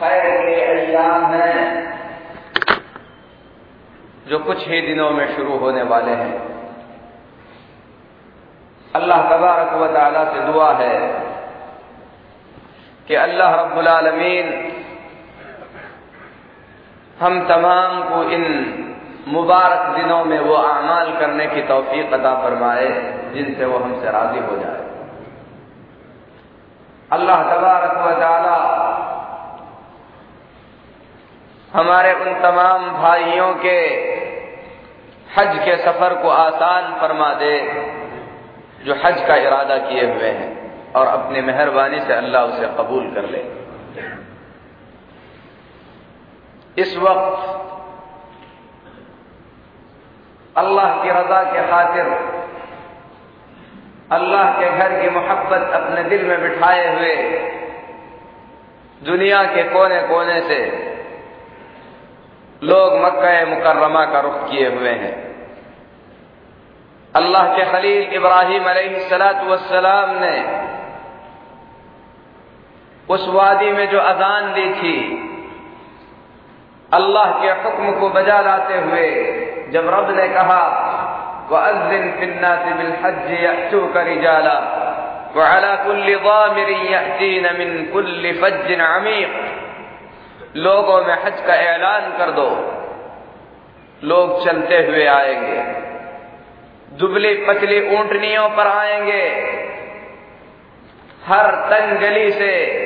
खैर 0.00 0.26
के 0.42 0.60
अयाम 0.64 1.24
हैं। 1.34 1.64
जो 4.28 4.38
कुछ 4.38 4.66
ही 4.68 4.80
दिनों 4.80 5.10
में 5.10 5.26
शुरू 5.36 5.56
होने 5.58 5.82
वाले 5.82 6.12
हैं। 6.12 6.36
अल्लाह 8.94 9.22
तबारक 9.30 9.72
व 9.74 9.86
ताला 9.86 10.24
से 10.24 10.40
दुआ 10.42 10.72
है 10.72 10.94
कि 13.08 13.14
अल्लाह 13.16 13.54
रब्बुल 13.54 13.88
आलमीन 13.88 14.46
हम 17.20 17.40
तमाम 17.48 18.02
को 18.04 18.22
इन 18.30 18.44
मुबारक 19.28 19.82
दिनों 19.96 20.24
में 20.24 20.38
वो 20.40 20.54
अमाल 20.54 21.12
करने 21.18 21.46
की 21.46 21.62
तौफीक 21.62 22.12
अदा 22.12 22.34
फरमाए, 22.34 22.88
जिनसे 23.34 23.64
वो 23.64 23.78
हमसे 23.78 24.10
राज़ी 24.10 24.40
हो 24.40 24.56
जाए। 24.56 24.88
अल्लाह 27.10 27.42
तबारक 27.44 27.94
व 27.98 28.10
ताला 28.20 28.49
हमारे 31.74 32.12
उन 32.14 32.32
तमाम 32.42 32.90
भाइयों 32.92 33.52
के 33.54 33.78
हज 35.30 35.58
के 35.64 35.76
सफ़र 35.76 36.14
को 36.22 36.28
आसान 36.28 36.92
फरमा 37.00 37.32
दे, 37.34 37.56
जो 38.84 38.94
हज 39.04 39.20
का 39.28 39.36
इरादा 39.36 39.76
किए 39.78 40.06
हुए 40.06 40.30
हैं 40.30 40.92
और 40.92 41.06
अपनी 41.06 41.40
मेहरबानी 41.42 42.00
से 42.00 42.12
अल्लाह 42.14 42.44
उसे 42.44 42.66
कबूल 42.78 43.06
कर 43.14 43.28
ले। 43.28 43.42
इस 46.76 46.96
वक्त 46.96 47.38
अल्लाह 50.56 50.96
की 51.02 51.10
रजा 51.10 51.42
के 51.52 51.66
खातिर, 51.70 52.12
अल्लाह 54.12 54.52
के 54.52 54.70
घर 54.78 55.00
की 55.02 55.10
मोहब्बत 55.10 55.72
अपने 55.74 56.02
दिल 56.04 56.26
में 56.26 56.40
बिठाए 56.42 56.84
हुए 56.94 57.14
दुनिया 59.02 59.42
के 59.46 59.62
कोने 59.70 60.00
कोने 60.08 60.40
से 60.48 60.58
लोग 62.62 62.96
मक्का 63.02 63.28
मुकर्रमा 63.46 64.04
का 64.04 64.20
रुख 64.20 64.34
किए 64.50 64.68
हुए 64.68 64.90
हैं। 65.02 65.12
अल्लाह 67.14 67.46
के 67.56 67.64
खलील 67.70 68.12
इब्राहिम 68.14 68.66
सलाम 69.08 70.10
ने 70.20 70.36
उस 73.08 73.26
वादी 73.28 73.70
में 73.70 73.86
जो 73.90 73.98
अजान 74.00 74.52
दी 74.54 74.68
थी, 74.74 74.96
अल्लाह 76.90 77.32
के 77.40 77.48
हुक्म 77.62 77.92
को 78.00 78.08
बजा 78.10 78.40
लाते 78.40 78.76
हुए 78.80 79.08
जब 79.72 79.88
रब 79.88 80.10
ने 80.16 80.28
कहा, 80.28 80.60
वअज़्ज़िन 81.50 82.10
फिन्नास 82.20 82.66
बिलहज्ज 82.76 83.30
यअतूक 83.42 83.96
रिजाला, 84.08 84.54
वअला 85.36 85.74
कुल्लि 85.84 86.14
ज़ामिर 86.18 86.70
यअतीन 86.92 87.48
मिन 87.58 87.72
कुल्लि 87.92 88.32
फज्जिन 88.42 88.80
अमीक़ 88.82 89.34
लोगों 90.56 91.04
में 91.04 91.14
हज 91.14 91.40
का 91.46 91.54
ऐलान 91.54 92.18
कर 92.18 92.30
दो। 92.30 92.76
लोग 94.04 94.44
चलते 94.44 94.76
हुए 94.76 95.06
आएँगे। 95.06 95.80
दुबली 96.96 97.34
पतली 97.34 97.96
ऊंटनियों 97.96 98.48
पर 98.50 98.66
आएँगे। 98.66 99.28
हर 101.26 101.50
तंग 101.50 101.98
गली 101.98 102.32
से 102.32 102.80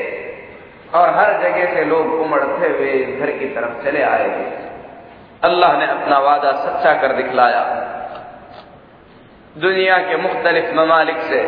और 0.95 1.11
हर 1.11 1.33
जगह 1.33 1.75
से 1.75 1.85
लोग 1.85 2.21
उमड़ते 2.21 2.67
हुए 2.67 3.05
घर 3.05 3.31
की 3.31 3.45
तरफ़ 3.45 3.85
चले 3.85 4.03
आएँगे। 4.03 4.65
अल्लाह 5.45 5.79
ने 5.79 5.87
अपना 5.87 6.19
वादा 6.19 6.53
सच्चा 6.53 6.93
कर 6.93 7.13
दिखलाया। 7.13 7.91
दुनिया 9.57 9.99
के 9.99 10.17
मुख्तलिफ़ 10.17 10.75
ममालिक 10.75 11.17
से 11.17 11.43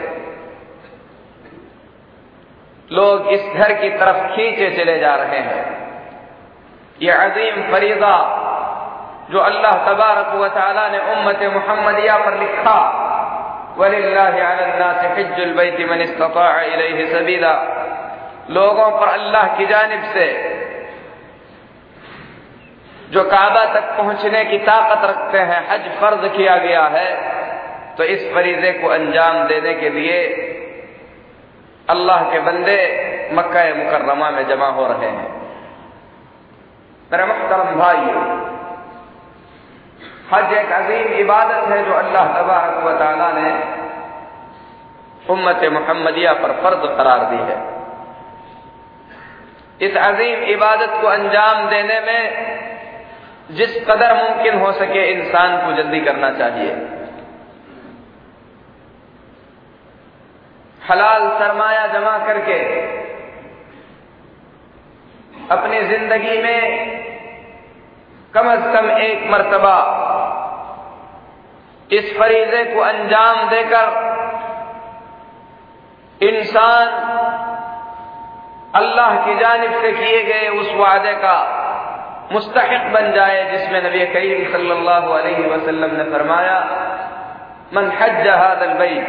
लोग 2.93 3.28
इस 3.28 3.47
घर 3.47 3.72
की 3.72 3.91
तरफ़ 3.91 4.16
खींचे 4.16 4.71
चले 4.71 4.98
जा 4.98 5.15
रहे 5.15 5.38
हैं। 5.38 5.85
ये 7.01 7.12
अजीम 7.12 7.57
फरीदा 7.73 8.15
जो 9.31 9.39
अल्लाह 9.41 9.73
तबारक 9.87 10.34
व 10.34 10.49
ताला 10.51 10.89
ने 10.89 10.99
उम्मत 11.12 11.41
मुहम्मदिया 11.55 12.17
पर 12.19 12.39
लिखा 12.39 12.79
सबीला। 17.09 17.55
लोगों 18.51 18.91
पर 18.91 19.09
अल्लाह 19.09 19.47
की 19.57 19.67
जानिब 19.67 20.03
से, 20.12 20.27
जो 23.11 23.23
काबा 23.25 23.65
तक 23.75 23.97
पहुँचने 23.97 24.45
की 24.45 24.59
ताकत 24.61 25.05
रखते 25.05 25.39
हैं, 25.41 25.61
हज 25.71 25.83
फ़र्ज़ 26.01 26.25
किया 26.37 26.57
गया 26.59 26.84
है 26.89 27.11
तो 27.97 28.05
इस 28.07 28.23
फरीजे 28.34 28.73
को 28.73 28.89
अंजाम 28.91 29.37
देने 29.49 29.75
के 29.75 29.91
लिए 29.91 30.19
अल्लाह 31.89 32.22
के 32.31 32.41
बंदे 32.42 32.81
मक्का 33.33 33.65
मुकर्रमा 33.75 34.31
में 34.31 34.47
जमा 34.49 34.69
हो 34.71 34.87
रहे 34.87 35.10
हैं। 35.10 35.35
मेरे 37.10 37.24
मुख्तरम 37.24 37.74
भाई। 37.80 38.04
हज 40.30 40.53
एक 40.53 40.72
अजीम 40.72 41.12
इबादत 41.14 41.68
है 41.68 41.82
जो 41.84 41.92
अल्लाह 41.94 42.32
तबारक 42.32 43.03
ने 43.34 43.50
उम्मत 45.32 45.64
मुहम्मदिया 45.72 46.32
पर 46.32 46.53
फ़र्ज़ 46.62 46.86
करार 46.97 47.24
दी 47.30 47.38
है। 47.44 47.58
इस 49.80 49.97
अजीम 49.98 50.42
इबादत 50.50 50.98
को 51.00 51.06
अंजाम 51.06 51.68
देने 51.68 52.00
में 52.00 52.22
जिस 53.50 53.74
कदर 53.88 54.14
मुमकिन 54.14 54.58
हो 54.60 54.72
सके 54.72 55.06
इंसान 55.12 55.56
को 55.56 55.72
जल्दी 55.72 56.00
करना 56.00 56.30
चाहिए। 56.30 56.70
हलाल, 60.80 61.28
सरमाया 61.38 61.86
जमा 61.88 62.18
करके 62.18 62.58
अपनी 65.51 65.83
ज़िंदगी 65.89 66.39
में 66.43 66.63
कम 68.34 68.51
अज 68.53 68.63
कम 68.75 68.91
एक 68.93 69.27
मर्तबा 69.31 69.77
इस 71.91 72.16
फरीजे 72.19 72.63
को 72.65 72.81
अंजाम 72.83 73.48
देकर 73.51 73.87
इंसान 76.21 76.89
अल्लाह 78.75 79.15
की 79.27 79.34
जानब 79.41 79.81
से 79.83 79.93
किए 79.93 80.22
गए 80.25 80.48
उस 80.59 80.72
वादे 80.77 81.13
का 81.22 81.37
मुस्तक 82.33 82.71
बन 82.92 83.13
जाए, 83.13 83.42
जिसमें 83.51 83.83
नबी 83.83 84.07
करीम 84.13 84.53
सल्लल्लाहु 84.53 85.13
अलैहि 85.13 85.42
वसल्लम 85.51 85.97
ने 85.97 86.04
फरमाया, 86.10 86.59
मन 87.75 87.91
हज 88.01 88.27
हादल 88.28 88.72
बैत, 88.81 89.09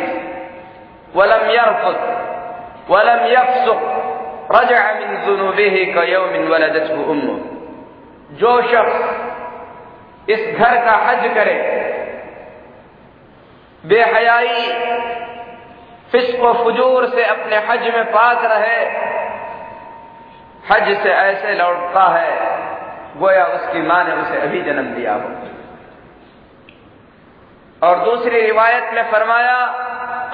वलम 1.16 1.50
यरफुत 1.51 2.00
वलम 2.90 3.25
यफसुक 3.31 3.81
रजा 4.51 4.81
मिन 4.94 5.15
जुनूबिही 5.25 5.85
कयौमिन 5.94 6.47
वलदतहु 6.47 7.03
उम्मु 7.11 7.35
जो 8.33 8.51
शख्स 8.61 10.29
इस 10.29 10.41
घर 10.57 10.75
का 10.85 10.95
हज 11.03 11.21
करे, 11.35 11.57
बेहयाई 13.83 14.61
फिस्क 16.11 16.41
फजूर 16.57 17.05
से 17.09 17.23
अपने 17.25 17.57
हज 17.67 17.83
में 17.95 18.05
पाक 18.11 18.45
रहे, 18.45 18.79
हज 20.69 20.85
से 21.03 21.09
ऐसे 21.11 21.53
लौटता 21.55 22.05
है, 22.15 22.31
गोया 23.19 23.45
उसकी 23.49 23.81
माँ 23.81 24.03
ने 24.03 24.13
उसे 24.13 24.38
अभी 24.41 24.61
जन्म 24.61 24.88
दिया 24.95 25.13
हो। 25.13 25.29
और 27.81 27.95
दूसरी 28.05 28.41
रिवायत 28.41 28.94
में 28.94 29.03
फरमाया 29.11 29.55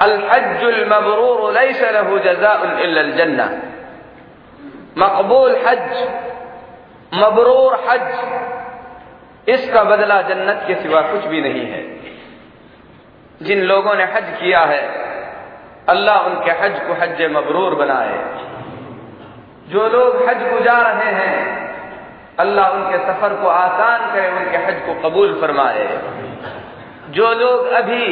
अल 0.00 0.14
हज्जुल 0.28 0.78
मबरूर 0.84 1.52
लहू 1.92 2.18
जन्ना 3.18 3.46
मकबूल 4.98 5.56
हज, 5.66 6.08
मबरूर 7.14 7.74
हज, 7.88 8.08
इसका 9.48 9.84
बदला 9.84 10.22
जन्नत 10.22 10.64
के 10.66 10.74
सिवा 10.74 11.00
कुछ 11.00 11.24
भी 11.24 11.40
नहीं 11.40 11.66
है। 11.66 11.82
जिन 13.42 13.60
लोगों 13.60 13.94
ने 13.94 14.04
हज 14.04 14.40
किया 14.40 14.60
है, 14.60 14.82
अल्लाह 15.88 16.18
उनके 16.18 16.50
हज 16.50 16.78
को 16.86 16.92
हज 16.92 17.22
मबरूर 17.22 17.74
बनाए। 17.74 18.18
जो 19.68 19.88
लोग 19.88 20.28
हज 20.28 20.50
गुजार 20.50 20.94
रहे 20.94 21.12
हैं, 21.12 21.64
अल्लाह 22.38 22.70
उनके 22.70 22.98
सफ़र 22.98 23.34
को 23.34 23.48
आसान 23.48 24.12
करे, 24.12 24.28
उनके 24.28 24.56
हज 24.56 24.80
को 24.86 24.94
कबूल 24.94 25.40
फरमाए। 25.40 25.88
जो 27.10 27.32
लोग 27.32 27.66
अभी 27.66 28.06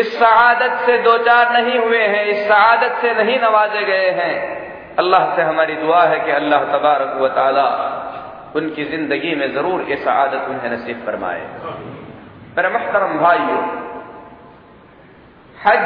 इस 0.00 0.18
सआदत 0.18 0.78
से 0.86 0.98
दो 0.98 1.18
चार 1.18 1.52
नहीं 1.52 1.78
हुए 1.78 2.02
हैं, 2.02 2.24
इस 2.24 2.48
सआदत 2.48 2.98
से 3.00 3.14
नहीं 3.14 3.40
नवाजे 3.40 3.84
गए 3.84 4.10
हैं 4.10 4.63
अल्लाह 4.98 5.34
से 5.36 5.42
हमारी 5.42 5.74
दुआ 5.76 6.02
है 6.04 6.18
कि 6.20 6.30
अल्लाह 6.32 6.64
तबारक 6.72 7.16
व 7.20 7.28
ताला 7.36 7.68
उनकी 8.56 8.84
ज़िंदगी 8.86 9.34
में 9.34 9.48
ज़रूर 9.54 9.82
ये 9.90 9.96
सआदत 9.98 10.48
उन्हें 10.50 10.70
नसीब 10.72 10.98
फरमाए। 11.06 11.40
मेरे 12.56 12.68
महतरम 12.70 13.18
भाइयों, 13.18 13.62
हज 15.56 15.84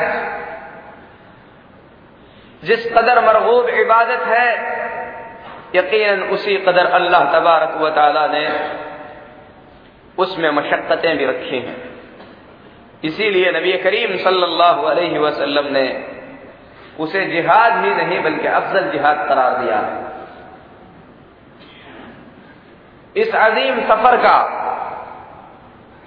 जिस 2.62 2.86
कदर 2.92 3.20
मरगूब 3.26 3.68
इबादत 3.78 4.22
है 4.26 4.48
यकीन 5.74 6.22
उसी 6.34 6.56
कदर 6.66 6.86
अल्लाह 6.98 7.24
तबारक 7.32 7.72
व 7.80 7.88
ताला 7.96 8.26
ने 8.26 8.44
उसमें 10.18 10.50
मशक्क़तें 10.52 11.16
भी 11.18 11.26
रखी 11.26 11.58
हैं। 11.58 11.76
इसीलिए 13.04 13.50
नबी 13.52 13.72
करीम 13.78 14.16
सल्लल्लाहु 14.18 14.86
अलैहि 14.86 15.18
वसल्लम 15.18 15.66
ने 15.72 15.86
उसे 16.98 17.24
जिहाद 17.26 17.84
ही 17.84 17.94
नहीं, 17.94 18.22
बल्कि 18.22 18.46
अफजल 18.48 18.90
जिहाद 18.90 19.24
करार 19.28 19.56
दिया 19.58 19.78
है। 19.78 20.06
इस 23.16 23.34
अजीम 23.36 23.80
सफ़र 23.88 24.16
का 24.16 24.36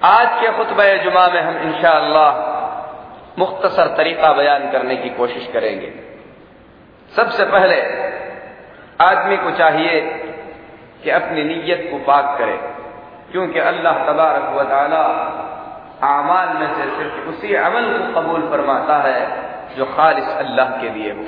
आज 0.07 0.39
के 0.41 0.51
खुतब 0.57 0.81
जुमा 1.03 1.27
में 1.27 1.41
हम 1.41 1.57
इंशा 1.59 1.93
मुख्तसर 3.39 3.87
तरीका 3.97 4.31
बयान 4.33 4.71
करने 4.71 4.95
की 4.95 5.09
कोशिश 5.09 5.47
करेंगे। 5.53 5.91
सबसे 7.13 7.45
पहले 7.45 7.79
आदमी 9.01 9.37
को 9.37 9.51
चाहिए 9.51 9.99
कि 11.03 11.09
अपनी 11.09 11.43
नीयत 11.43 11.87
को 11.91 11.97
पाक 12.05 12.37
करे, 12.37 12.57
क्योंकि 13.31 13.59
अल्लाह 13.61 14.03
तबारक 14.05 14.45
व 14.55 14.63
ताली 14.63 15.01
आमाल 16.05 16.49
में 16.57 16.67
से 16.67 16.85
सिर्फ़ 16.97 17.29
उसी 17.29 17.53
अमल 17.55 17.85
को 17.91 18.03
कबूल 18.13 18.41
फरमाता 18.51 18.97
है 18.97 19.50
जो 19.77 19.85
खालिश 19.85 20.23
अल्लाह 20.23 20.65
के 20.65 20.89
लिए 20.89 21.11
हो। 21.11 21.25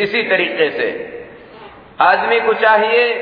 इसी 0.00 0.22
तरीके 0.22 0.70
से 0.70 0.88
आदमी 2.00 2.40
को 2.40 2.52
चाहिए 2.52 3.14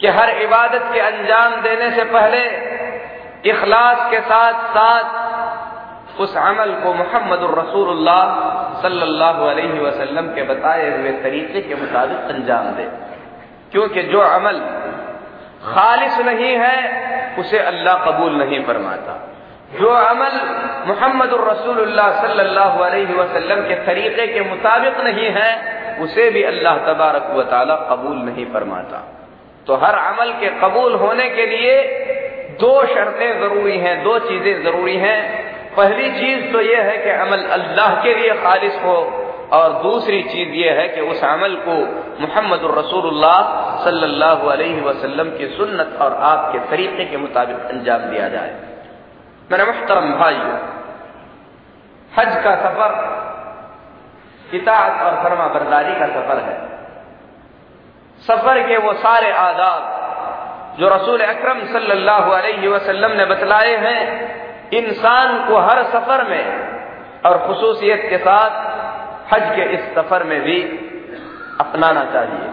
कि 0.00 0.08
हर 0.08 0.30
इबादत 0.30 0.88
के 0.92 1.00
अंजाम 1.00 1.62
देने 1.62 1.90
से 1.90 2.04
पहले 2.04 2.72
इखलास 3.50 4.10
के 4.10 4.20
साथ 4.20 4.52
साथ 4.52 6.20
उस 6.20 6.36
अमल 6.36 6.74
को 6.74 6.94
मोहम्मद 6.94 7.58
रसूलुल्लाह 7.58 8.24
सल्लल्लाहु 8.82 9.44
अलैहि 9.44 9.78
वसल्लम 9.78 10.26
के 10.26 10.42
बताए 10.42 10.98
हुए 10.98 11.10
तरीके 11.10 11.60
के 11.60 11.74
मुताबिक 11.74 12.18
अंजाम 12.18 12.64
दे। 12.64 12.84
क्योंकि 13.72 14.02
जो 14.02 14.20
अमल 14.20 14.58
खालिश 15.64 16.18
नहीं 16.18 16.56
है, 16.56 17.36
उसे 17.38 17.58
अल्लाह 17.58 17.94
कबूल 17.94 18.32
नहीं 18.32 18.64
फरमाता। 18.64 19.31
जो 19.72 19.88
अमल 19.88 20.34
मोहम्मद 20.86 21.30
सल्लल्लाहु 22.22 22.82
अलैहि 22.84 23.14
वसल्लम 23.14 23.60
के 23.68 23.74
तरीके 23.86 24.26
के 24.26 24.40
मुताबिक 24.48 25.00
नहीं 25.00 25.28
है, 25.36 25.50
उसे 26.00 26.28
भी 26.30 26.42
अल्लाह 26.42 26.76
तबारक 26.86 27.30
व 27.36 27.44
कबूल 27.90 28.16
नहीं 28.18 28.46
फरमाता। 28.52 28.98
तो 29.66 29.76
हर 29.76 29.94
अमल 29.96 30.32
के 30.40 30.48
कबूल 30.60 30.94
होने 30.94 31.28
के 31.28 31.46
लिए 31.46 31.74
दो 32.60 32.74
शर्तें 32.86 33.40
ज़रूरी 33.40 33.78
हैं, 33.78 34.02
दो 34.04 34.18
चीज़ें 34.18 34.62
ज़रूरी 34.64 34.96
हैं। 34.96 35.20
पहली 35.76 36.10
चीज़ 36.12 36.52
तो 36.52 36.60
यह 36.60 36.82
है 36.82 36.96
कि 36.98 37.10
अमल 37.10 37.44
अल्लाह 37.52 37.94
के 38.02 38.14
लिए 38.14 38.34
खालिश 38.42 38.74
हो, 38.84 38.96
और 39.52 39.72
दूसरी 39.82 40.22
चीज़ 40.24 40.50
यह 40.56 40.80
है 40.80 40.88
कि 40.88 41.00
उस 41.12 41.24
अमल 41.24 41.54
को 41.68 41.76
मोहम्मद 42.20 42.62
सल्लल्लाहु 43.84 44.48
अलैहि 44.48 44.80
वसल्लम 44.80 45.30
की 45.38 45.46
सुन्नत 45.56 45.96
और 46.00 46.18
आपके 46.24 46.58
तरीके 46.70 47.04
के 47.04 47.16
मुताबिक 47.16 47.56
अंजाम 47.70 48.00
दिया 48.10 48.28
जाए। 48.28 48.52
मेरे 49.52 49.64
मुहतरम 49.64 50.12
भाइयों 50.14 50.58
हज 52.12 52.36
का 52.44 52.52
सफ़र 52.58 52.92
इतात 54.52 55.02
और 55.02 55.14
फर्मा 55.22 55.46
बरदारी 55.48 55.94
का 55.94 56.06
सफ़र 56.08 56.38
है। 56.40 56.54
सफ़र 58.22 58.60
के 58.68 58.76
वो 58.78 58.92
सारे 58.98 59.30
आदाब 59.38 60.76
जो 60.78 60.88
रसूल 60.88 61.20
अक्रम 61.22 61.58
वसल्लम 62.68 63.12
ने 63.12 63.24
बतलाए 63.26 63.76
हैं, 63.76 64.00
इंसान 64.72 65.28
को 65.48 65.58
हर 65.60 65.82
सफ़र 65.90 66.24
में 66.28 66.44
और 67.22 67.38
खसूसियत 67.38 68.06
के 68.10 68.18
साथ 68.18 68.52
हज 69.32 69.44
के 69.56 69.64
इस 69.74 69.82
सफ़र 69.94 70.24
में 70.24 70.40
भी 70.40 70.58
अपनाना 71.60 72.04
चाहिए। 72.12 72.48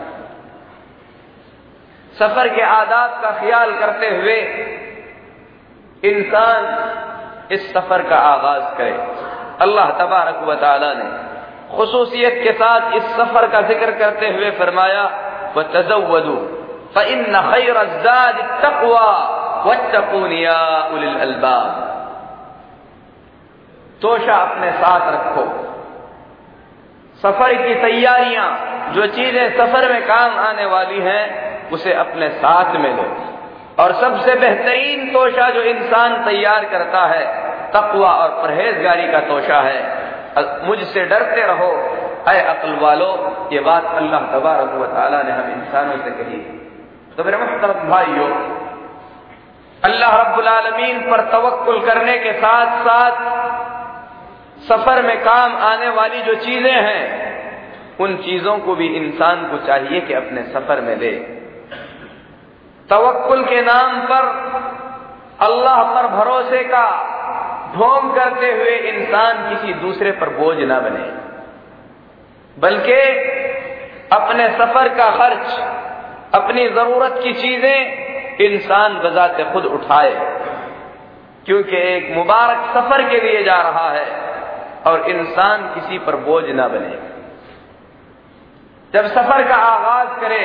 सफ़र 2.19 2.49
के 2.55 2.61
आदाब 2.63 3.21
का 3.21 3.31
ख्याल 3.39 3.71
करते 3.79 4.09
हुए 4.09 4.37
इंसान 6.03 6.61
इस 7.51 7.73
सफ़र 7.73 8.01
का 8.01 8.17
आगाज़ 8.17 8.77
करे। 8.77 8.91
अल्लाह 9.61 9.89
तबारक 9.99 10.43
व 10.43 10.55
ताली 10.55 10.93
ने 10.95 11.07
खसूसियत 11.69 12.39
के 12.43 12.51
साथ 12.53 12.93
इस 12.93 13.03
सफ़र 13.15 13.47
का 13.47 13.61
ज़िक्र 13.61 13.91
करते 13.91 14.27
हुए 14.27 14.51
फरमाया 14.51 15.03
व 15.57 15.63
तजवदू 15.63 16.35
अलबाब। 21.19 21.85
तोशा 24.01 24.35
अपने 24.35 24.71
साथ 24.71 25.11
रखो। 25.13 25.43
सफ़र 27.19 27.53
की 27.53 27.73
तैयारियाँ, 27.75 28.47
जो 28.93 29.07
चीज़ें 29.07 29.57
सफ़र 29.57 29.91
में 29.91 30.01
काम 30.07 30.37
आने 30.39 30.65
वाली 30.65 30.99
हैं, 30.99 31.23
उसे 31.69 31.93
अपने 31.93 32.29
साथ 32.29 32.75
में 32.75 32.91
लो। 32.97 33.05
और 33.79 33.93
सबसे 33.93 34.35
बेहतरीन 34.35 35.11
तोशा 35.13 35.49
जो 35.49 35.61
इंसान 35.63 36.13
तैयार 36.25 36.65
करता 36.65 37.05
है, 37.05 37.25
तकवा 37.71 38.11
और 38.13 38.29
परहेजगारी 38.43 39.07
का 39.11 39.19
तोशा 39.27 39.59
है। 39.61 39.79
मुझसे 40.65 41.05
डरते 41.05 41.45
रहो 41.47 41.71
अय 42.27 42.39
अकल 42.41 42.73
वालो, 42.75 43.11
ये 43.53 43.59
बात 43.59 43.85
अल्लाह 43.95 44.25
तबारक 44.31 44.73
व 44.73 44.85
ताला 44.85 45.21
ने 45.23 45.31
हम 45.31 45.51
इंसानों 45.51 45.97
से 45.97 46.11
कही। 46.13 46.39
तो 47.17 47.23
मेरे 47.23 47.37
मुख्तरम 47.37 47.89
भाइयों, 47.89 48.29
अल्लाह 49.83 50.15
रब्बुल 50.15 50.49
पर 51.11 51.21
तवक्कुल 51.31 51.79
करने 51.85 52.17
के 52.17 52.33
साथ 52.33 52.77
साथ 52.81 53.15
सफ़र 54.67 55.01
में 55.01 55.17
काम 55.23 55.55
आने 55.63 55.89
वाली 55.89 56.21
जो 56.21 56.35
चीज़ें 56.35 56.71
हैं, 56.71 57.03
उन 57.99 58.15
चीज़ों 58.17 58.57
को 58.57 58.75
भी 58.75 58.87
इंसान 58.97 59.47
को 59.47 59.57
चाहिए 59.67 60.01
कि 60.01 60.13
अपने 60.13 60.43
सफ़र 60.43 60.81
में 60.81 60.95
ले। 60.97 61.11
तवक्कुल 62.89 63.43
के 63.45 63.61
नाम 63.61 64.01
पर 64.01 64.27
अल्लाह 65.41 65.83
पर 65.83 66.07
भरोसे 66.07 66.63
का 66.63 66.85
ढोंग 67.75 68.15
करते 68.15 68.51
हुए 68.51 68.75
इंसान 68.91 69.49
किसी 69.49 69.73
दूसरे 69.73 70.11
पर 70.11 70.29
बोझ 70.29 70.57
ना 70.57 70.79
बने। 70.79 71.03
बल्कि 72.57 73.01
अपने 74.11 74.47
सफ़र 74.49 74.89
का 74.89 75.09
खर्च, 75.09 75.59
अपनी 76.35 76.67
ज़रूरत 76.69 77.19
की 77.23 77.33
चीज़ें 77.33 78.39
इंसान 78.39 78.99
बजाते 78.99 79.43
खुद 79.43 79.65
उठाए। 79.65 80.13
क्योंकि 81.45 81.77
एक 81.77 82.11
मुबारक 82.17 82.65
सफ़र 82.73 83.01
के 83.09 83.21
लिए 83.21 83.43
जा 83.43 83.61
रहा 83.61 83.89
है 83.89 84.05
और 84.87 85.09
इंसान 85.09 85.63
किसी 85.73 85.99
पर 85.99 86.15
बोझ 86.15 86.43
ना 86.49 86.67
बने। 86.67 86.97
जब 88.93 89.07
सफ़र 89.07 89.47
का 89.47 89.55
आगाज़ 89.55 90.19
करे 90.21 90.43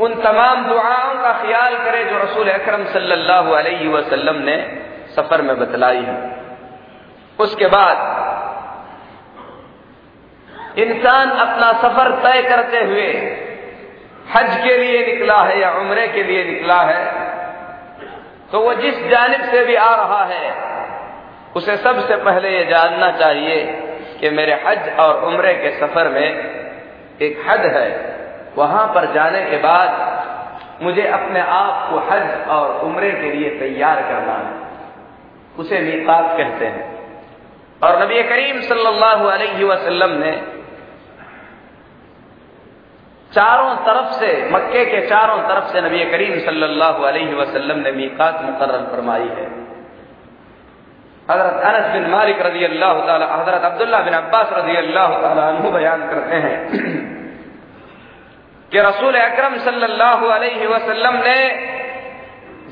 उन 0.00 0.14
तमाम 0.22 0.64
दुआओं 0.66 1.14
का 1.22 1.32
ख्याल 1.40 1.76
करे 1.76 2.04
जो 2.04 2.18
रसूल 2.18 2.48
अकरम 2.50 2.84
सल्लल्लाहु 2.92 4.32
ने 4.40 4.56
सफ़र 5.16 5.42
में 5.42 5.58
बतलाई 5.58 6.02
है। 6.02 6.16
उसके 7.38 7.66
बाद 7.66 7.96
इंसान 10.78 11.30
अपना 11.30 11.72
सफ़र 11.82 12.10
तय 12.22 12.42
करते 12.42 12.80
हुए 12.84 13.08
हज 14.34 14.56
के 14.64 14.76
लिए 14.78 15.06
निकला 15.06 15.38
है 15.38 15.58
या 15.60 15.70
उम्रे 15.78 16.06
के 16.08 16.22
लिए 16.22 16.44
निकला 16.44 16.80
है 16.82 17.04
तो 18.52 18.60
वो 18.60 18.74
जिस 18.74 19.02
जानब 19.08 19.42
से 19.50 19.64
भी 19.64 19.74
आ 19.76 19.94
रहा 19.96 20.24
है, 20.24 20.46
उसे 21.56 21.76
सबसे 21.76 22.16
पहले 22.18 22.50
ये 22.50 22.64
जानना 22.64 23.10
चाहिए 23.18 23.58
कि 24.20 24.30
मेरे 24.30 24.54
हज 24.66 24.88
और 24.98 25.24
उम्रे 25.24 25.52
के 25.54 25.70
सफ़र 25.80 26.08
में 26.08 26.28
एक 27.22 27.44
हद 27.48 27.66
है। 27.76 27.88
वहाँ 28.56 28.86
पर 28.86 29.12
जाने 29.12 29.42
के 29.50 29.56
बाद 29.56 30.82
मुझे 30.82 31.06
अपने 31.06 31.40
आप 31.40 31.90
को 31.90 31.98
हज 31.98 32.48
और 32.48 32.80
उम्रे 32.80 33.10
के 33.12 33.30
लिए 33.32 33.50
तैयार 33.58 34.00
करना 34.02 34.32
है। 34.32 34.54
उसे 35.58 35.80
मीकात 35.80 36.36
कहते 36.38 36.66
हैं। 36.66 36.84
और 37.82 38.02
नबी 38.02 38.22
करीम 38.22 38.60
सल्लल्लाहु 38.60 39.26
अलैहि 39.26 39.64
वसल्लम 39.64 40.10
ने 40.10 40.32
चारों 43.32 43.74
तरफ़ 43.76 44.12
से, 44.12 44.50
मक्के 44.52 44.84
के 44.84 45.06
चारों 45.06 45.38
तरफ़ 45.38 45.72
से 45.72 45.80
नबी 45.80 46.04
करीम 46.04 46.38
सल्लल्लाहु 46.38 47.02
अलैहि 47.02 47.34
वसल्लम 47.34 47.78
ने 47.78 47.92
मीकात 47.92 48.42
मुकर्र 48.42 48.82
फरमाई 48.92 49.28
है। 49.28 49.46
हज़रत 51.30 51.62
अनस 51.64 51.92
बिन 51.92 52.10
मालिक 52.10 52.42
रज़ी 52.42 52.64
अल्लाह 52.64 52.92
हज़रत 53.34 53.64
अब्दुल्ला 53.64 54.00
बिन 54.00 54.14
अब्बास 54.14 54.52
रज़ी 54.52 54.76
अल्लाह 54.76 55.08
बयान 55.70 56.08
करते 56.10 56.36
हैं। 56.36 57.19
कि 58.72 58.80
रसूल 58.80 59.14
अकरम 59.14 59.56
सल्लल्लाहु 59.58 60.26
ने 60.38 61.44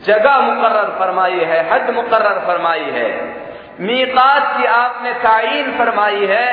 जगह 0.07 0.38
मुकर्र 0.38 0.99
फरमाई 0.99 1.40
है, 1.45 1.59
हद 1.71 1.90
मुकर्र 1.95 2.38
फरमाई 2.47 2.90
है, 2.90 3.09
मीकात 3.81 4.57
की 4.57 4.64
आपने 4.64 5.12
तयन 5.12 5.73
फरमाई 5.78 6.26
है, 6.26 6.47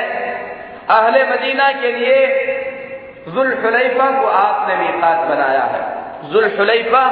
अहले 0.90 1.24
मदीना 1.24 1.72
के 1.72 1.92
लिए 1.92 2.16
जुल्फुलैफा 3.28 4.10
को 4.20 4.26
आपने 4.26 4.76
मीकात 4.76 5.18
बनाया 5.18 5.62
है। 5.62 6.32
जुल्फुलैफा, 6.32 7.04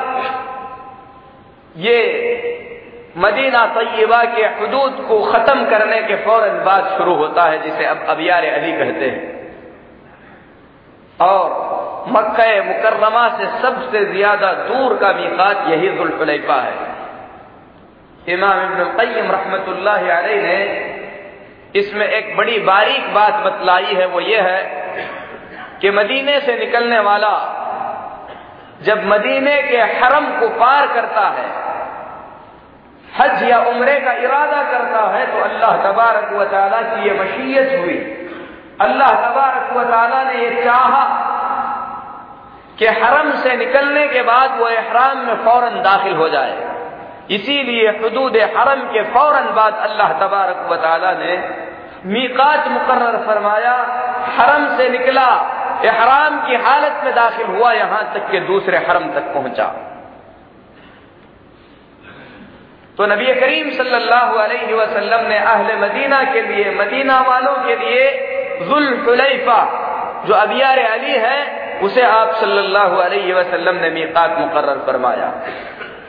ये 1.76 1.98
मदीना 3.16 3.66
तय्यबा 3.66 4.22
के 4.24 4.42
हदूद 4.42 5.04
को 5.08 5.22
खत्म 5.32 5.64
करने 5.70 6.02
के 6.02 6.16
फ़ौरन 6.16 6.64
बाद 6.64 6.94
शुरू 6.98 7.14
होता 7.14 7.42
है, 7.42 7.62
जिसे 7.62 7.84
अब 7.84 8.06
अबियार 8.08 8.44
अली 8.44 8.72
कहते 8.72 9.04
हैं। 9.04 9.34
और 11.20 11.83
मक्का 12.08 12.46
मुकर्रमा 12.64 13.28
से 13.38 13.46
सबसे 13.60 14.04
ज़्यादा 14.06 14.52
दूर 14.64 14.96
का 14.98 15.12
मीकात 15.14 15.68
यही 15.68 15.88
जुल्फुलैफा 15.98 16.60
है। 16.62 16.74
इमाम 18.28 18.60
इब्न 18.62 19.30
रहमतुल्लाह 19.30 19.98
अलैह 20.12 20.42
ने 20.42 20.58
इसमें 21.74 22.06
एक 22.08 22.36
बड़ी 22.36 22.58
बारीक 22.60 23.12
बात 23.14 23.34
बतलाई 23.44 23.94
है, 23.94 24.06
वो 24.06 24.20
ये 24.22 24.40
है 24.40 24.60
कि 25.80 25.90
मदीने 25.92 26.38
से 26.40 26.58
निकलने 26.58 26.98
वाला 27.00 27.34
जब 28.82 29.04
मदीने 29.06 29.56
के 29.62 29.80
हरम 29.94 30.26
को 30.40 30.48
पार 30.56 30.86
करता 30.94 31.28
है, 31.30 31.48
हज 33.08 33.42
या 33.50 33.58
उम्रे 33.64 33.98
का 34.00 34.12
इरादा 34.20 34.62
करता 34.70 35.02
है 35.08 35.26
तो 35.26 35.42
अल्लाह 35.42 35.76
तबारक 35.82 36.32
व 36.32 36.44
ताला 36.52 36.80
की 36.84 37.08
ये 37.08 37.18
मशीयत 37.20 37.78
हुई। 37.80 37.98
अल्लाह 38.80 39.12
तबारक 39.20 39.76
व 39.76 39.84
ताला 39.90 40.22
ने 40.22 40.34
ये 40.40 40.64
चाहा 40.64 41.02
कि 42.78 42.86
हरम 42.86 43.30
से 43.32 43.56
निकलने 43.56 44.06
के 44.08 44.22
बाद 44.22 44.58
वो 44.58 44.68
एहराम 44.68 45.18
में 45.18 45.44
फ़ौरन 45.44 45.82
दाखिल 45.82 46.12
हो 46.12 46.28
जाए। 46.28 46.54
इसीलिए 47.30 47.88
हदूद 47.88 48.36
हरम 48.56 48.80
के 48.82 49.02
फ़ौरन 49.12 49.52
बाद 49.54 49.74
अल्लाह 49.74 50.12
तबारक 50.12 50.66
व 50.70 50.76
ताला 50.76 51.12
ने 51.12 51.64
मीकात 52.04 52.68
मुकर्र 52.68 53.18
फरमाया, 53.26 53.74
हरम 54.38 54.76
से 54.76 54.88
निकला, 54.88 55.28
एहराम 55.84 56.46
की 56.46 56.54
हालत 56.54 57.00
में 57.04 57.14
दाखिल 57.14 57.46
हुआ, 57.46 57.72
यहाँ 57.72 58.02
तक 58.14 58.30
के 58.30 58.40
दूसरे 58.40 58.78
हरम 58.78 59.08
तक 59.14 59.32
पहुँचा। 59.34 59.64
तो 62.96 63.06
नबी 63.06 63.34
करीम 63.34 63.70
सल्लल्लाहु 63.70 64.36
अलैहि 64.36 64.74
वसल्लम 64.74 65.26
ने 65.28 65.38
अहले 65.38 65.76
मदीना 65.76 66.22
के 66.24 66.40
लिए, 66.42 66.74
मदीना 66.74 67.20
वालों 67.20 67.54
के 67.54 67.76
लिए 67.76 68.04
जुल्फुलैफा, 68.68 69.60
जो 70.26 70.34
अबियार 70.34 70.78
अली 70.78 71.12
है 71.12 71.63
उसे 71.84 72.02
आप 72.02 72.34
सल्लल्लाहु 72.34 72.96
अलैहि 72.96 73.32
वसल्लम 73.32 73.76
ने 73.76 73.90
मीकात 73.90 74.38
मुकर्र 74.38 74.76
फरमाया। 74.86 75.32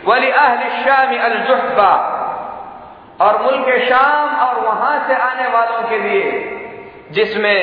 वली 0.08 0.32
अहल 0.32 0.84
शाम 0.84 1.16
अल 1.20 1.38
जुहबा, 1.48 1.92
और 3.22 3.42
मुल्क 3.42 3.84
शाम 3.84 4.36
और 4.40 4.60
वहाँ 4.60 5.08
से 5.08 5.16
आने 5.16 5.48
वालों 5.48 5.82
के 5.90 5.98
लिए, 6.00 6.32
जिसमें 7.12 7.60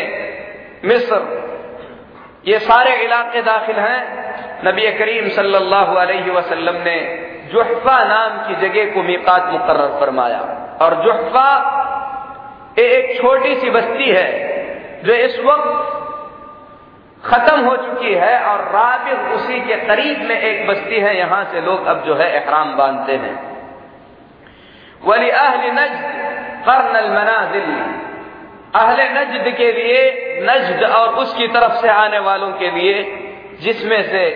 मिस्र, 0.85 1.21
ये 2.47 2.59
सारे 2.59 2.95
इलाके 2.97 3.42
दाखिल 3.42 3.76
हैं, 3.76 4.00
नबी 4.64 4.90
करीम 4.92 5.28
सल्लल्लाहु 5.28 5.97
अलैहि 5.97 6.31
वसल्लम 6.31 6.83
ने 6.83 6.97
जुहफा 7.52 7.99
नाम 8.04 8.38
की 8.49 8.54
जगह 8.61 8.95
को 8.95 9.02
मीकात 9.02 9.50
मुकर्र 9.52 9.88
फरमाया। 10.00 10.40
और 10.83 10.95
जुहफा 11.02 11.49
एक 12.78 13.23
छोटी 13.23 13.54
सी 13.54 13.71
बस्ती 13.71 14.11
है, 14.11 14.28
जो 15.04 15.14
इस 15.14 15.38
वक्त 15.40 16.01
खत्म 17.25 17.61
हो 17.61 17.76
चुकी 17.76 18.14
है 18.14 18.38
और 18.45 18.61
राबिग 18.61 19.33
उसी 19.35 19.61
के 19.61 19.76
करीब 19.76 20.23
में 20.23 20.41
एक 20.41 20.67
बस्ती 20.69 20.97
है, 20.97 21.19
यहाँ 21.19 21.45
से 21.45 21.61
लोग 21.61 21.87
अब 21.87 22.05
जो 22.05 22.14
है 22.14 22.33
एहराम 22.33 22.76
बांधते 22.76 23.12
हैं। 23.12 23.52
वली 25.05 25.31
अहल 25.31 25.71
नज्द 25.71 26.02
कर्नल 26.67 27.11
मनाजिल। 27.11 27.85
अहले 28.75 29.09
नजद 29.11 29.57
के 29.57 29.73
लिए, 29.73 30.02
नजद 30.43 30.83
और 30.83 31.09
उसकी 31.09 31.49
तरफ़ 31.49 31.73
से 31.73 31.88
आने 31.88 32.19
वालों 32.19 32.52
के 32.52 32.71
लिए, 32.71 33.02
जिसमें 33.61 34.02
से 34.02 34.31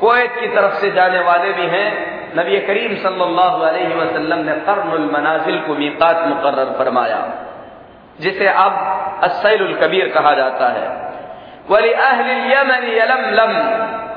कोयत 0.00 0.36
की 0.40 0.46
तरफ़ 0.46 0.74
से 0.74 0.90
जाने 0.90 1.20
वाले 1.20 1.52
भी 1.52 1.66
हैं, 1.66 2.18
नबी 2.38 2.58
करीम 2.60 2.96
सल्लल्लाहु 2.96 3.60
अलैहि 3.60 3.94
वसल्लम 3.94 4.38
ने 4.38 4.52
कर्नुल 4.52 5.10
मनाजिल 5.12 5.58
को 5.58 5.74
मीकात 5.74 6.26
मुकर्र 6.26 6.64
फरमाया, 6.78 7.32
जिसे 8.20 8.48
अब 8.48 8.72
असैल 9.22 9.74
कबीर 9.74 10.08
कहा 10.08 10.34
जाता 10.34 10.68
है। 10.68 11.07
वली 11.70 11.92
अहल 11.92 12.30
यमन 12.52 12.84
यलमलम 12.98 13.52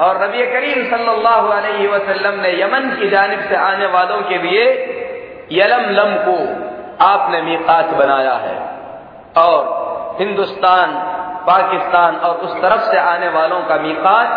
और 0.05 0.23
नबी 0.23 0.45
करीम 0.45 0.89
सल्लल्लाहु 0.89 1.47
अलैहि 1.47 1.87
वसल्लम 1.87 2.39
ने 2.39 2.61
यमन 2.61 2.89
की 2.89 3.09
जानब 3.09 3.39
से 3.49 3.55
आने 3.55 3.85
वालों 3.85 4.21
के 4.21 4.37
लिए 4.37 4.65
यलमलम 5.51 6.15
को 6.15 6.35
आपने 7.05 7.41
मीकात 7.41 7.85
बनाया 7.85 8.33
है। 8.33 8.55
और 9.37 9.59
हिंदुस्तान, 10.19 10.91
पाकिस्तान 11.47 12.15
और 12.15 12.35
उस 12.35 12.61
तरफ़ 12.61 12.81
से 12.81 12.97
आने 12.97 13.29
वालों 13.29 13.61
का 13.61 13.75
मीकात 13.75 14.27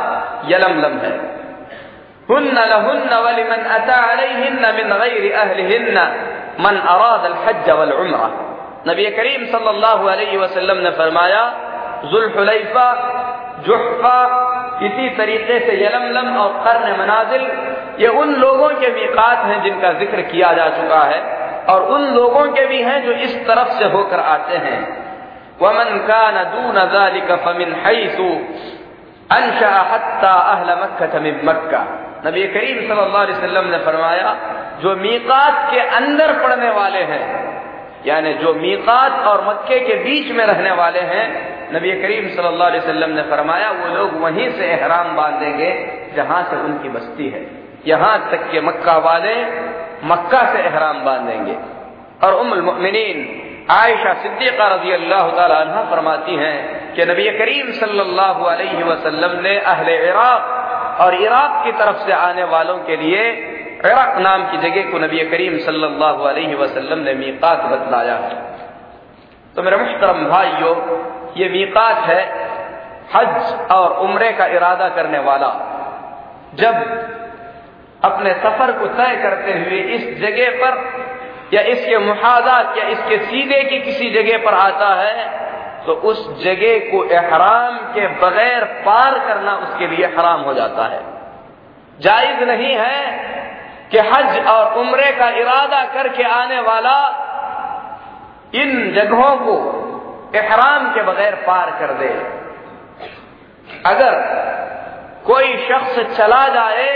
यलमलम 0.49 0.99
है। 0.99 1.13
हुन्न 2.31 2.59
लहुन्न 2.59 3.15
वलिमन 3.15 3.65
अता 3.71 3.97
अलैहिन्न 4.13 4.75
मिन 4.75 4.89
गैर 4.99 5.33
अहलिहिन्न 5.35 5.99
मन 6.61 6.77
अराद 6.77 7.25
अल 7.25 7.37
हज 7.47 7.71
वल 7.71 7.93
उम्रा। 7.93 8.31
नबी 8.89 9.07
करीम 9.11 9.45
सल्लल्लाहु 9.47 10.07
अलैहि 10.07 10.37
वसल्लम 10.37 10.77
ने 10.77 10.91
फरमाया 10.91 11.45
जुल्फुलैफा 12.11 13.11
जुहफा, 13.67 14.41
इसी 14.83 15.09
तरीके 15.09 15.61
से 15.61 15.85
यलमलम 15.85 16.37
और 16.37 16.65
कर्न 16.65 17.01
मनाजिल, 17.01 17.47
ये 18.01 18.09
उन 18.09 18.35
लोगों 18.35 18.69
के 18.69 18.89
मीकात 18.89 19.39
हैं 19.39 19.63
जिनका 19.63 19.93
ज़िक्र 19.93 20.23
किया 20.23 20.53
जा 20.53 20.69
चुका 20.69 21.03
है 21.03 21.45
और 21.69 21.83
उन 21.83 22.15
लोगों 22.15 22.53
के 22.53 22.67
भी 22.67 22.83
हैं 22.83 23.05
जो 23.05 23.13
इस 23.13 23.47
तरफ़ 23.47 23.69
से 23.69 23.85
होकर 23.85 24.21
आते 24.21 24.57
हैं। 24.57 25.05
वमन 25.63 26.05
का 26.09 26.31
नदून 26.31 26.79
फमिन 27.37 27.75
मक्का। 31.45 31.87
नबी 32.27 32.49
करीम 32.49 32.79
सल्लल्लाहु 32.79 33.19
अलैहि 33.19 33.39
वसल्लम 33.39 33.65
ने 33.65 33.79
फरमाया, 33.79 34.37
जो 34.83 34.97
मीकात 34.97 35.71
के 35.71 35.81
अंदर 35.81 36.33
पड़ने 36.33 36.71
वाले 36.71 36.99
हैं, 36.99 37.55
यानी 38.07 38.35
जो 38.35 38.55
मीकात 38.55 39.27
और 39.27 39.49
मक्के 39.49 39.81
के 39.81 39.95
बीच 39.95 40.33
में 40.33 40.47
रहने 40.47 40.71
वाले 40.71 41.01
हैं 41.01 41.54
नबी 41.73 41.93
करीम 42.03 42.29
सल्लल्लाहु 42.29 42.71
अलैहि 42.71 42.79
वसल्लम 42.79 43.11
ने 43.11 43.23
फरमाया, 43.23 43.71
वो 43.71 43.95
लोग 43.95 44.21
वहीं 44.23 44.51
से 44.51 44.65
एहराम 44.67 45.15
बांधेंगे 45.17 45.71
जहाँ 46.17 46.43
से 46.51 46.57
उनकी 46.57 46.89
बस्ती 46.89 47.29
है। 47.29 47.47
यहाँ 47.87 48.31
तक 48.31 48.51
के 48.51 48.61
मक्का 48.61 48.97
वाले 48.99 49.35
मक्का 50.05 50.43
से 50.53 50.59
एहराम 50.59 51.05
बांधेंगे। 51.05 51.57
और 52.27 52.35
उमुल 52.35 52.63
मुमिनीन, 52.63 53.19
आयशा 53.71 54.13
सिद्दीका 54.13 54.67
रज़ी 54.75 54.93
अल्लाह 54.93 55.31
तला 55.31 55.83
फरमाती 55.91 56.37
हैं 56.37 56.95
कि 56.95 57.05
नबी 57.05 57.31
करीम 57.39 57.73
सल्लल्लाहु 57.73 58.45
अलैहि 58.45 58.83
वसल्लम 58.83 59.41
ने 59.41 59.59
अहले 59.59 59.97
इराक 60.09 61.01
और 61.01 61.15
इराक 61.15 61.65
की 61.65 61.73
तरफ़ 61.73 62.07
से 62.07 62.13
आने 62.13 62.45
वालों 62.45 62.79
के 62.79 62.97
लिए 62.97 63.23
इराक 63.85 64.19
नाम 64.19 64.45
की 64.51 64.59
जगह 64.59 64.91
को 64.91 64.99
नबी 64.99 65.25
करीम 65.31 65.59
सल्लल्लाहु 65.59 66.25
अलैहि 66.25 66.55
वसल्लम 66.55 66.99
ने 66.99 67.15
मीकात 67.15 67.65
बतलाया 67.65 68.15
है। 68.17 68.37
तो 69.57 69.63
मेरे 69.63 69.77
मुश्तरम 69.77 70.25
भाइयों 70.27 70.75
ये 71.37 71.49
मीकात 71.49 71.99
है 72.07 72.23
हज 73.15 73.71
और 73.71 73.93
उम्रे 74.01 74.31
का 74.33 74.47
इरादा 74.53 74.89
करने 74.91 75.19
वाला। 75.21 75.49
जब 76.55 76.75
अपने 78.05 78.33
सफ़र 78.35 78.73
को 78.73 78.87
तय 78.97 79.17
करते 79.23 79.53
हुए 79.55 79.79
इस 79.95 80.05
जगह 80.21 80.59
पर 80.61 80.73
या 81.55 81.63
इसके 81.73 81.99
मुहादात 81.99 82.79
या 82.79 82.85
इसके 82.89 83.19
सीधे 83.27 83.63
की 83.65 83.79
किसी 83.81 84.11
जगह 84.11 84.45
पर 84.45 84.55
आता 84.55 84.95
है 84.95 85.43
तो 85.87 85.93
उस 86.11 86.21
जगह 86.43 86.91
को 86.91 87.05
एहराम 87.15 87.79
के 87.95 88.07
बगैर 88.21 88.65
पार 88.85 89.19
करना 89.19 89.57
उसके 89.57 89.87
लिए 89.87 90.07
हराम 90.09 90.41
हो 90.41 90.55
जाता 90.55 90.87
है। 90.87 91.01
जायज़ 91.99 92.45
नहीं 92.45 92.75
है 92.75 93.01
कि 93.91 93.99
हज 94.07 94.47
और 94.47 94.79
उम्रे 94.79 95.11
का 95.13 95.29
इरादा 95.41 95.85
करके 95.95 96.23
आने 96.31 96.61
वाला 96.61 96.97
इन 98.55 98.93
जगहों 98.95 99.37
को 99.39 99.57
एहराम 100.35 100.89
के 100.95 101.03
बगैर 101.03 101.35
पार 101.47 101.71
कर 101.81 101.93
दे। 101.95 102.09
अगर 103.87 104.15
कोई 105.27 105.57
शख्स 105.69 105.99
चला 106.17 106.47
जाए 106.49 106.89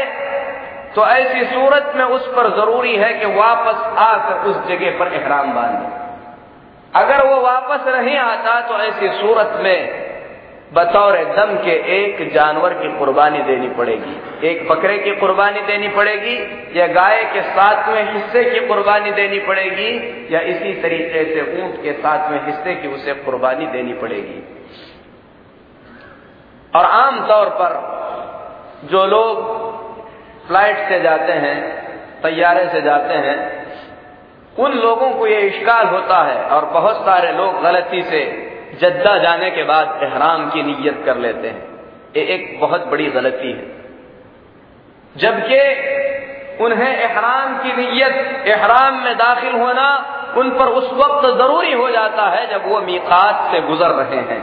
तो 0.94 1.06
ऐसी 1.06 1.44
सूरत 1.44 1.92
में 1.96 2.04
उस 2.06 2.26
पर 2.28 2.48
ज़रूरी 2.56 2.96
है 2.96 3.12
कि 3.14 3.26
वापस 3.34 3.82
आकर 4.00 4.48
उस 4.50 4.56
जगह 4.68 4.98
पर 4.98 5.12
एहराम 5.14 5.52
बांधे। 5.54 5.86
अगर 6.94 7.26
वो 7.26 7.40
वापस 7.42 7.86
नहीं 7.88 8.16
आता 8.18 8.60
तो 8.60 8.78
ऐसी 8.80 9.08
सूरत 9.18 9.58
में 9.62 10.07
बतौर 10.72 11.16
दम 11.36 11.56
के 11.56 11.72
एक 11.98 12.32
जानवर 12.34 12.74
की 12.74 12.98
कुर्बानी 12.98 13.38
देनी 13.38 13.68
पड़ेगी। 13.68 14.48
एक 14.48 14.68
बकरे 14.68 14.98
की 14.98 15.14
कुर्बानी 15.16 15.60
देनी 15.60 15.88
पड़ेगी, 15.88 16.34
या 16.80 16.86
गाय 16.86 17.24
के 17.24 17.42
सातवें 17.42 18.12
हिस्से 18.12 18.44
की 18.44 18.66
कुर्बानी 18.66 19.10
देनी 19.10 19.38
पड़ेगी, 19.38 19.90
या 20.34 20.40
इसी 20.40 20.74
तरीके 20.82 21.24
से 21.24 21.62
ऊँट 21.62 21.82
के 21.82 21.92
सातवें 21.92 22.46
हिस्से 22.46 22.74
की 22.74 22.88
उसे 22.88 23.14
कुर्बानी 23.14 23.66
देनी 23.66 23.92
पड़ेगी। 23.92 24.42
और 26.78 26.84
आम 26.84 27.26
तौर 27.28 27.48
पर 27.48 27.98
जो 28.84 29.06
लोग 29.06 29.46
फ़्लाइट 30.46 30.88
से 30.88 31.00
जाते 31.00 31.32
हैं, 31.32 31.86
तैयारे 32.22 32.68
से 32.68 32.82
जाते 32.82 33.14
हैं, 33.14 33.66
उन 34.58 34.72
लोगों 34.72 35.10
को 35.10 35.26
यह 35.26 35.38
इश्काल 35.38 35.86
होता 35.86 36.22
है 36.22 36.44
और 36.44 36.64
बहुत 36.64 36.96
सारे 36.96 37.32
लोग 37.32 37.62
गलती 37.62 38.02
से 38.02 38.47
जद्दा 38.74 39.18
जाने 39.18 39.50
के 39.50 39.64
बाद 39.64 40.00
एहराम 40.02 40.50
की 40.50 40.62
नीयत 40.62 41.02
कर 41.06 41.16
लेते 41.16 41.48
हैं। 41.48 41.68
ये 42.16 42.22
एक 42.22 42.60
बहुत 42.60 42.86
बड़ी 42.86 43.06
गलती 43.06 43.52
है। 43.52 43.78
जबकि 45.16 45.60
उन्हें 46.64 46.98
एहराम 46.98 47.58
की 47.58 47.72
नीयत, 47.72 48.46
एहराम 48.46 48.94
में 48.94 49.14
दाखिल 49.14 49.52
होना 49.52 50.14
उन 50.36 50.50
पर 50.50 50.64
उस 50.64 50.90
वक्त 50.92 51.26
ज़रूरी 51.38 51.72
हो 51.72 51.90
जाता 51.90 52.22
है 52.22 52.46
जब 52.50 52.68
वो 52.68 52.80
मीकात 52.80 53.52
से 53.52 53.60
गुजर 53.60 53.90
रहे 53.90 54.16
हैं। 54.16 54.42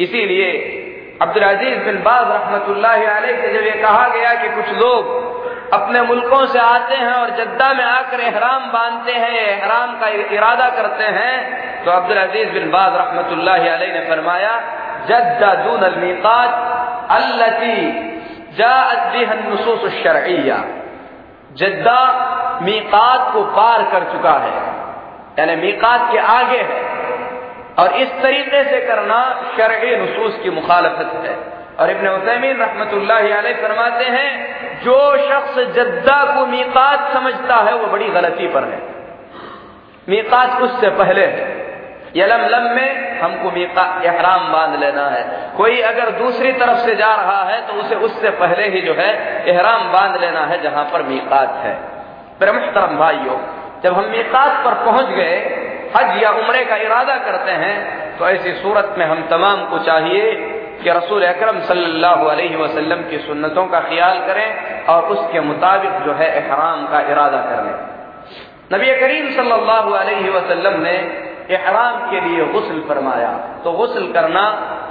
इसीलिए 0.00 0.82
अब्दुल 1.22 1.42
अज़ीज़ 1.42 1.78
बिन 1.78 2.02
बाज 2.02 2.28
रहमतुल्लाह 2.28 2.96
से 3.20 3.52
जब 3.52 3.64
ये 3.64 3.70
कहा 3.70 4.08
गया 4.08 4.34
कि 4.34 4.48
कुछ 4.48 4.78
लोग 4.78 5.26
अपने 5.72 6.02
मुल्कों 6.02 6.46
से 6.46 6.58
आते 6.58 6.94
हैं 6.94 7.12
और 7.12 7.30
जद्दा 7.30 7.72
में 7.74 7.84
आकर 7.84 8.20
एहराम 8.20 8.72
बांधते 8.72 9.12
हैं, 9.12 9.30
एहराम 9.30 10.00
का 10.00 10.08
इरादा 10.08 10.68
करते 10.70 11.04
हैं 11.04 11.75
तो 11.86 11.92
अब्दुल 11.92 12.16
अज़ीज़ 12.16 12.48
बिन 12.48 12.70
बाज 12.70 12.92
रहमत 12.94 13.26
ने 13.92 14.00
फरमाया 14.10 14.60
जद्दा 21.52 21.98
मीकात 22.62 23.32
को 23.32 23.42
पार 23.42 23.82
कर 23.82 24.12
चुका 24.12 24.32
है, 24.32 24.50
यानी 25.38 25.66
मीकात 25.66 26.12
के 26.12 26.18
आगे 26.18 26.58
है, 26.58 26.82
और 27.78 27.92
इस 27.92 28.22
तरीके 28.22 28.64
से 28.64 28.80
करना 28.80 29.42
शरय 29.56 29.96
नसूस 29.96 30.40
की 30.42 30.50
मुखालफत 30.50 31.24
है। 31.24 31.38
और 31.80 31.90
इबन 31.90 32.08
उसैमीन 32.08 32.56
रहमत 32.56 32.90
फरमाते 33.62 34.04
हैं, 34.04 34.30
जो 34.80 35.16
शख्स 35.16 35.54
जद्दा 35.54 36.34
को 36.34 36.46
मीकात 36.46 37.12
समझता 37.12 37.54
है, 37.54 37.74
वो 37.74 37.86
बड़ी 37.86 38.08
गलती 38.08 38.48
पर 38.48 38.64
है। 38.64 38.82
मीकात 40.08 40.62
उससे 40.62 40.90
पहले 40.90 41.26
है। 41.26 41.65
यलम 42.16 42.46
लम 42.46 42.70
में 42.74 43.20
हमको 43.20 43.50
मीका 43.50 43.84
एहराम 44.04 44.52
बाँध 44.52 44.78
लेना 44.80 45.06
है। 45.08 45.22
कोई 45.56 45.80
अगर 45.82 46.10
दूसरी 46.18 46.52
तरफ़ 46.54 46.78
से 46.78 46.94
जा 46.96 47.14
रहा 47.14 47.42
है 47.44 47.60
तो 47.66 47.74
उसे 47.74 47.94
उससे 48.06 48.30
पहले 48.38 48.68
ही 48.68 48.80
जो 48.80 48.94
है, 48.94 49.10
एहराम 49.48 49.92
बाँध 49.92 50.20
लेना 50.20 50.44
है, 50.46 50.62
जहाँ 50.62 50.84
पर 50.92 51.02
मीकात 51.02 51.60
है। 51.64 51.74
ब्रह्मतरम 52.40 52.96
भाइयों, 52.98 53.38
जब 53.82 53.94
हम 53.94 54.10
मीकात 54.10 54.64
पर 54.64 54.74
पहुँच 54.84 55.08
गए, 55.10 55.36
हज 55.96 56.22
या 56.22 56.30
उम्रे 56.32 56.64
का 56.64 56.76
इरादा 56.76 57.16
करते 57.24 57.52
हैं 57.60 57.76
तो 58.18 58.28
ऐसी 58.28 58.52
सूरत 58.52 58.94
में 58.98 59.04
हम 59.06 59.22
तमाम 59.28 59.64
को 59.66 59.78
चाहिए 59.78 60.32
कि 60.82 60.90
रसूल 60.90 61.24
अकरम 61.24 61.60
सल्लल्लाहु 61.60 62.26
अलैहि 62.26 62.56
वसल्लम 62.56 63.02
की 63.02 63.18
सुन्नतों 63.18 63.66
का 63.66 63.80
ख्याल 63.80 64.18
करें 64.26 64.84
और 64.86 65.04
उसके 65.04 65.40
मुताबिक 65.40 65.92
जो 66.06 66.12
है 66.12 66.28
एहराम 66.36 66.86
का 66.86 67.00
इरादा 67.12 67.40
कर 67.42 67.68
नबी 68.72 68.94
करीम 69.00 69.30
सल्लल्लाहु 69.30 69.92
अलैहि 69.92 70.30
वसल्लम 70.30 70.80
ने 70.82 70.96
एहराम 71.50 71.98
के 72.10 72.20
लिए 72.20 72.44
गुस्ल 72.52 72.80
फरमाया। 72.88 73.32
तो 73.64 73.72
गुस्ल 73.72 74.06
करना 74.12 74.44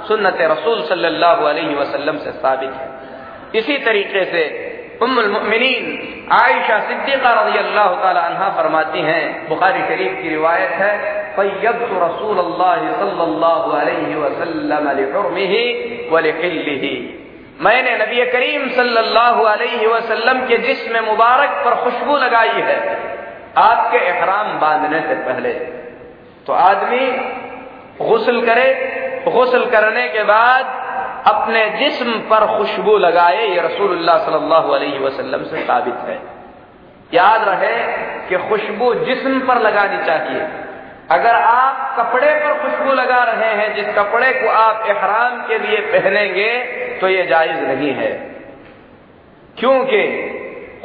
सुन्नत 0.08 0.38
रसूल 0.42 0.82
सल्लल्लाहु 0.82 1.44
अलैहि 1.44 1.74
वसल्लम 1.74 2.16
से 2.18 2.32
साबित 2.34 2.72
है। 2.72 2.86
इसी 3.54 3.76
तरीके 3.78 4.24
से 4.24 4.44
उम्मुलमुमिनीन 5.02 5.84
आयशा 6.32 6.78
सिद्दीका 6.80 7.32
रज़ी 7.32 7.58
अल्लाह 7.58 7.88
तहा 8.04 8.48
फरमाती 8.56 9.00
हैं, 9.00 9.48
बुखारी 9.48 9.82
शरीफ 9.88 10.22
की 10.22 10.28
रिवायत 10.28 10.70
है 10.72 10.92
फैयद 11.36 11.82
रसूल 12.02 12.38
सल्लल्लाहु 13.00 13.70
अलैहि 13.72 14.14
वसल्लम 14.14 14.90
लिहुरमिही 14.96 15.62
व 16.12 16.18
लिहिल्लिही। 16.18 16.94
मैंने 17.60 17.96
नबी 17.96 18.24
करीम 18.32 18.68
सल्लल्लाहु 18.70 19.42
अलैहि 19.44 19.86
वसल्लम 19.86 20.46
के 20.46 20.56
जिस्म 20.58 21.04
मुबारक 21.04 21.62
पर 21.64 21.74
खुशबू 21.84 22.16
लगाई 22.16 22.60
है। 22.62 22.78
आपके 23.58 23.98
एहराम 23.98 24.58
बांधने 24.58 25.00
से 25.00 25.14
पहले 25.24 25.52
तो 26.46 26.52
आदमी 26.52 27.10
गुसल 28.08 28.40
करे, 28.40 28.92
गुसल 29.28 29.70
करने 29.70 30.08
के 30.08 30.22
बाद 30.22 30.86
अपने 31.26 31.70
जिस्म 31.70 32.12
पर 32.12 32.58
खुशबू 32.58 32.98
लगाए, 32.98 33.48
ये 33.48 33.60
रसूलुल्लाह 33.60 34.18
सल्लल्लाहु 34.18 34.72
अलैहि 34.72 34.98
वसल्लम 34.98 35.44
से 35.44 35.62
साबित 35.62 35.94
है। 35.94 36.20
याद 37.14 37.48
रहे 37.48 37.82
कि 38.28 38.48
खुशबू 38.48 38.94
जिस्म 38.94 39.40
पर 39.40 39.60
लगानी 39.60 40.06
चाहिए। 40.06 40.48
अगर 41.10 41.34
आप 41.34 41.96
कपड़े 41.98 42.34
पर 42.34 42.62
खुशबू 42.62 42.92
लगा 42.92 43.24
रहे 43.24 43.54
हैं, 43.54 43.74
जिस 43.74 43.86
कपड़े 43.86 44.32
को 44.32 44.48
आप 44.48 44.86
एहराम 44.86 45.46
के 45.46 45.58
लिए 45.58 45.80
पहनेंगे 45.80 46.58
तो 47.00 47.08
ये 47.08 47.26
जायज़ 47.26 47.60
नहीं 47.60 47.94
है। 47.94 48.36
क्योंकि 49.58 50.32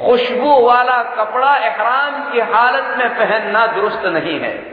खुशबू 0.05 0.67
वाला 0.67 1.03
कपड़ा 1.03 1.55
एहराम 1.55 2.31
की 2.31 2.39
हालत 2.39 2.95
में 2.97 3.09
पहनना 3.09 3.67
दुरुस्त 3.67 4.05
नहीं 4.05 4.39
है। 4.39 4.70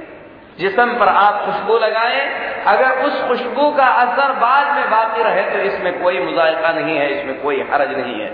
जिसम 0.58 0.92
पर 1.00 1.08
आप 1.08 1.44
खुशबू 1.44 1.78
लगाएँ। 1.78 2.20
अगर 2.66 3.04
उस 3.06 3.20
खुशबू 3.28 3.70
का 3.72 3.86
असर 3.96 4.32
बाद 4.38 4.74
में 4.76 4.90
बाकी 4.90 5.22
रहे 5.22 5.42
तो 5.50 5.58
इसमें 5.66 6.00
कोई 6.02 6.20
मुजायका 6.20 6.72
नहीं 6.72 6.96
है, 6.96 7.10
इसमें 7.10 7.40
कोई 7.42 7.60
हरज 7.70 7.96
नहीं 7.96 8.20
है। 8.20 8.30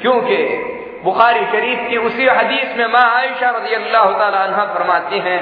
क्योंकि 0.00 0.36
बुखारी 1.04 1.44
शरीफ 1.46 1.88
की 1.88 1.96
उसी 1.98 2.26
हदीस 2.28 2.76
में 2.76 2.86
माँ 2.88 3.06
आयशा 3.14 3.50
रज़ी 3.50 3.74
अल्लाह 3.74 4.64
फरमाती 4.66 5.18
हैं, 5.20 5.40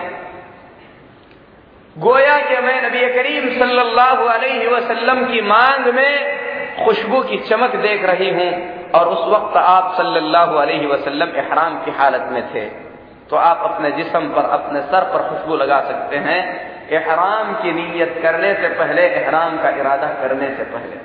गोया 1.96 2.36
कि 2.40 2.56
मैं 2.62 2.80
नबी 2.82 3.06
करीम 3.14 3.48
सल्लल्लाहु 3.58 4.24
अलैहि 4.28 4.66
वसल्लम 4.68 5.24
की 5.26 5.40
मांग 5.42 5.86
में 5.94 6.84
खुशबू 6.84 7.20
की 7.22 7.36
चमक 7.48 7.76
देख 7.82 8.04
रही 8.04 8.30
हूँ, 8.30 8.50
और 8.92 9.08
उस 9.08 9.28
वक्त 9.28 9.56
आप 9.58 9.94
सल्लल्लाहु 9.96 10.56
अलैहि 10.56 10.86
वसल्लम 10.86 11.36
एहराम 11.36 11.78
की 11.84 11.90
हालत 11.98 12.28
में 12.32 12.42
थे। 12.54 12.64
तो 13.30 13.36
आप 13.36 13.60
अपने 13.60 13.90
जिसम 13.90 14.20
पर, 14.20 14.50
अपने 14.50 14.80
सर 14.80 15.00
पर 15.00 15.28
खुशबू 15.28 15.56
लगा 15.56 15.80
सकते 15.80 16.16
हैं। 16.16 16.66
एहराम 16.90 17.54
की 17.54 17.72
नीयत 17.72 18.20
करने 18.22 18.54
से 18.54 18.68
पहले, 18.68 19.02
एहराम 19.02 19.62
का 19.62 19.70
इरादा 19.70 20.06
करने 20.06 20.50
से 20.50 20.62
पहले। 20.62 20.96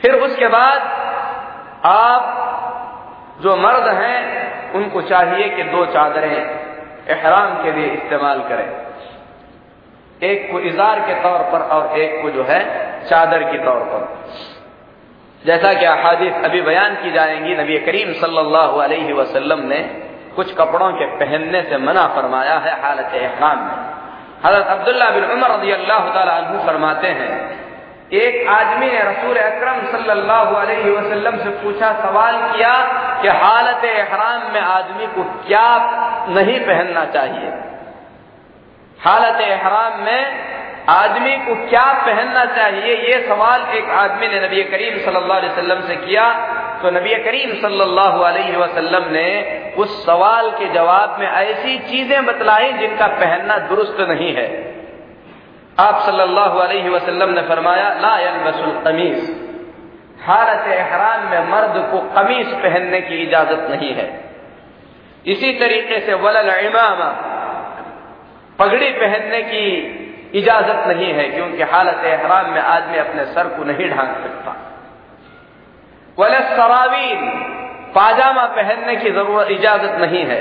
फिर 0.00 0.14
उसके 0.14 0.46
बाद 0.48 0.82
आप 1.84 2.40
जो 3.42 3.56
मर्द 3.56 3.88
हैं, 3.88 4.44
उनको 4.72 5.02
चाहिए 5.02 5.48
कि 5.48 5.62
दो 5.62 5.86
चादरें 5.86 6.60
एहराम 7.08 7.62
के 7.62 7.72
लिए 7.72 7.86
इस्तेमाल 7.86 8.40
करें। 8.40 8.72
एक 10.22 10.52
को 10.52 10.60
इजार 10.60 11.00
के 11.00 11.14
तौर 11.14 11.38
पर 11.38 11.58
और 11.58 11.98
एक 11.98 12.22
को 12.22 12.30
जो 12.30 12.44
है 12.44 12.84
चादर 13.08 13.42
के 13.44 13.58
तौर 13.58 13.80
पर। 13.80 14.30
जैसा 15.46 15.72
कि 15.72 15.84
अहादीस 15.84 16.34
अभी 16.44 16.62
बयान 16.62 16.94
की 16.94 17.10
जाएँगी, 17.10 17.56
नबी 17.56 17.78
करीम 17.78 18.12
सल्लल्लाहु 18.12 18.78
अलैहि 18.78 19.12
वसल्लम 19.12 19.58
ने 19.60 20.03
कुछ 20.36 20.54
कपड़ों 20.54 20.92
के 20.92 21.06
पहनने 21.18 21.62
से 21.62 21.78
मना 21.80 22.06
फरमाया 22.14 22.56
है 22.58 22.72
हालत 22.82 23.14
एहराम 23.16 23.58
में। 23.58 23.76
हज़रत 24.44 24.66
अब्दुल्ला 24.68 25.10
बिन 25.10 25.24
उमर 25.32 25.50
रज़ी 25.50 25.70
अल्लाह 25.72 26.00
तु 26.42 26.66
फरमाते 26.66 27.08
हैं, 27.10 27.34
एक 28.14 28.48
आदमी 28.50 28.86
ने 28.86 29.02
रसूल 29.02 29.36
अकरम 29.38 29.78
सल्लल्लाहु 29.92 30.56
अलैहि 30.56 30.90
वसल्लम 30.90 31.36
से 31.38 31.50
पूछा, 31.60 31.92
सवाल 32.00 32.34
किया 32.48 32.74
कि 33.22 33.28
हालत 33.38 33.84
एहराम 33.86 34.42
में 34.54 34.60
आदमी 34.60 35.06
को 35.14 35.22
क्या 35.46 35.68
नहीं 36.30 36.58
पहनना 36.60 37.04
चाहिए? 37.14 37.52
हालत 38.98 39.40
एहराम 39.42 40.00
में 40.00 40.22
आदमी 40.90 41.36
को 41.38 41.54
क्या 41.68 41.86
पहनना 42.02 42.44
चाहिए? 42.54 42.94
ये 43.04 43.26
सवाल 43.28 43.62
एक 43.74 43.90
आदमी 43.98 44.28
ने 44.28 44.40
नबी 44.40 44.62
करीम 44.70 44.98
सल्लल्लाहु 45.04 45.40
अलैहि 45.40 45.52
वसल्लम 45.52 45.80
से 45.88 45.96
किया 45.96 46.26
तो 46.84 46.90
नबी 46.90 47.14
करीम 47.24 47.52
सल्लल्लाहु 47.60 48.22
अलैहि 48.22 48.56
वसल्लम 48.56 49.04
ने 49.12 49.28
उस 49.78 49.92
सवाल 50.06 50.50
के 50.50 50.66
जवाब 50.72 51.16
में 51.20 51.26
ऐसी 51.26 51.76
चीज़ें 51.90 52.26
बतलाई 52.26 52.72
जिनका 52.72 53.06
पहनना 53.14 53.56
दुरुस्त 53.68 54.00
नहीं 54.00 54.32
है। 54.34 54.44
आप 55.78 56.02
सल्लल्लाहु 56.06 56.58
अलैहि 56.58 56.88
वसल्लम 56.88 57.30
ने 57.30 57.42
फरमाया, 57.42 57.88
ला 58.00 58.18
यलबसुल 58.18 58.74
कमीज 58.84 59.30
हालत 60.22 60.68
एहराम 60.68 61.24
में 61.30 61.48
मर्द 61.50 61.80
को 61.90 62.00
कमीज 62.14 62.52
पहनने 62.58 63.00
की 63.00 63.22
इजाज़त 63.22 63.66
नहीं 63.70 63.94
है। 63.94 64.06
इसी 65.26 65.52
तरीके 65.58 66.00
से 66.00 66.14
वलल 66.14 66.50
इमामा, 66.60 67.10
पगड़ी 68.58 68.90
पहनने 68.90 69.42
की 69.42 69.64
इजाज़त 70.34 70.86
नहीं 70.88 71.12
है, 71.14 71.28
क्योंकि 71.30 71.72
हालत 71.72 72.04
एहराम 72.04 72.50
में 72.50 72.60
आदमी 72.60 72.98
अपने 72.98 73.24
सर 73.32 73.48
को 73.48 73.64
नहीं 73.64 73.90
ढांक 73.90 74.16
सकता। 74.18 74.56
वलल 76.18 76.40
सरावीन 76.40 77.28
पाजामा 77.94 78.44
पहनने 78.46 78.96
की 78.96 79.10
ज़रूरत, 79.10 79.50
इजाज़त 79.50 79.96
नहीं 80.00 80.24
है। 80.24 80.40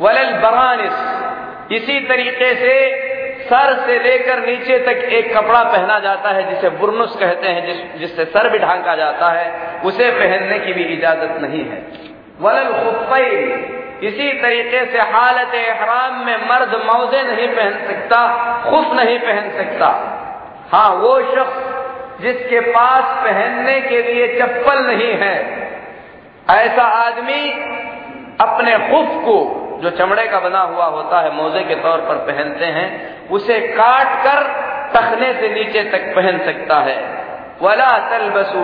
वलल 0.00 0.32
बरानिस, 0.32 0.96
इसी 1.72 2.00
तरीके 2.00 2.54
से 2.54 2.74
सर 3.38 3.72
से 3.86 3.98
लेकर 3.98 4.46
नीचे 4.46 4.78
तक 4.78 5.04
एक 5.12 5.36
कपड़ा 5.36 5.62
पहना 5.64 5.98
जाता 5.98 6.30
है, 6.30 6.54
जिसे 6.54 6.70
बुरनुस 6.70 7.16
कहते 7.16 7.48
हैं, 7.48 7.66
जिस, 7.66 8.00
जिससे 8.00 8.24
सर 8.24 8.48
भी 8.48 8.58
ढांका 8.58 8.94
जाता 8.96 9.30
है, 9.30 9.80
उसे 9.84 10.10
पहनने 10.10 10.58
की 10.58 10.72
भी 10.72 10.84
इजाज़त 10.84 11.38
नहीं 11.40 11.64
है। 11.64 11.82
वलल 12.40 12.72
खुफैन, 12.72 13.64
इसी 14.02 14.32
तरीके 14.42 14.84
से 14.84 14.98
हालत 14.98 15.54
एहराम 15.54 16.26
में 16.26 16.48
मर्द 16.48 16.82
मौजे 16.86 17.22
नहीं 17.22 17.48
पहन 17.48 17.72
सकता, 17.86 18.26
खुफ 18.70 18.92
नहीं 18.94 19.18
पहन 19.18 19.50
सकता। 19.50 19.86
हाँ 20.72 20.90
वो 20.90 21.20
शख्स 21.20 21.57
जिसके 22.20 22.60
पास 22.60 23.24
पहनने 23.24 23.80
के 23.80 24.02
लिए 24.02 24.40
चप्पल 24.40 24.86
नहीं 24.86 25.12
है। 25.12 25.68
ऐसा 26.50 26.82
आदमी 26.82 27.50
अपने 28.40 28.72
खुफ 28.72 29.24
को, 29.24 29.64
जो 29.82 29.90
चमड़े 29.90 30.26
का 30.26 30.40
बना 30.40 30.60
हुआ 30.60 30.84
होता 30.84 31.20
है, 31.20 31.34
मोजे 31.34 31.60
के 31.60 31.74
तौर 31.74 31.98
पर 31.98 32.14
पहनते 32.14 32.64
हैं, 32.64 33.28
उसे 33.28 33.60
काट 33.60 34.24
कर 34.24 34.68
तखने 34.94 35.34
से 35.34 35.48
नीचे 35.48 35.82
तक 35.82 36.16
पहन 36.16 36.38
सकता 36.38 36.76
है। 36.76 37.18
वला 37.62 37.98
तलबसु 37.98 38.58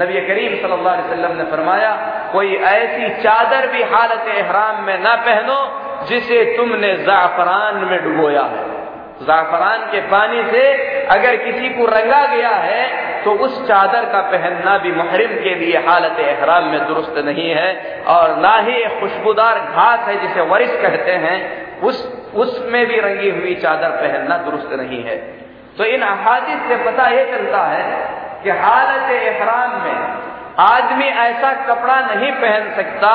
नबी 0.00 0.20
करीम 0.20 0.62
सल्लल्लाहु 0.62 0.96
अलैहि 0.96 1.08
वसल्लम 1.08 1.36
ने 1.36 1.44
फरमाया, 1.44 1.90
कोई 2.32 2.54
ऐसी 2.56 3.22
चादर 3.22 3.66
भी 3.66 3.82
हालत 3.82 4.28
एहराम 4.28 4.82
में 4.84 4.98
ना 4.98 5.16
पहनो, 5.16 5.82
जिसे 6.06 6.56
तुमने 6.56 6.96
जाफरान 6.96 7.76
में 7.76 8.04
डुबोया 8.04 8.42
है। 8.42 8.75
जाफरान 9.22 9.86
के 9.92 10.00
पानी 10.08 10.42
से 10.50 10.62
अगर 11.06 11.36
किसी 11.36 11.68
को 11.68 11.84
रंगा 11.86 12.24
गया 12.26 12.50
है 12.50 13.04
तो 13.24 13.30
उस 13.44 13.56
चादर 13.68 14.04
का 14.04 14.20
पहनना 14.22 14.76
भी 14.78 14.92
महरिम 14.92 15.30
के 15.42 15.54
लिए 15.54 15.78
हालत 15.78 16.18
एहराम 16.20 16.64
में 16.64 16.86
दुरुस्त 16.86 17.18
नहीं 17.18 17.48
है, 17.50 17.70
और 18.04 18.36
ना 18.36 18.56
ही 18.58 18.84
खुशबूदार 19.00 19.58
घास 19.58 20.06
है 20.08 20.16
जिसे 20.20 20.40
वरिश 20.40 20.70
कहते 20.82 21.12
हैं, 21.12 21.38
उस, 21.80 22.04
उसमें 22.34 22.86
भी 22.86 23.00
रंगी 23.00 23.30
हुई 23.30 23.54
चादर 23.54 23.96
पहनना 23.96 24.36
दुरुस्त 24.38 24.72
नहीं 24.72 25.02
है। 25.04 25.16
तो 25.78 25.84
इन 25.84 26.02
अहादिस 26.02 26.68
से 26.68 26.76
पता 26.84 27.08
यह 27.08 27.24
चलता 27.32 27.62
है 27.62 27.82
कि 28.42 28.50
हालत 28.60 29.10
एहराम 29.12 29.70
में 29.82 29.98
आदमी 30.60 31.08
ऐसा 31.24 31.52
कपड़ा 31.64 32.00
नहीं 32.00 32.32
पहन 32.32 32.72
सकता 32.76 33.12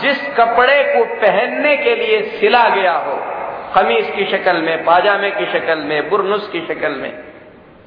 जिस 0.00 0.22
कपड़े 0.36 0.82
को 0.94 1.04
पहनने 1.16 1.76
के 1.76 1.94
लिए 1.94 2.22
सिला 2.30 2.68
गया 2.68 2.96
हो। 2.98 3.18
कमीज 3.74 4.12
की 4.16 4.24
शक्ल 4.24 4.56
में, 4.56 4.84
पाजामे 4.84 5.30
की 5.30 5.46
शक्ल 5.46 5.78
में, 5.78 6.10
बुरनुस 6.10 6.48
की 6.48 6.60
शक्ल 6.60 6.92
में, 6.92 7.18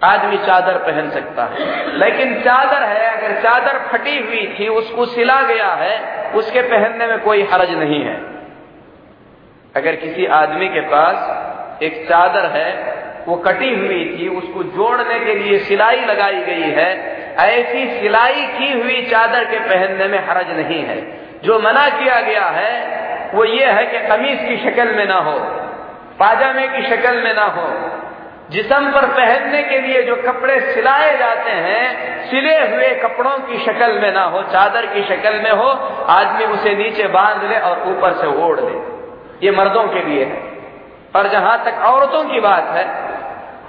आदमी 0.03 0.37
चादर 0.37 0.73
पहन 0.73 1.09
सकता 1.09 1.45
है। 1.45 1.85
लेकिन 1.97 2.41
चादर 2.41 2.83
है, 2.83 3.17
अगर 3.17 3.41
चादर 3.41 3.79
फटी 3.79 4.19
हुई 4.19 4.55
थी, 4.59 4.67
उसको 4.67 5.05
सिला 5.05 5.41
गया 5.41 5.67
है, 5.67 6.23
उसके 6.31 6.61
पहनने 6.61 7.07
में 7.07 7.19
कोई 7.19 7.43
हरज 7.53 7.71
नहीं 7.71 8.05
है। 8.05 8.15
अगर 9.75 9.95
किसी 9.95 10.25
आदमी 10.25 10.69
के 10.69 10.79
पास 10.79 11.43
एक 11.83 12.05
चादर 12.09 12.45
है, 12.45 12.93
वो 13.27 13.35
कटी 13.35 13.75
हुई 13.75 14.17
थी, 14.19 14.27
उसको 14.27 14.63
जोड़ने 14.63 15.19
के 15.19 15.35
लिए 15.35 15.59
सिलाई 15.59 16.05
लगाई 16.05 16.41
गई 16.41 16.61
है, 16.61 17.13
ऐसी 17.35 17.99
सिलाई 17.99 18.45
की 18.45 18.81
हुई 18.81 19.07
चादर 19.11 19.43
के 19.43 19.59
पहनने 19.59 20.07
में 20.07 20.27
हरज 20.27 20.49
नहीं 20.49 20.83
है। 20.83 21.23
जो 21.43 21.59
मना 21.59 21.89
किया 21.89 22.21
गया 22.21 22.45
है, 22.45 23.03
वो 23.33 23.45
ये 23.45 23.65
है 23.65 23.85
कि 23.85 23.99
कमीज 24.07 24.39
की 24.39 24.69
शक्ल 24.69 24.95
में 24.95 25.07
ना 25.07 25.15
हो। 25.15 25.62
पाजामे 26.19 26.67
की 26.67 26.81
शक्ल 26.81 27.23
में 27.23 27.35
ना 27.35 27.43
हो। 27.43 27.91
जिसम 28.49 28.91
पर 28.91 29.05
पहनने 29.05 29.63
के 29.63 29.81
लिए 29.81 30.03
जो 30.03 30.15
कपड़े 30.15 30.59
सिलाए 30.59 31.17
जाते 31.17 31.51
हैं, 31.51 32.19
सिले 32.29 32.67
हुए 32.67 32.95
कपड़ों 32.95 33.37
की 33.39 33.57
शक्ल 33.65 33.99
में 34.01 34.13
ना 34.13 34.23
हो, 34.23 34.41
चादर 34.41 34.85
की 34.85 35.03
शक्ल 35.03 35.33
में 35.33 35.51
हो, 35.51 35.69
आदमी 36.09 36.45
उसे 36.45 36.75
नीचे 36.75 37.07
बाँध 37.07 37.49
ले 37.49 37.59
और 37.59 37.83
ऊपर 37.87 38.13
से 38.13 38.27
ओढ़ 38.27 38.59
ले। 38.59 38.93
ये 39.45 39.51
मर्दों 39.51 39.83
के 39.83 39.99
लिए 40.03 40.25
है। 40.25 40.53
और 41.15 41.27
जहाँ 41.27 41.63
तक 41.65 41.73
औरतों 41.81 42.23
की 42.23 42.39
बात 42.39 42.67
है, 42.69 42.85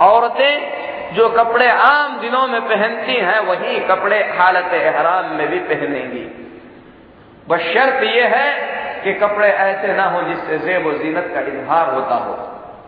औरतें 0.08 0.84
जो 1.14 1.28
कपड़े 1.28 1.68
आम 1.68 2.18
दिनों 2.20 2.46
में 2.46 2.60
पहनती 2.60 3.14
हैं, 3.14 3.40
वही 3.40 3.80
कपड़े 3.80 4.34
हालत 4.38 4.74
एहराम 4.74 5.24
में 5.24 5.48
भी 5.48 5.58
पहनेंगी। 5.58 6.40
बस 7.48 7.60
शर्त 7.60 8.02
यह 8.02 8.26
है 8.26 8.74
कि 9.04 9.14
कपड़े 9.14 9.48
ऐसे 9.48 9.92
ना 9.92 10.04
हो 10.04 10.22
जिससे 10.22 10.58
जेब 10.58 10.86
और 10.86 10.98
जीनत 10.98 11.30
का 11.34 11.40
इजहार 11.40 11.94
होता 11.94 12.14
हो। 12.14 12.34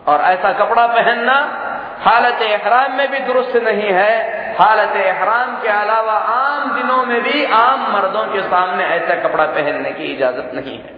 और 0.07 0.21
ऐसा 0.21 0.51
कपड़ा 0.53 0.87
पहनना 0.87 1.63
हालत 1.99 2.41
एहराम 2.41 2.91
में 2.91 3.11
भी 3.11 3.19
दुरुस्त 3.19 3.55
नहीं 3.55 3.89
है। 3.91 4.13
हालत 4.59 4.95
एहराम 4.95 5.61
के 5.61 5.67
अलावा 5.67 6.13
आम 6.13 6.71
दिनों 6.75 7.05
में 7.05 7.21
भी 7.23 7.45
आम 7.45 7.93
मर्दों 7.93 8.23
के 8.33 8.41
सामने 8.41 8.83
ऐसा 8.85 9.15
कपड़ा 9.15 9.45
पहनने 9.45 9.91
की 9.91 10.03
इजाज़त 10.03 10.51
नहीं 10.55 10.77
है। 10.77 10.95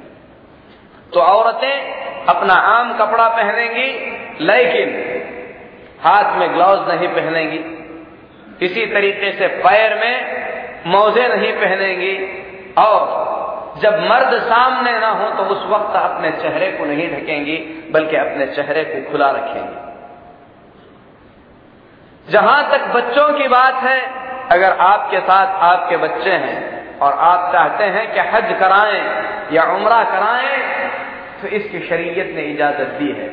तो 1.14 1.20
औरतें 1.20 2.26
अपना 2.26 2.54
आम 2.54 2.94
कपड़ा 2.98 3.28
पहनेंगी, 3.28 3.88
लेकिन 4.42 4.90
हाथ 6.04 6.38
में 6.38 6.54
ग्लव्स 6.54 6.94
नहीं 6.94 7.08
पहनेंगी। 7.08 7.62
इसी 8.66 8.86
तरीके 8.86 9.32
से 9.32 9.48
पैर 9.48 9.96
में 9.96 10.16
मोजे 10.86 11.28
नहीं 11.28 11.54
पहनेंगी 11.54 12.14
और 12.78 13.39
जब 13.80 14.00
मर्द 14.10 14.32
सामने 14.44 14.94
ना 15.00 15.10
हो 15.10 15.30
तो 15.30 15.44
उस 15.46 15.62
वक्त 15.68 15.96
अपने 15.96 16.32
चेहरे 16.32 16.72
को 16.72 16.86
नहीं 16.86 17.08
ढकेंगी, 17.12 17.58
बल्कि 17.92 18.16
अपने 18.16 18.46
चेहरे 18.48 18.84
को 18.84 19.12
खुला 19.12 19.30
रखेंगी। 19.32 19.78
जहाँ 22.28 22.62
तक 22.72 22.82
बच्चों 22.94 23.28
की 23.34 23.48
बात 23.48 23.76
है, 23.84 24.00
अगर 24.52 24.78
आपके 24.80 25.20
साथ 25.20 25.48
आपके 25.64 25.98
बच्चे 25.98 26.32
हैं 26.38 26.58
और 27.00 27.14
आप 27.24 27.52
चाहते 27.54 27.84
हैं 27.86 28.06
कि 28.14 28.20
हज 28.30 28.48
कराएँ 28.60 29.02
या 29.54 29.64
उम्र 29.74 30.04
कराएँ 30.12 30.58
तो 31.42 31.48
इसकी 31.48 31.80
शरीयत 31.90 32.34
ने 32.36 32.42
इजाज़त 32.44 32.90
दी 33.00 33.12
है। 33.12 33.28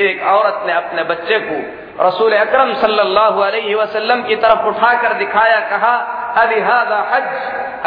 एक 0.00 0.22
औरत 0.26 0.62
ने 0.66 0.72
अपने 0.72 1.02
बच्चे 1.04 1.38
को 1.40 1.56
रसूल 2.00 2.32
अकरम 2.36 2.72
सल्लल्लाहु 2.74 3.36
की 4.28 4.36
तरफ़ 4.36 4.66
उठाकर 4.66 5.12
दिखाया, 5.14 5.58
कहा 5.70 5.94
अलिहाजा 6.42 7.00
हज। 7.12 7.28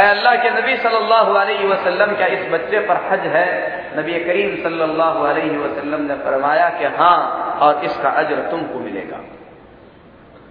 अल्लाह 0.03 0.35
के 0.35 0.49
नबी 0.51 0.75
सल्लल्लाहु 0.77 1.33
अलैहि 1.35 1.67
वसल्लम 1.67 2.15
क्या 2.15 2.27
इस 2.27 2.47
बच्चे 2.51 2.79
पर 2.87 2.97
हज 3.09 3.25
है? 3.33 3.47
नबी 3.97 4.13
करीम 4.23 4.55
सल्लल्लाहु 4.63 5.23
अलैहि 5.25 5.57
वसल्लम 5.57 6.01
ने 6.01 6.15
फरमाया 6.23 6.69
कि 6.69 6.85
हाँ 6.97 7.19
और 7.61 7.83
इसका 7.85 8.09
अजर 8.21 8.39
तुमको 8.51 8.79
मिलेगा। 8.79 9.19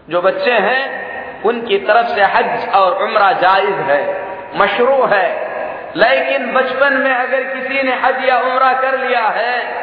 जो 0.08 0.20
बच्चे 0.22 0.52
हैं, 0.66 1.42
उनकी 1.44 1.78
तरफ़ 1.80 2.06
से 2.14 2.22
हज 2.34 2.68
और 2.74 3.02
उम्र 3.04 3.32
जायज़ 3.40 3.80
है, 3.90 4.00
मशरू 4.56 4.96
है। 5.06 5.28
लेकिन 5.96 6.52
बचपन 6.52 6.92
में 6.98 7.14
अगर 7.14 7.42
किसी 7.54 7.82
ने 7.82 7.94
हज 8.04 8.24
या 8.28 8.38
उम्र 8.42 8.72
कर 8.82 8.98
लिया 8.98 9.26
है 9.36 9.82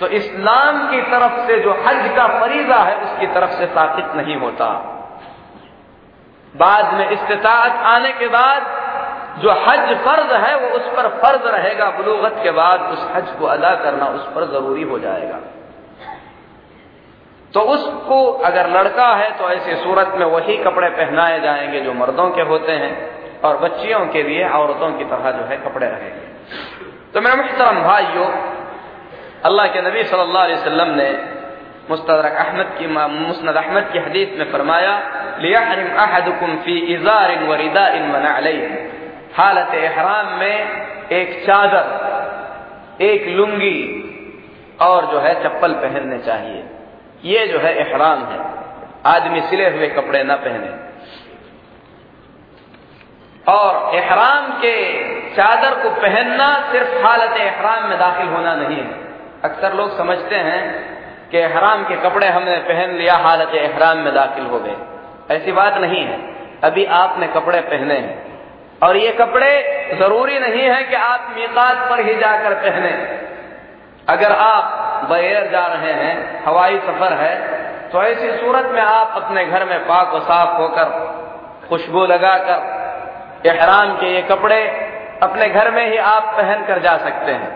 तो 0.00 0.06
इस्लाम 0.18 0.78
की 0.90 1.00
तरफ़ 1.10 1.34
से 1.46 1.58
जो 1.60 1.72
हज 1.86 2.06
का 2.16 2.26
फरीजा 2.38 2.76
है, 2.76 2.94
उसकी 2.98 3.26
तरफ़ 3.34 3.50
से 3.50 3.66
साकित 3.68 4.14
नहीं 4.16 4.36
होता। 4.36 4.68
बाद 6.54 6.94
में 6.94 7.10
इस्तात 7.10 7.76
आने 7.88 8.12
के 8.12 8.28
बाद 8.28 8.62
जो 9.38 9.50
हज 9.60 9.92
फ़र्ज़ 9.98 10.32
है, 10.36 10.54
वो 10.56 10.68
उस 10.76 10.88
पर 10.96 11.08
फ़र्ज़ 11.20 11.46
रहेगा। 11.48 11.90
बलूगत 11.90 12.40
के 12.42 12.50
बाद 12.50 12.80
उस 12.92 13.08
हज 13.14 13.30
को 13.38 13.46
अदा 13.48 13.74
करना 13.76 14.06
उस 14.10 14.26
पर 14.34 14.44
ज़रूरी 14.52 14.82
हो 14.82 14.98
जाएगा। 14.98 15.38
तो 17.54 17.60
उसको 17.60 18.18
अगर 18.42 18.68
लड़का 18.70 19.06
है 19.14 19.30
तो 19.38 19.48
ऐसी 19.50 19.74
सूरत 19.76 20.14
में 20.18 20.26
वही 20.26 20.56
कपड़े 20.58 20.88
पहनाए 20.90 21.40
जाएँगे 21.40 21.80
जो 21.80 21.92
मर्दों 21.94 22.28
के 22.30 22.42
होते 22.42 22.72
हैं 22.74 22.92
और 23.40 23.56
बच्चियों 23.58 24.06
के 24.06 24.22
लिए 24.22 24.48
औरतों 24.50 24.92
की 24.92 25.04
तरह 25.04 25.30
जो 25.30 25.44
है 25.44 25.56
कपड़े 25.56 25.86
रहेंगे। 25.86 26.24
तो 27.14 27.20
मेरे 27.20 27.36
मुहतरम 27.36 27.82
भाइयों, 27.82 28.28
अल्लाह 29.44 29.66
के 29.66 29.80
नबी 29.82 30.04
सल्लल्लाहु 30.04 30.44
अलैहि 30.44 30.60
वसल्लम 30.60 30.94
ने 30.94 31.10
मुस्तदरक 31.90 32.36
अहमद 32.38 32.68
की 32.78 32.86
मुस्नद 32.86 33.56
अहमद 33.56 33.88
की 33.92 33.98
हदीस 33.98 34.38
में 34.38 34.50
फरमाया, 34.52 34.94
लियहरिम 35.40 35.88
अहदुकुम 35.98 36.56
फ़ी 36.56 36.78
इजारिन 36.94 37.46
व 37.48 37.54
रिदाइन 37.56 38.10
व 38.12 38.16
नअलैन 38.18 38.90
हालत 39.36 39.74
इहराम 39.74 40.26
में 40.26 40.82
एक 41.08 41.46
चादर, 41.46 42.12
एक 43.04 43.28
लुंगी 43.28 44.08
और 44.82 45.06
जो 45.06 45.20
है 45.20 45.42
चप्पल 45.42 45.72
पहनने 45.72 46.18
चाहिए। 46.18 46.64
ये 47.24 47.46
जो 47.46 47.58
है 47.58 47.76
एहराम 47.76 48.24
है। 48.24 48.62
आदमी 49.06 49.40
सिले 49.40 49.70
हुए 49.70 49.88
कपड़े 49.88 50.24
न 50.24 50.34
पहने। 50.34 50.92
और 53.52 53.94
एहराम 53.94 54.52
के 54.52 55.02
चादर 55.30 55.82
को 55.82 55.90
पहनना 55.90 56.72
सिर्फ़ 56.72 57.06
हालत 57.06 57.36
एहराम 57.36 57.88
में 57.88 57.98
दाखिल 57.98 58.26
होना 58.26 58.54
नहीं 58.54 58.76
है। 58.76 58.94
अक्सर 59.44 59.74
लोग 59.74 59.98
समझते 59.98 60.34
हैं 60.34 60.92
कि 61.30 61.38
एहराम 61.38 61.84
के 61.84 61.96
कपड़े 61.96 62.26
हमने 62.26 62.56
पहन 62.56 62.90
लिया, 62.90 63.14
हालत 63.14 63.54
एहराम 63.54 63.98
में 63.98 64.14
दाखिल 64.14 64.46
हो 64.46 64.60
गए। 64.60 64.76
ऐसी 65.36 65.52
बात 65.52 65.74
नहीं 65.74 66.04
है। 66.04 66.34
अभी 66.64 66.84
आपने 66.84 67.26
कपड़े 67.26 67.60
पहने 67.60 67.94
हैं। 67.94 68.31
और 68.82 68.96
ये 68.96 69.12
कपड़े 69.12 69.50
ज़रूरी 69.98 70.38
नहीं 70.38 70.62
है 70.62 70.82
कि 70.84 70.94
आप 70.96 71.26
मीकात 71.36 71.88
पर 71.90 72.00
ही 72.00 72.14
जाकर 72.14 72.54
पहने। 72.54 72.90
अगर 74.08 74.32
आप 74.32 75.08
बगैर 75.10 75.50
जा 75.50 75.66
रहे 75.66 75.92
हैं, 75.92 76.44
हवाई 76.44 76.78
सफ़र 76.78 77.12
है 77.12 77.34
तो 77.90 78.02
ऐसी 78.02 78.30
सूरत 78.30 78.66
में 78.66 78.80
आप 78.82 79.12
अपने 79.16 79.44
घर 79.44 79.64
में 79.64 79.78
पाक 79.80 80.14
व 80.14 80.20
साफ़ 80.20 80.56
होकर, 80.56 80.84
खुशबू 81.68 82.04
लगाकर, 82.06 83.50
एहराम 83.50 83.96
के 83.96 84.06
ये 84.06 84.22
कपड़े 84.22 84.62
अपने 85.22 85.48
घर 85.48 85.70
में 85.70 85.90
ही 85.90 85.96
आप 85.96 86.34
पहन 86.36 86.64
कर 86.64 86.78
जा 86.78 86.96
सकते 86.96 87.32
हैं। 87.32 87.50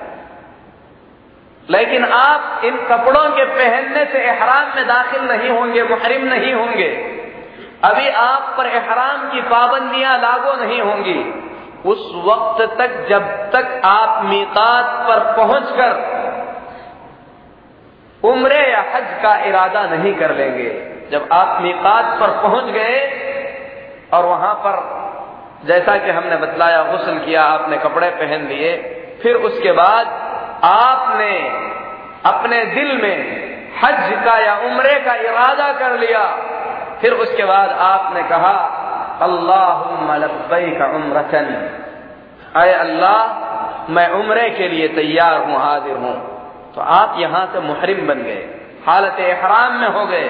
लेकिन 1.68 2.04
आप 2.04 2.64
इन 2.64 2.76
कपड़ों 2.90 3.30
के 3.30 3.44
पहनने 3.44 4.04
से 4.04 4.18
एहराम 4.18 4.76
में 4.76 4.86
दाखिल 4.86 5.22
नहीं 5.22 5.50
होंगे, 5.50 5.82
मुहरिम 5.82 6.26
नहीं 6.26 6.52
होंगे। 6.54 6.90
अभी 7.84 8.08
आप 8.08 8.54
पर 8.58 8.66
एहराम 8.66 9.28
की 9.30 9.40
पाबंदियाँ 9.40 10.18
लागू 10.18 10.52
नहीं 10.64 10.80
होंगी। 10.80 11.18
उस 11.88 12.12
वक्त 12.24 12.78
तक 12.78 13.06
जब 13.08 13.26
तक 13.50 13.80
आप 13.84 14.24
मीकात 14.24 14.84
पर 15.08 15.18
पहुंचकर 15.36 16.14
उम्र 18.24 18.52
या 18.52 18.80
हज 18.94 19.22
का 19.22 19.36
इरादा 19.44 19.82
नहीं 19.86 20.14
कर 20.14 20.34
लेंगे। 20.34 20.70
जब 21.10 21.28
आप 21.32 21.62
मीकात 21.62 22.04
पर 22.20 22.30
पहुँच 22.42 22.64
गए 22.64 23.00
और 24.12 24.24
वहाँ 24.24 24.54
पर 24.54 24.96
जैसा 25.66 25.96
कि 25.96 26.10
हमने 26.10 26.36
बतलाया, 26.36 26.82
गुसल 26.82 27.18
किया, 27.18 27.44
आपने 27.44 27.76
कपड़े 27.78 28.10
पहन 28.10 28.46
लिए, 28.46 28.76
फिर 29.22 29.36
उसके 29.36 29.72
बाद 29.72 30.06
आपने 30.64 31.38
अपने 32.24 32.64
दिल 32.64 33.02
में 33.02 33.18
हज 33.84 34.24
का 34.24 34.38
या 34.38 34.56
उम्रे 34.56 35.00
का 35.00 35.14
इरादा 35.14 35.72
कर 35.72 35.98
लिया। 35.98 36.24
फिर 37.00 37.12
उसके 37.14 37.44
बाद 37.44 37.70
आपने 37.82 38.22
कहा 38.22 38.54
अल्लाह 39.22 39.82
का 40.78 40.86
उम्रचन 40.96 41.46
अय 42.56 42.72
अल्लाह, 42.72 43.90
मैं 43.90 44.08
उम्रे 44.10 44.48
के 44.50 44.68
लिए 44.68 44.88
तैयार 44.88 45.42
हूँ, 45.42 45.56
हाजिर 45.58 45.96
हूँ। 45.96 46.14
तो 46.74 46.80
आप 46.80 47.14
यहाँ 47.18 47.44
से 47.52 47.60
मुहरिम 47.60 48.06
बन 48.06 48.22
गए, 48.22 48.42
हालत 48.86 49.20
एहराम 49.20 49.72
में 49.72 49.88
हो 49.88 50.04
गए। 50.06 50.28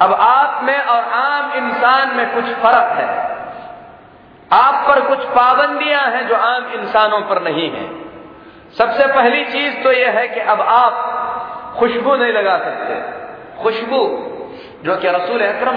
अब 0.00 0.12
आप 0.12 0.60
में 0.64 0.78
और 0.78 1.02
आम 1.14 1.52
इंसान 1.52 2.16
में 2.16 2.34
कुछ 2.34 2.44
फ़र्क 2.54 2.92
है। 2.98 3.08
आप 4.50 4.84
पर 4.88 5.00
कुछ 5.00 5.24
पाबंदियाँ 5.28 6.04
हैं 6.10 6.26
जो 6.28 6.36
आम 6.36 6.72
इंसानों 6.72 7.20
पर 7.20 7.42
नहीं 7.42 7.70
है। 7.70 7.86
सबसे 8.78 9.06
पहली 9.06 9.44
चीज़ 9.44 9.82
तो 9.84 9.92
यह 9.92 10.10
है 10.10 10.28
कि 10.28 10.40
अब 10.40 10.60
आप 10.60 11.74
खुशबू 11.78 12.14
नहीं 12.16 12.32
लगा 12.32 12.56
सकते। 12.58 12.94
खुशबू 13.62 14.00
जो 14.84 14.96
कि 14.96 15.08
रसूल 15.08 15.40
अकरम 15.40 15.76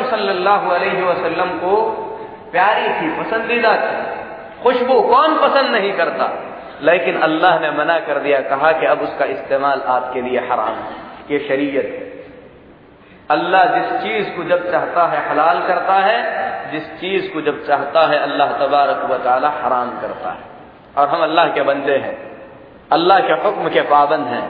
वसल्लम 1.05 1.49
को 1.49 1.75
प्यारी 2.51 2.87
थी, 2.89 3.23
पसंदीदा 3.23 3.75
थी। 3.75 4.63
खुशबू 4.63 5.01
कौन 5.01 5.37
पसंद 5.39 5.71
नहीं 5.71 5.93
करता? 5.93 6.25
लेकिन 6.81 7.19
अल्लाह 7.19 7.59
ने 7.59 7.71
मना 7.71 7.99
कर 7.99 8.19
दिया, 8.19 8.39
कहा 8.39 8.71
कि 8.71 8.85
अब 8.85 9.01
उसका 9.01 9.25
इस्तेमाल 9.25 9.81
आपके 9.87 10.21
लिए 10.21 10.39
हराम 10.39 10.75
है, 10.75 10.95
ये 11.31 11.39
शरीयत 11.39 11.85
है। 11.85 12.07
अल्लाह 13.31 13.65
जिस 13.65 14.01
चीज़ 14.01 14.29
को 14.35 14.43
जब 14.43 14.71
चाहता 14.71 15.07
है 15.07 15.29
हलाल 15.29 15.61
करता 15.67 15.93
है, 15.93 16.19
जिस 16.71 16.99
चीज़ 16.99 17.33
को 17.33 17.41
जब 17.41 17.65
चाहता 17.67 18.07
है 18.07 18.19
अल्लाह 18.19 18.47
तबारक 18.47 19.09
व 19.09 19.17
ताली 19.17 19.63
हराम 19.63 19.89
करता 20.01 20.29
है। 20.29 20.43
और 20.97 21.07
हम 21.07 21.23
अल्लाह 21.23 21.47
के 21.47 21.61
बंदे 21.61 21.97
हैं, 21.97 22.15
अल्लाह 22.91 23.19
के 23.19 23.33
हुक्म 23.33 23.69
के 23.69 23.81
पाबंद 23.81 24.27
हैं। 24.27 24.45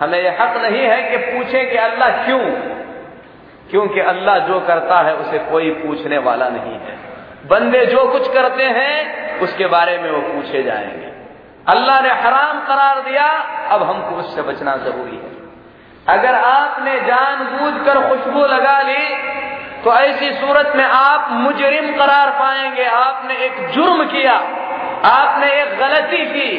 हमें 0.00 0.20
यह 0.22 0.36
हक 0.40 0.56
नहीं 0.56 0.82
है 0.82 1.02
कि 1.10 1.16
पूछें 1.16 1.70
कि 1.70 1.76
अल्लाह 1.76 2.08
क्यों 2.08 2.71
क्योंकि 3.72 4.00
अल्लाह 4.00 4.38
जो 4.38 4.58
करता 4.60 4.96
है, 5.00 5.14
उसे 5.16 5.38
कोई 5.40 5.70
पूछने 5.76 6.18
वाला 6.20 6.48
नहीं 6.48 6.74
है। 6.78 6.96
बंदे 7.46 7.84
जो 7.86 8.04
कुछ 8.08 8.32
करते 8.32 8.64
हैं, 8.70 9.40
उसके 9.40 9.66
बारे 9.66 9.98
में 9.98 10.10
वो 10.10 10.20
पूछे 10.24 10.62
जाएँगे। 10.62 11.10
अल्लाह 11.68 12.00
ने 12.00 12.10
हराम 12.22 12.60
करार 12.60 13.00
दिया, 13.00 13.26
अब 13.68 13.82
हमको 13.82 14.16
उससे 14.16 14.42
बचना 14.42 14.76
ज़रूरी 14.78 15.16
है। 15.16 15.30
अगर 16.08 16.34
आपने 16.36 16.98
जानबूझकर 17.00 18.00
खुशबू 18.08 18.44
लगा 18.46 18.80
ली 18.82 19.02
तो 19.84 19.92
ऐसी 19.92 20.30
सूरत 20.32 20.72
में 20.76 20.84
आप 20.84 21.28
मुजरिम 21.32 21.90
करार 21.96 22.30
पाएँगे। 22.30 22.84
आपने 22.86 23.36
एक 23.36 23.56
जुर्म 23.70 24.04
किया, 24.06 24.34
आपने 25.06 25.50
एक 25.62 25.78
गलती 25.78 26.24
की, 26.26 26.50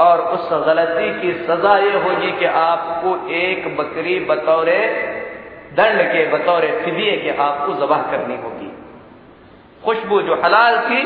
और 0.00 0.20
उस 0.28 0.48
गलती 0.66 1.08
की 1.20 1.32
सजा 1.44 1.76
ये 1.78 1.92
होगी 1.98 2.32
कि 2.32 2.44
आपको 2.44 3.14
एक 3.34 3.76
बकरी 3.76 4.18
बतौर 4.20 4.68
दंड 5.72 6.02
के 6.02 6.26
बतौर 6.26 6.66
फिदिये 6.84 7.16
के 7.16 7.36
आपको 7.42 7.74
जबाह 7.74 8.02
करनी 8.02 8.36
होगी। 8.36 8.70
खुशबू 9.84 10.20
जो 10.22 10.34
हलाल 10.42 10.78
थी, 10.80 11.02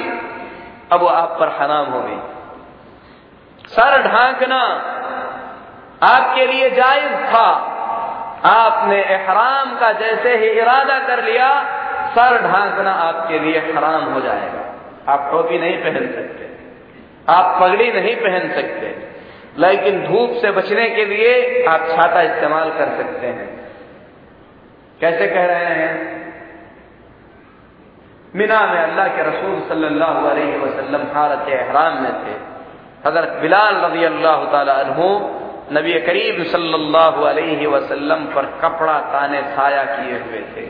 अब 0.93 1.01
वो 1.01 1.07
आप 1.07 1.37
पर 1.41 1.49
हराम 1.61 1.87
हो 1.87 2.01
गई। 2.01 2.19
सर 3.69 4.03
ढांकना 4.03 4.61
आपके 6.03 6.47
लिए 6.47 6.71
जायज़ 6.71 7.15
था। 7.27 7.47
आपने 8.45 9.01
एहराम 9.03 9.75
का 9.77 9.93
जैसे 9.93 10.37
ही 10.37 10.49
इरादा 10.49 10.99
कर 10.99 11.23
लिया, 11.25 11.49
सर 12.09 12.43
ढांकना 12.43 12.93
आपके 12.93 13.39
लिए 13.39 13.59
हराम 13.73 14.05
हो 14.05 14.21
जाएगा। 14.21 15.13
आप 15.13 15.29
टोपी 15.33 15.59
नहीं 15.59 15.77
पहन 15.77 16.07
सकते, 16.13 16.49
आप 17.29 17.59
पगड़ी 17.63 17.93
नहीं 17.93 18.17
पहन 18.17 18.49
सकते, 18.55 18.95
लेकिन 19.59 20.07
धूप 20.07 20.31
से 20.43 20.51
बचने 20.51 20.89
के 20.91 21.05
लिए 21.05 21.65
आप 21.67 21.89
छाता 21.89 22.23
इस्तेमाल 22.23 22.71
कर 22.71 22.97
सकते 22.97 23.27
हैं। 23.27 23.66
कैसे 25.01 25.27
कह 25.27 25.47
रहे 25.47 25.65
हैं? 25.65 26.17
मीना 28.35 28.67
में 28.67 28.81
अल्लाह 28.81 29.09
के 29.09 29.23
रसूल 29.23 29.69
सल्लल्लाहु 29.69 30.27
अलैहि 30.27 30.59
वसल्लम 30.59 31.01
हारत 31.15 31.49
एहराम 31.49 32.03
में 32.03 32.13
थे। 32.13 32.57
हज़रत 33.09 33.39
बिलाल 33.43 33.77
रज़ी 33.77 34.05
अल्लाह 34.05 34.45
तु 34.45 35.31
नबी 35.73 36.01
करीब 36.01 36.45
सल्लल्लाहु 36.45 37.23
अलैहि 37.23 37.67
वसल्लम 37.67 38.25
पर 38.25 38.47
कपड़ा 38.47 38.99
ताने 38.99 39.43
साया 39.43 39.85
किए 39.85 40.19
हुए 40.19 40.43
थे। 40.57 40.67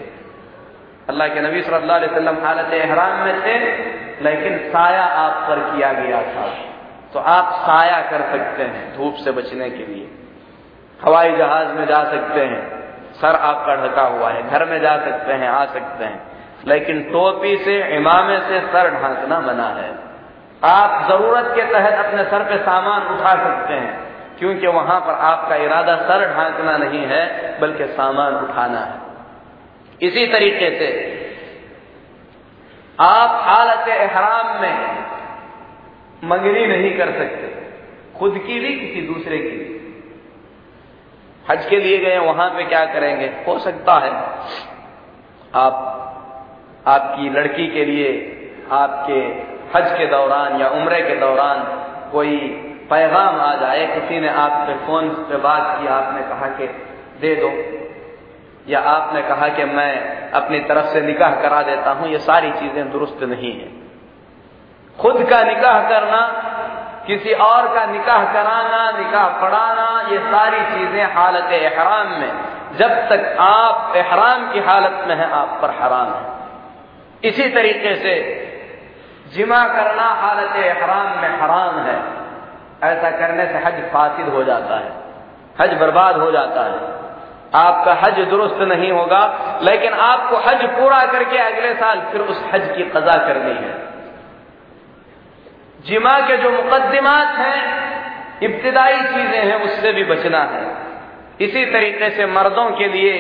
अल्लाह 1.08 1.28
के 1.28 1.40
नबी 1.40 1.62
सल्लल्लाहु 1.62 2.00
अलैहि 2.00 2.12
वसल्लम 2.12 2.46
हालत 2.46 2.72
एहराम 2.72 3.12
में 3.12 3.40
थे, 3.40 3.58
लेकिन 4.24 4.58
साया 4.58 5.04
आप 5.04 5.48
पर 5.48 5.58
किया 5.58 5.92
गया 5.92 6.22
था। 6.22 6.54
तो 7.12 7.18
आप 7.18 7.52
साया 7.52 8.00
कर 8.00 8.20
सकते 8.20 8.62
हैं 8.62 8.96
धूप 8.96 9.14
से 9.14 9.32
बचने 9.32 9.70
के 9.70 9.86
लिए। 9.86 10.08
हवाई 11.04 11.36
जहाज़ 11.36 11.68
में 11.68 11.86
जा 11.86 12.04
सकते 12.04 12.40
हैं। 12.40 12.75
सर 13.20 13.34
आपका 13.34 13.74
ढका 13.76 14.02
हुआ 14.02 14.30
है, 14.30 14.50
घर 14.50 14.64
में 14.64 14.80
जा 14.80 14.96
सकते 14.96 15.32
हैं, 15.32 15.48
आ 15.48 15.64
सकते 15.64 16.04
हैं। 16.04 16.36
लेकिन 16.66 17.02
टोपी 17.02 17.56
से, 17.56 17.96
इमामे 17.96 18.38
से 18.38 18.60
सर 18.60 18.90
ढांकना 18.90 19.40
मना 19.40 19.68
है। 19.68 19.94
आप 20.64 21.08
ज़रूरत 21.08 21.52
के 21.54 21.62
तहत 21.62 22.06
अपने 22.06 22.24
सर 22.24 22.42
पे 22.42 22.56
सामान 22.58 23.02
उठा 23.06 23.34
सकते 23.34 23.74
हैं, 23.74 24.00
क्योंकि 24.38 24.66
वहाँ 24.66 25.00
पर 25.00 25.12
आपका 25.12 25.56
इरादा 25.56 25.96
सर 25.96 26.34
ढांकना 26.34 26.76
नहीं 26.76 27.06
है, 27.06 27.24
बल्कि 27.60 27.86
सामान 27.86 28.34
उठाना 28.34 28.80
है। 28.80 29.00
इसी 30.02 30.26
तरीके 30.26 30.70
से, 30.70 30.88
आप 33.00 33.30
हालत 33.42 33.88
एहराम 33.88 34.60
में 34.62 35.04
मंगनी 36.24 36.66
नहीं 36.66 36.98
कर 36.98 37.06
सकते, 37.06 37.54
खुद 38.18 38.38
की 38.46 38.60
भी 38.60 38.72
किसी 38.74 39.00
दूसरे 39.06 39.38
की 39.38 39.48
भी। 39.48 39.75
हज 41.50 41.66
के 41.66 41.78
लिए 41.78 41.98
गए, 41.98 42.18
वहाँ 42.18 42.48
पे 42.50 42.64
क्या 42.64 42.84
करेंगे? 42.84 43.26
हो 43.46 43.58
सकता 43.58 43.94
है 43.94 44.10
आप, 45.54 45.74
आपकी 46.86 47.28
लड़की 47.30 47.66
के 47.66 47.84
लिए 47.84 48.08
आपके 48.72 49.20
हज 49.74 49.90
के 49.98 50.06
दौरान 50.06 50.60
या 50.60 50.68
उम्र 50.70 51.00
के 51.00 51.16
दौरान 51.16 51.62
कोई 52.12 52.36
पैगाम 52.90 53.40
आ 53.40 53.54
जाए, 53.54 53.86
किसी 53.86 54.20
ने 54.20 54.28
आप 54.28 54.52
पे 54.66 54.74
फ़ोन 54.86 55.08
पे 55.08 55.36
बात 55.36 55.78
की, 55.80 55.86
आपने 55.86 56.22
कहा 56.22 56.48
कि 56.48 56.66
दे 57.20 57.34
दो, 57.34 57.50
या 58.68 58.80
आपने 58.80 59.22
कहा 59.22 59.48
कि 59.48 59.64
मैं 59.64 59.92
अपनी 60.32 60.60
तरफ़ 60.60 60.86
से 60.86 61.00
निकाह 61.00 61.40
करा 61.42 61.62
देता 61.62 61.90
हूँ, 61.90 62.08
ये 62.08 62.18
सारी 62.18 62.50
चीज़ें 62.50 62.90
दुरुस्त 62.92 63.22
नहीं 63.22 63.52
है। 63.52 63.68
खुद 64.98 65.22
का 65.30 65.42
निकाह 65.42 65.88
करना 65.88 66.20
किसी 67.06 67.32
और 67.32 67.68
का 67.74 67.84
निकाह 67.86 68.24
कराना, 68.32 68.90
निकाह 68.98 69.28
पढ़ाना, 69.40 69.86
ये 70.10 70.18
सारी 70.18 70.60
चीज़ें 70.72 71.14
हालत 71.14 71.52
एहराम 71.52 72.08
में, 72.20 72.32
जब 72.78 72.90
तक 73.08 73.36
आप 73.40 73.96
एहराम 73.96 74.52
की 74.52 74.60
हालत 74.60 75.04
में 75.08 75.14
है, 75.16 75.30
आप 75.32 75.58
पर 75.62 75.70
हराम 75.82 76.12
है। 76.14 77.30
इसी 77.30 77.48
तरीके 77.48 77.94
से 77.96 78.14
जिमा 79.34 79.62
करना 79.68 80.08
हालत 80.22 80.56
हराम 80.82 81.20
में 81.22 81.40
हराम 81.40 81.78
है। 81.78 81.96
ऐसा 82.84 83.10
करने 83.10 83.46
से 83.46 83.58
हज 83.58 83.80
फासिद 83.92 84.28
हो 84.28 84.42
जाता 84.44 84.78
है, 84.78 84.92
हज 85.60 85.78
बर्बाद 85.80 86.16
हो 86.16 86.30
जाता 86.30 86.64
है। 86.64 86.94
आपका 87.54 87.92
हज 87.94 88.18
दुरुस्त 88.20 88.58
नहीं 88.58 88.90
होगा, 88.92 89.20
लेकिन 89.62 89.92
आपको 89.92 90.36
हज 90.36 90.64
पूरा 90.70 91.04
करके 91.06 91.38
अगले 91.38 91.74
साल 91.74 92.00
फिर 92.12 92.20
उस 92.20 92.44
हज 92.54 92.70
की 92.76 92.82
कजा 92.90 93.16
करनी 93.26 93.54
है। 93.56 93.85
जिमा 95.86 96.18
के 96.20 96.36
जो 96.36 96.50
मुकदमात 96.50 97.38
हैं, 97.38 97.60
इब्तदाई 98.42 99.00
चीज़ें 99.00 99.44
हैं, 99.44 99.62
उससे 99.62 99.92
भी 99.92 100.04
बचना 100.04 100.38
है। 100.38 100.76
इसी 101.40 101.64
तरीके 101.64 102.10
से 102.10 102.26
मर्दों 102.26 102.70
के 102.70 102.88
लिए 102.88 103.18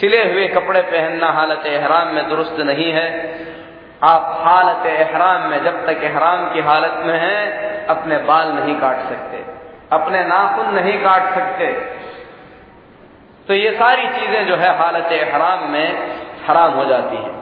सिले 0.00 0.32
हुए 0.32 0.46
कपड़े 0.46 0.82
पहनना 0.82 1.26
हालत 1.26 1.62
एहराम 1.66 2.08
में 2.08 2.28
दुरुस्त 2.28 2.56
नहीं 2.60 2.92
है। 2.92 3.08
आप 4.02 4.42
हालत 4.44 4.86
एहराम 4.86 5.50
में, 5.50 5.64
जब 5.64 5.86
तक 5.86 6.04
एहराम 6.04 6.54
की 6.54 6.60
हालत 6.60 7.02
में 7.06 7.18
हैं, 7.18 7.86
अपने 7.86 8.18
बाल 8.18 8.48
नहीं 8.48 8.74
काट 8.74 8.96
सकते। 8.96 9.44
अपने 9.92 10.24
नाखून 10.24 10.74
नहीं 10.74 10.98
काट 10.98 11.34
सकते। 11.34 11.66
तो 13.48 13.54
ये 13.54 13.70
सारी 13.70 14.08
चीज़ें 14.08 14.46
जो 14.46 14.56
है 14.56 14.78
हालत 14.78 15.32
हराम 15.34 15.70
में 15.70 16.10
हराम 16.48 16.72
हो 16.72 16.84
जाती 16.84 17.16
हैं। 17.16 17.36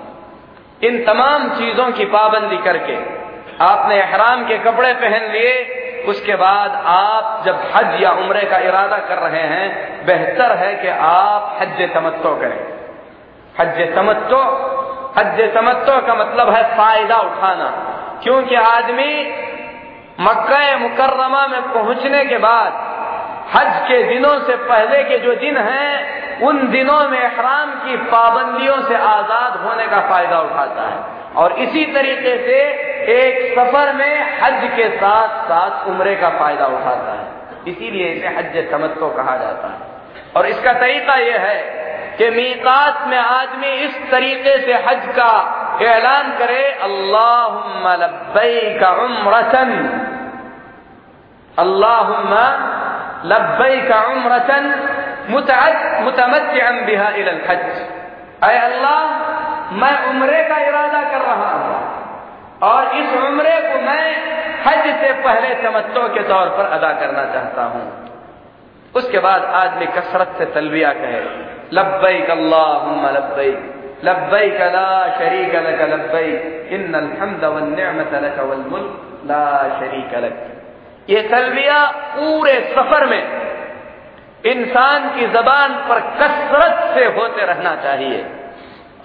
इन 0.82 1.04
तमाम 1.04 1.48
चीज़ों 1.48 1.92
की 1.92 2.04
पाबंदी 2.04 2.56
करके 2.56 3.25
आपने 3.60 4.02
हराम 4.02 4.48
के 4.48 4.58
कपड़े 4.58 4.94
पहन 4.94 5.32
लिए, 5.32 5.82
उसके 6.08 6.34
बाद 6.36 6.82
आप 6.86 7.42
जब 7.46 7.60
हज 7.74 8.02
या 8.02 8.10
उम्र 8.10 8.44
का 8.44 8.58
इरादा 8.58 8.96
कर 8.96 9.18
रहे 9.18 9.42
हैं, 9.42 10.06
बेहतर 10.06 10.56
है 10.56 10.74
कि 10.74 10.88
आप 10.88 11.58
हज 11.62 11.94
तमत्तो 11.94 12.36
करें। 12.36 12.76
हज 13.60 13.94
तमत्तो 13.94 14.42
हज 15.18 15.54
तमत्तो 15.54 16.06
का 16.06 16.14
मतलब 16.14 16.50
है 16.50 16.76
फ़ायदा 16.76 17.16
उठाना। 17.16 17.68
क्योंकि 18.22 18.54
आदमी 18.54 19.32
मक्का 20.20 20.78
मुकर्रमा 20.78 21.46
में 21.46 21.62
पहुँचने 21.62 22.24
के 22.24 22.38
बाद, 22.38 22.72
हज 23.56 23.88
के 23.88 24.02
दिनों 24.02 24.38
से 24.40 24.56
पहले 24.56 25.04
के 25.04 25.18
जो 25.18 25.34
दिन 25.34 25.56
हैं, 25.56 26.40
उन 26.40 26.70
दिनों 26.70 27.08
में 27.08 27.20
इहराम 27.20 27.70
की 27.70 27.96
पाबंदियों 27.96 28.80
से 28.82 28.94
आज़ाद 28.94 29.56
होने 29.56 29.86
का 29.86 30.00
फ़ायदा 30.00 30.40
उठाता 30.40 30.82
है। 30.82 31.15
और 31.36 31.52
इसी 31.60 31.84
तरीके 31.94 32.36
से 32.44 32.58
एक 33.12 33.34
सफ़र 33.56 33.92
में 33.92 34.40
हज 34.42 34.60
के 34.76 34.88
साथ 34.96 35.42
साथ 35.48 35.88
उम्र 35.88 36.14
का 36.20 36.30
फ़ायदा 36.38 36.66
उठाता 36.68 37.12
है। 37.12 37.26
इसीलिए 37.66 38.06
इसे 38.08 38.28
हज 38.36 38.56
तमत्तो 38.70 39.08
कहा 39.10 39.36
जाता 39.36 39.68
है। 39.68 39.78
और 40.36 40.46
इसका 40.46 40.72
तरीका 40.74 41.14
यह 41.16 41.40
है 41.40 41.58
कि 42.18 42.30
मीकात 42.30 43.06
में 43.08 43.18
आदमी 43.18 43.70
इस 43.84 43.96
तरीके 44.10 44.56
से 44.58 44.74
हज 44.86 45.06
का 45.16 45.32
ऐलान 45.86 46.32
करे 46.38 46.64
अल्लाह 46.82 47.94
लब्बई 48.02 48.60
का 48.80 48.90
उम्रतन। 49.04 49.70
अल्लाह 51.58 52.06
लब्बई 53.26 53.80
का 53.88 54.00
उम्रतन 54.12 54.64
मुतमत्न 55.30 56.84
बिहा 56.86 57.08
हज। 57.48 57.64
अय 58.44 58.56
अल्लाह 58.58 58.98
मैं 59.72 60.06
उम्रे 60.06 60.42
का 60.44 60.58
इरादा 60.58 61.02
कर 61.10 61.20
रहा 61.20 61.52
हूँ। 61.52 61.96
और 62.62 62.96
इस 62.96 63.14
उम्रे 63.14 63.60
को 63.60 63.80
मैं 63.80 64.16
हज 64.66 65.00
से 65.00 65.12
पहले 65.12 65.54
तमत्तो 65.54 66.08
के 66.08 66.22
तौर 66.22 66.48
पर 66.48 66.64
अदा 66.64 66.92
करना 66.92 67.24
चाहता 67.32 67.62
हूँ। 67.62 68.06
उसके 68.94 69.18
बाद 69.18 69.44
आदमी 69.44 69.86
कसरत 69.86 70.34
से 70.38 70.44
तलबिया 70.44 70.92
कहे 70.92 71.20
लब्बई 71.72 72.18
अल्लाहुम्मा 72.18 73.10
लब्बई 73.10 73.50
लब्बई 74.04 74.48
ला 74.48 75.16
शरीक 75.18 75.54
लक 75.54 75.82
मुल्क, 78.70 79.22
ला 79.26 79.68
शरीक 79.80 80.14
लक. 80.14 80.52
ये 81.10 81.22
तलबिया 81.22 81.86
पूरे 81.86 82.74
सफ़र 82.76 83.06
में 83.06 83.22
इंसान 84.46 85.08
की 85.10 85.26
जबान 85.26 85.74
पर 85.74 86.00
कसरत 86.00 86.94
से 86.94 87.04
होते 87.04 87.46
रहना 87.46 87.76
चाहिए। 87.76 88.24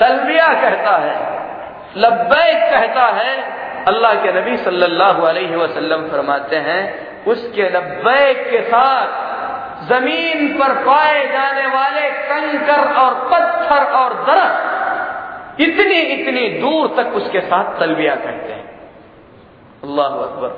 तलबिया 0.00 0.46
कहता 0.48 0.96
है, 0.96 1.44
लब्बैक 1.96 2.70
कहता 2.70 3.06
है, 3.06 3.54
अल्लाह 3.86 4.14
के 4.14 4.32
नबी 4.32 4.56
सल्लल्लाहु 4.56 5.22
अलैहि 5.22 5.56
वसल्लम 5.56 6.08
फरमाते 6.08 6.56
हैं, 6.56 7.24
उसके 7.24 7.62
लब्बैक 7.62 8.50
के 8.50 8.62
साथ 8.62 9.24
ज़मीन 9.88 10.58
पर 10.58 10.72
पाए 10.72 11.26
जाने 11.26 11.66
वाले 11.66 12.10
कंकर 12.10 12.94
और 12.94 13.14
पत्थर 13.14 13.84
और 13.84 14.14
दरख्त 14.14 15.60
इतनी 15.60 15.98
इतनी 15.98 16.48
दूर 16.48 16.94
तक 16.96 17.14
उसके 17.14 17.40
साथ 17.40 17.78
तलबिया 17.80 18.14
कहते 18.14 18.52
हैं। 18.52 18.64
अल्लाह 19.84 20.06
अकबर। 20.06 20.48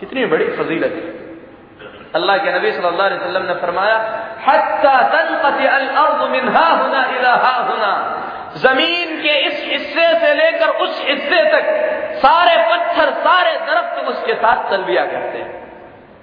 कितनी 0.00 0.26
बड़ी 0.26 0.44
फजीलत 0.44 0.92
है। 0.92 1.18
अल्लाह 2.14 2.36
के 2.36 2.58
नबी 2.58 2.72
सल्लल्लाहु 2.72 3.10
अलैहि 3.10 3.20
वसल्लम 3.20 3.42
ने 3.42 3.54
फरमाया, 3.54 3.96
हत्ता 4.48 5.02
तनकत 5.02 5.66
अल 5.70 5.86
अर्द 5.86 6.30
मिनहा 6.30 6.66
हुना 6.66 7.04
इलाहा 7.18 7.52
हुना 7.52 8.17
ज़मीन 8.56 9.16
के 9.22 9.34
इस 9.46 9.62
हिस्से 9.64 10.06
से 10.20 10.34
लेकर 10.34 10.68
उस 10.78 11.00
हिस्से 11.02 11.42
तक 11.52 11.64
सारे 12.18 12.56
पत्थर, 12.64 13.10
सारे 13.20 13.52
दरख्त 13.66 14.08
उसके 14.08 14.34
साथ 14.34 14.70
तलबिया 14.70 15.04
करते 15.06 15.38
हैं। 15.38 15.52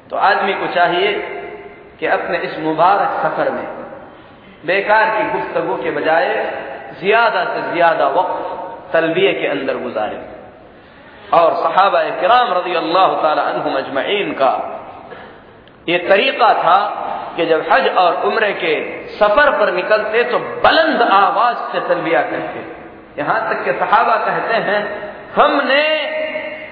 तो 0.10 0.16
आदमी 0.18 0.54
को 0.54 0.68
चाहिए 0.74 1.12
कि 2.00 2.06
अपने 2.08 2.38
इस 2.38 2.58
मुबारक 2.60 3.20
सफ़र 3.24 3.50
में, 3.50 3.68
बेकार 4.66 5.06
की 5.10 5.24
गुफ्तगु 5.32 5.76
के 5.84 5.92
बजाय 5.92 6.28
ज़्यादा 7.00 7.44
से 7.46 7.62
ज़्यादा 7.74 8.08
वक्त 8.08 8.94
तलबिये 8.94 9.34
के 9.34 9.48
अंदर 9.48 9.78
गुजारे। 9.78 10.20
और 11.34 11.54
सहाबा 11.56 12.04
कराम 12.22 12.54
रज़ी 12.54 12.76
अल्लाह 12.76 13.14
तजमैन 13.22 14.32
का 14.32 14.52
ये 15.90 15.98
तरीका 16.10 16.54
था 16.54 16.78
कि 17.36 17.46
जब 17.46 17.66
हज 17.72 17.88
और 17.98 18.22
उम्र 18.24 18.52
के 18.52 18.74
सफ़र 19.10 19.52
पर 19.52 19.74
निकलते 19.74 20.24
तो 20.24 20.40
बुलंद 20.40 21.02
आवाज़ 21.02 21.58
से 21.72 21.80
तलबिया 21.80 22.22
करते। 22.22 22.64
यहाँ 23.18 23.40
तक 23.50 23.64
के 23.66 23.74
सहाबा 23.74 24.16
कहते 24.16 24.54
हैं, 24.54 24.82
हमने 25.36 25.84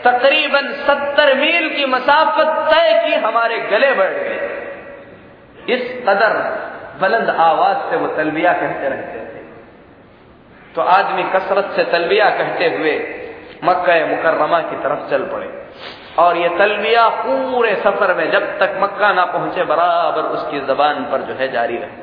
तकरीबन 0.06 0.71
सत्तर 0.84 1.34
मील 1.36 1.69
की 1.69 1.86
मसाफत 1.86 2.47
तय 2.71 2.93
की, 3.06 3.13
हमारे 3.15 3.58
गले 3.71 3.93
बढ़ 3.93 4.13
गए। 4.13 4.39
इस 5.69 5.84
कदर 6.08 6.38
बुलंद 6.99 7.30
आवाज़ 7.30 7.89
से 7.89 7.97
वो 7.97 8.08
तलबिया 8.08 8.54
कहते 8.54 8.89
रहते 8.89 9.19
थे। 9.19 9.41
तो 10.76 10.82
आदमी 10.82 11.23
कसरत 11.23 11.71
से 11.76 11.84
तलबिया 11.84 12.30
कहते 12.30 12.69
हुए 12.78 12.95
मक्का 13.63 14.06
मुकर्रमा 14.08 14.60
की 14.62 14.76
तरफ़ 14.76 15.10
चल 15.10 15.23
पड़े। 15.26 15.62
और 16.19 16.38
ये 16.38 16.49
तलबिया 16.49 17.08
पूरे 17.10 17.76
सफ़र 17.76 18.13
में 18.13 18.32
जब 18.32 18.43
तक 18.60 18.78
मक्का 18.82 19.13
ना 19.13 19.26
पहुँचे, 19.26 19.63
बराबर 19.63 20.21
उसकी 20.21 20.60
जबान 20.60 21.04
पर 21.04 21.21
जो 21.21 21.34
है 21.34 21.52
जारी 21.52 21.78
रहे। 21.78 22.02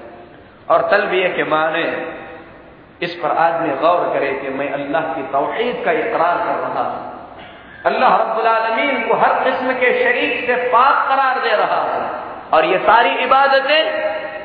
और 0.69 0.89
तलबिया 0.91 1.29
के 1.29 1.45
माने, 1.45 1.85
इस 3.03 3.15
पर 3.15 3.31
आदमी 3.31 3.75
गौर 3.77 4.15
करे 4.15 4.33
कि 4.33 4.49
मैं 4.49 4.73
अल्लाह 4.73 5.03
की 5.03 5.23
तोहहीद 5.23 5.83
का 5.85 5.93
इकरार 5.93 6.37
कर 6.39 6.59
रहा 6.59 6.83
हूँ। 6.83 7.09
अल्लाह 7.87 8.17
रब्बुल 8.17 8.49
को 9.09 9.15
हर 9.15 9.35
किस्म 9.45 9.73
के 9.73 9.93
शरीक 10.05 10.47
से 10.47 10.57
पाक 10.69 11.09
करार 11.09 11.41
दे 11.41 11.55
रहा 11.57 11.81
हूँ। 11.81 12.51
और 12.53 12.65
ये 12.65 12.79
सारी 12.79 13.11
इबादतें 13.25 13.83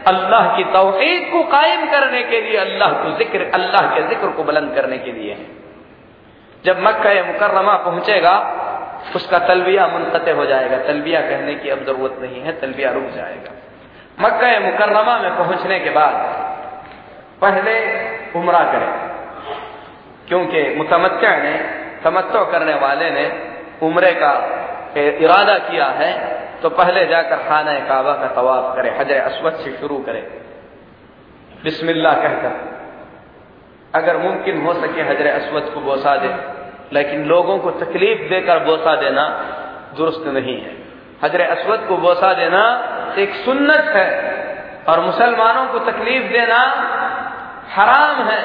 अल्लाह 0.06 0.56
की 0.58 0.64
तोहहीद 0.64 1.30
को 1.32 1.44
कायम 1.44 1.86
करने 1.92 2.24
के 2.24 2.42
लिए, 2.42 2.58
अल्लाह 2.58 2.92
को 2.94 3.12
ज़िक्र, 3.18 3.50
अल्लाह 3.54 3.96
के 3.96 4.02
ज़िक्र 4.08 4.28
को 4.28 4.44
बुलंद 4.44 4.76
करने 4.76 4.98
के 4.98 5.12
लिए 5.12 5.34
है। 5.34 5.46
जब 6.66 6.80
मक्का 6.80 7.14
मुकर्रमा 7.24 7.76
पहुंचेगा 7.78 8.36
उसका 9.14 9.40
तलबिया 9.42 9.88
मुनकते 9.88 10.32
हो 10.32 10.46
जाएगा। 10.46 10.78
तलबिया 10.84 11.22
कहने 11.22 11.56
की 11.56 11.70
अब 11.70 11.84
ज़रूरत 11.86 12.18
नहीं 12.22 12.42
है, 12.42 12.52
तलबिया 12.62 12.92
रुक 12.92 13.10
जाएगा। 13.16 13.52
मक्का 14.20 14.60
मुकर्रमा 14.62 15.18
में 15.20 15.38
पहुँचने 15.38 15.80
के 15.80 15.90
बाद 15.92 16.14
पहले 17.42 17.74
उमरा 18.36 18.64
करें, 18.72 18.92
क्योंकि 20.28 20.64
मुतमत्या 20.78 21.36
ने, 21.38 21.54
तमत्तो 22.04 22.46
करने 22.52 22.74
वाले 22.78 23.10
ने 23.12 23.26
उम्र 23.82 24.12
का 24.14 24.34
इरादा 24.98 25.58
किया 25.62 25.86
है 25.96 26.12
तो 26.62 26.70
पहले 26.72 27.06
जाकर 27.06 27.38
खाना 27.40 27.74
काबा 27.86 28.14
का 28.14 28.28
तवाफ 28.36 28.76
करे, 28.76 28.90
हजर 29.00 29.20
असवद 29.20 29.56
से 29.56 29.72
शुरू 29.78 29.98
करे। 30.00 30.22
बिस्मिल्लाह 31.64 32.14
कहकर, 32.16 32.54
अगर 33.94 34.18
मुमकिन 34.18 34.62
हो 34.62 34.74
सके 34.76 35.02
हजर 35.04 35.28
असवद 35.30 35.70
को 35.74 35.80
बोसा 35.82 36.16
दे। 36.18 36.30
लेकिन 36.94 37.26
लोगों 37.26 37.58
को 37.60 37.72
तकलीफ़ 37.80 38.30
देकर 38.30 38.60
बोसा 38.66 38.96
देना 38.96 39.28
दुरुस्त 39.98 40.28
नहीं 40.28 40.60
है। 40.62 40.74
हजर 41.24 41.42
असवद 41.42 41.86
को 41.88 41.98
बोसा 41.98 42.34
देना 42.34 42.62
एक 43.18 43.34
सुन्नत 43.36 43.92
है 43.96 44.10
और 44.90 45.00
मुसलमानों 45.00 45.66
को 45.68 45.80
तकलीफ़ 45.82 46.32
देना 46.34 46.60
हराम 47.76 48.24
है। 48.24 48.42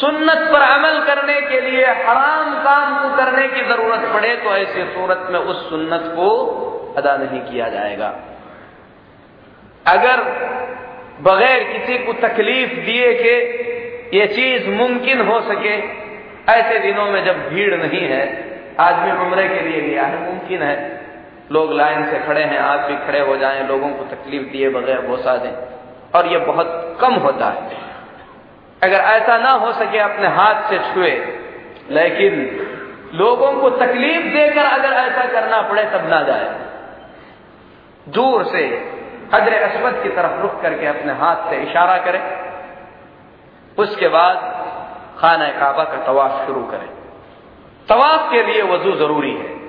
सुन्नत 0.00 0.48
पर 0.52 0.60
अमल 0.60 1.00
करने 1.04 1.40
के 1.40 1.60
लिए 1.60 1.84
हराम 1.86 2.54
काम 2.64 2.94
को 3.02 3.16
करने 3.16 3.46
की 3.48 3.64
ज़रूरत 3.64 4.08
पड़े 4.12 4.34
तो 4.36 4.56
ऐसी 4.56 4.84
सूरत 4.94 5.26
में 5.30 5.38
उस 5.40 5.68
सुन्नत 5.70 6.12
को 6.16 6.30
अदा 6.98 7.16
नहीं 7.16 7.40
किया 7.40 7.68
जाएगा। 7.68 8.08
अगर 9.86 10.22
बगैर 11.22 11.62
किसी 11.64 11.98
को 11.98 12.12
तकलीफ़ 12.20 12.74
दिए 12.86 13.12
के 13.14 13.36
ये 14.18 14.26
चीज़ 14.28 14.68
मुमकिन 14.70 15.20
हो 15.20 15.40
सके 15.40 15.76
ऐसे 16.48 16.78
दिनों 16.78 17.04
में 17.04 17.24
जब 17.24 17.48
भीड़ 17.48 17.74
नहीं 17.74 18.08
है, 18.08 18.54
आदमी 18.80 19.10
उम्र 19.12 19.48
के 19.48 19.60
लिए 19.60 19.80
गया 19.80 20.02
है 20.02 20.20
मुमकिन 20.20 20.62
है। 20.62 21.04
लोग 21.52 21.72
लाइन 21.72 22.10
से 22.10 22.18
खड़े 22.18 22.42
हैं, 22.42 22.58
आप 22.58 22.80
भी 22.80 22.96
खड़े 22.96 23.20
हो 23.20 23.36
जाएँ, 23.36 23.68
लोगों 23.68 23.88
को 23.88 24.04
तकलीफ़ 24.04 24.52
दिए 24.52 24.68
बगैर 24.68 25.00
बोसा 25.00 25.36
दें। 25.36 25.52
और 26.14 26.26
ये 26.26 26.38
बहुत 26.38 26.98
कम 27.00 27.14
होता 27.14 27.46
है। 27.46 27.62
अगर 28.82 28.96
ऐसा 28.96 29.38
ना 29.38 29.50
हो 29.50 29.72
सके 29.72 29.98
अपने 29.98 30.26
हाथ 30.26 30.54
से 30.54 30.78
छुए, 30.78 31.40
लेकिन 31.90 32.60
लोगों 33.14 33.52
को 33.52 33.70
तकलीफ़ 33.70 34.36
देकर 34.36 34.64
अगर 34.64 34.88
ऐसा 34.88 35.24
करना 35.24 35.62
पड़े, 35.62 35.84
तब 35.84 36.06
ना 36.08 36.22
जाए। 36.22 36.54
दूर 38.08 38.44
से 38.44 38.92
हजर 39.34 39.54
असवद 39.54 40.02
की 40.02 40.08
तरफ़ 40.08 40.40
रुख 40.40 40.62
करके 40.62 40.86
अपने 40.86 41.12
हाथ 41.12 41.36
से 41.36 41.56
इशारा 41.56 41.98
करें। 41.98 42.22
उसके 43.78 44.08
बाद 44.08 44.63
खाना 45.20 45.48
काबा 45.48 45.84
का 45.84 45.96
तवाफ 46.06 46.46
शुरू 46.46 46.62
करें। 46.62 46.88
तवाफ 47.88 48.30
के 48.30 48.42
लिए 48.42 48.62
वज़ू 48.62 48.92
ज़रूरी 48.92 49.32
है। 49.32 49.64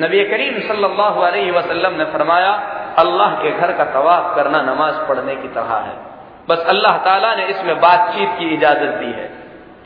नबी 0.00 0.24
करीम 0.24 0.60
सल्लल्लाहु 0.60 1.20
अलैहि 1.20 1.50
वसल्लम 1.50 1.92
ने 1.92 2.04
फरमाया, 2.04 2.52
अल्लाह 2.98 3.34
के 3.34 3.50
घर 3.50 3.72
का 3.72 3.84
तवाफ 3.84 4.36
करना 4.36 4.62
नमाज़ 4.62 4.94
पढ़ने 5.08 5.36
की 5.36 5.48
तरह 5.48 5.74
है। 5.74 5.96
बस 6.48 6.64
अल्लाह 6.68 6.96
ताला 6.96 7.34
ने 7.34 7.46
इसमें 7.46 7.80
बातचीत 7.80 8.28
की 8.38 8.54
इजाज़त 8.54 8.94
दी 8.94 9.12
है। 9.12 9.26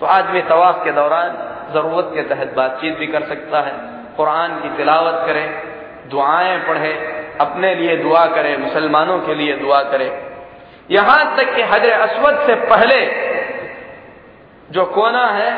तो 0.01 0.07
आदमी 0.07 0.43
तवाफ 0.43 0.85
के 0.85 0.93
दौरान 0.93 1.31
ज़रूरत 1.73 2.11
के 2.15 2.23
तहत 2.23 2.55
बातचीत 2.57 2.99
भी 2.99 3.07
कर 3.07 3.23
सकता 3.23 3.61
है। 3.61 3.73
कुरान 4.17 4.61
की 4.61 4.69
तिलावत 4.69 5.23
करे, 5.27 5.75
दुआएँ 6.11 6.59
पढ़े, 6.59 6.93
अपने 7.41 7.75
लिए 7.75 7.97
दुआ 7.97 8.27
करे, 8.27 8.57
मुसलमानों 8.57 9.19
के 9.19 9.35
लिए 9.35 9.57
दुआ 9.57 9.83
करे। 9.83 10.31
यहाँ 10.91 11.37
तक 11.37 11.55
कि 11.57 11.63
हजर 11.63 11.91
असवद 11.91 12.47
से 12.47 12.55
पहले 12.55 13.25
जो 14.75 14.85
कोना 14.87 15.25
है, 15.29 15.51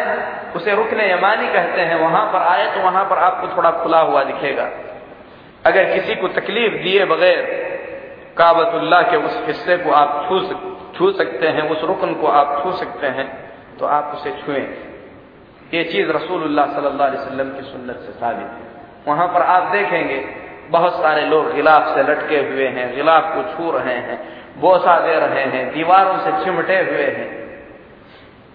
उसे 0.57 0.75
रुकने 0.75 1.13
यमानी 1.13 1.47
कहते 1.49 1.81
हैं, 1.81 1.97
वहाँ 1.97 2.25
पर 2.33 2.43
आए 2.45 2.67
तो 2.75 2.81
वहाँ 2.81 3.05
पर 3.05 3.19
आपको 3.21 3.57
थोड़ा 3.57 3.71
खुला 3.83 4.01
हुआ 4.01 4.23
दिखेगा। 4.25 4.69
अगर 5.67 5.93
किसी 5.95 6.15
को 6.15 6.29
तकलीफ़ 6.31 6.75
दिए 6.83 7.05
बगैर 7.05 7.41
काबतुल्लाह 8.39 9.03
के 9.03 9.17
उस 9.19 9.43
हिस्से 9.47 9.77
को 9.77 9.93
आप 9.93 10.27
छू 10.29 10.41
छू 10.97 11.11
सकते 11.13 11.49
हैं, 11.49 11.69
उस 11.71 11.83
रुकन 11.85 12.15
को 12.15 12.27
आप 12.29 12.61
छू 12.63 12.73
सकते 12.73 13.07
हैं 13.07 13.27
तो 13.79 13.87
आप 13.87 14.13
उसे 14.15 14.31
छुएँ। 14.45 14.67
ये 15.75 15.85
चीज़ 15.85 16.11
रसूलुल्लाह 16.11 16.67
सल्लल्लाहु 16.67 17.11
अलैहि 17.11 17.25
वसल्लम 17.25 17.49
की 17.51 17.63
सुन्नत 17.63 17.97
से 17.97 18.13
साबित 18.13 18.47
है। 18.47 18.65
वहाँ 19.09 19.27
पर 19.29 19.43
आप 19.45 19.73
देखेंगे, 19.73 20.19
बहुत 20.71 20.95
सारे 21.03 21.25
लोग 21.27 21.53
गिलाफ 21.55 21.95
से 21.95 22.03
लटके 22.03 22.39
हुए 22.43 22.69
हैं, 22.69 22.95
गिलाफ 22.97 23.35
को 23.35 23.43
छू 23.53 23.71
रहे 23.71 23.97
हैं, 24.01 24.19
बोसा 24.61 24.99
दे 25.01 25.15
रहे 25.17 25.45
हैं, 25.47 25.73
दीवारों 25.73 26.17
से 26.19 26.33
चिमटे 26.45 26.79
हुए 26.83 27.09
हैं। 27.19 27.46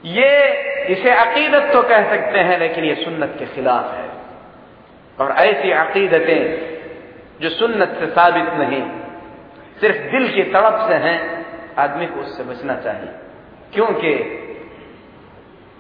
ये 0.06 0.52
इसे 0.86 1.12
अकीदत 1.12 1.70
तो 1.74 1.82
कह 1.82 2.10
सकते 2.10 2.40
हैं, 2.40 2.60
लेकिन 2.60 2.84
ये 2.84 2.96
सुन्नत 2.96 3.36
के 3.40 3.46
खिलाफ 3.46 3.94
है। 3.94 4.10
और 5.20 5.32
ऐसी 5.32 5.72
अकीदतें 5.72 6.72
जो 7.42 7.50
सुन्नत 7.50 7.98
से 8.00 8.08
साबित 8.08 8.46
नहीं, 8.46 9.00
सिर्फ़ 9.82 10.12
दिल 10.12 10.32
की 10.32 10.44
तड़प 10.44 10.88
से 10.88 10.94
हैं, 10.94 11.46
आदमी 11.78 12.06
को 12.06 12.20
उससे 12.20 12.44
बचना 12.44 12.76
चाहिए। 12.76 13.10
क्योंकि 13.74 14.38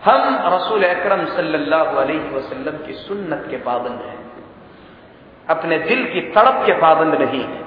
हम 0.05 0.41
रसूल 0.53 0.83
अकरम 0.83 1.21
वसल्लम 2.35 2.87
की 2.87 2.93
सुन्नत 2.93 3.47
के 3.49 3.57
पाबंद 3.57 4.01
हैं। 4.01 4.31
अपने 5.49 5.79
दिल 5.79 6.13
की 6.13 6.21
तड़प 6.21 6.63
के 6.65 6.73
पाबंद 6.73 7.15
नहीं 7.15 7.43
है। 7.43 7.61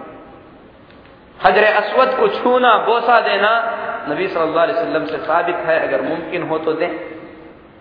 हजर 1.44 1.64
असवद 1.64 2.16
को 2.20 2.28
छूना, 2.28 2.78
बोसा 2.78 3.20
देना 3.20 3.80
नबी 4.08 4.28
सल्लल्लाहु 4.28 4.58
अलैहि 4.58 4.80
वसल्लम 4.80 5.04
से 5.06 5.18
साबित 5.18 5.56
है, 5.56 5.88
अगर 5.88 6.02
मुमकिन 6.02 6.42
हो 6.42 6.58
तो 6.58 6.72
दें। 6.72 6.90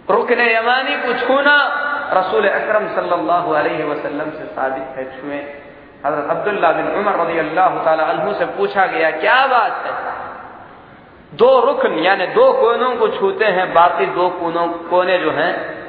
रुकने 0.09 0.55
यमानी 0.55 0.95
को 0.95 1.27
छूना 1.27 1.79
रसूल 2.13 2.47
अकरम 2.47 2.87
सल्लल्लाहु 2.95 3.53
से 4.31 4.45
साबित 4.45 4.97
है, 4.97 5.21
छुए। 5.21 5.53
हज़रत 6.05 6.29
अब्दुल्ला 6.29 6.71
बिन 6.71 6.87
उमर 6.87 7.19
रज़ी 7.19 7.39
अल्लाह 7.39 8.25
तु 8.25 8.33
से 8.33 8.45
पूछा 8.45 8.85
गया, 8.85 9.11
क्या 9.11 9.47
बात 9.47 9.85
है? 9.85 10.23
दो 11.37 11.59
रुकन, 11.59 11.93
यानी 11.93 12.27
दो 12.27 12.53
कोनों 12.53 12.95
को 12.95 13.07
छूते 13.07 13.45
हैं, 13.45 13.73
बाकी 13.73 14.05
दो 14.05 14.29
कोनों, 14.29 14.67
कोने 14.67 15.17
जो 15.17 15.31
हैं, 15.31 15.83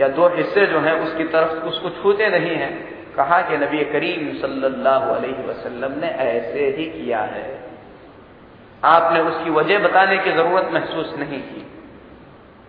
या 0.00 0.08
दो 0.08 0.28
हिस्से 0.28 0.66
जो 0.66 0.80
हैं, 0.80 1.00
उसकी 1.00 1.24
तरफ़ 1.24 1.50
उसको 1.50 1.90
छूते 1.90 2.28
नहीं 2.28 2.56
हैं। 2.56 2.98
कहा 3.16 3.40
कि 3.40 3.56
नबी 3.56 3.84
करीम 3.84 4.40
सल्लल्लाहु 4.40 5.14
अलैहि 5.14 5.48
वसल्लम 5.48 6.00
ने 6.00 6.08
ऐसे 6.08 6.74
ही 6.78 6.84
किया 6.84 7.20
है। 7.20 7.67
आपने 8.84 9.20
उसकी 9.20 9.50
वजह 9.50 9.78
बताने 9.78 10.18
की 10.18 10.30
ज़रूरत 10.30 10.68
महसूस 10.72 11.14
नहीं 11.18 11.40
की। 11.40 11.70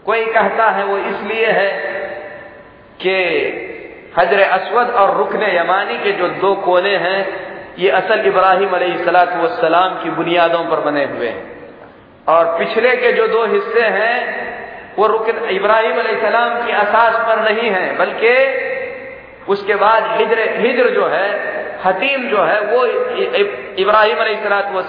कोई 0.06 0.26
कहता 0.26 0.70
है, 0.70 0.84
वो 0.84 0.98
इसलिए 0.98 1.48
है 1.48 1.72
कि 3.02 3.16
हजर 4.18 4.40
असवद 4.40 4.90
और 4.90 5.18
रुकन 5.18 5.44
यमानी 5.44 5.98
के 5.98 6.12
जो 6.12 6.28
दो 6.28 6.56
कोने 6.56 6.96
हैं, 6.96 7.50
ये 7.80 7.90
असल 7.90 8.20
इब्राहिम 8.20 8.70
सलाम 9.56 10.04
की 10.04 10.10
बुनियादों 10.10 10.64
पर 10.66 10.80
बने 10.80 11.06
हुए 11.06 11.28
हैं। 11.28 11.60
और 12.28 12.60
पिछले 12.60 12.96
के 12.96 13.12
जो 13.12 13.28
दो 13.28 13.46
हिस्से 13.46 13.82
हैं, 13.82 14.50
वो 14.96 15.08
रुकन 15.08 15.50
इब्राहिम 15.50 16.02
सलाम 16.02 16.66
की 16.66 16.72
असास 16.72 17.16
पर 17.28 17.52
नहीं 17.52 17.70
है, 17.70 17.98
बल्कि 17.98 18.70
उसके 19.48 19.76
बाद 19.76 20.04
हिजर 20.18 20.40
हिजर 20.40 20.90
जो 20.90 21.08
है 21.08 21.59
हतीम 21.86 22.28
जो 22.30 22.44
है, 22.44 22.60
वो 22.62 22.86
इब्राहिम 23.78 24.24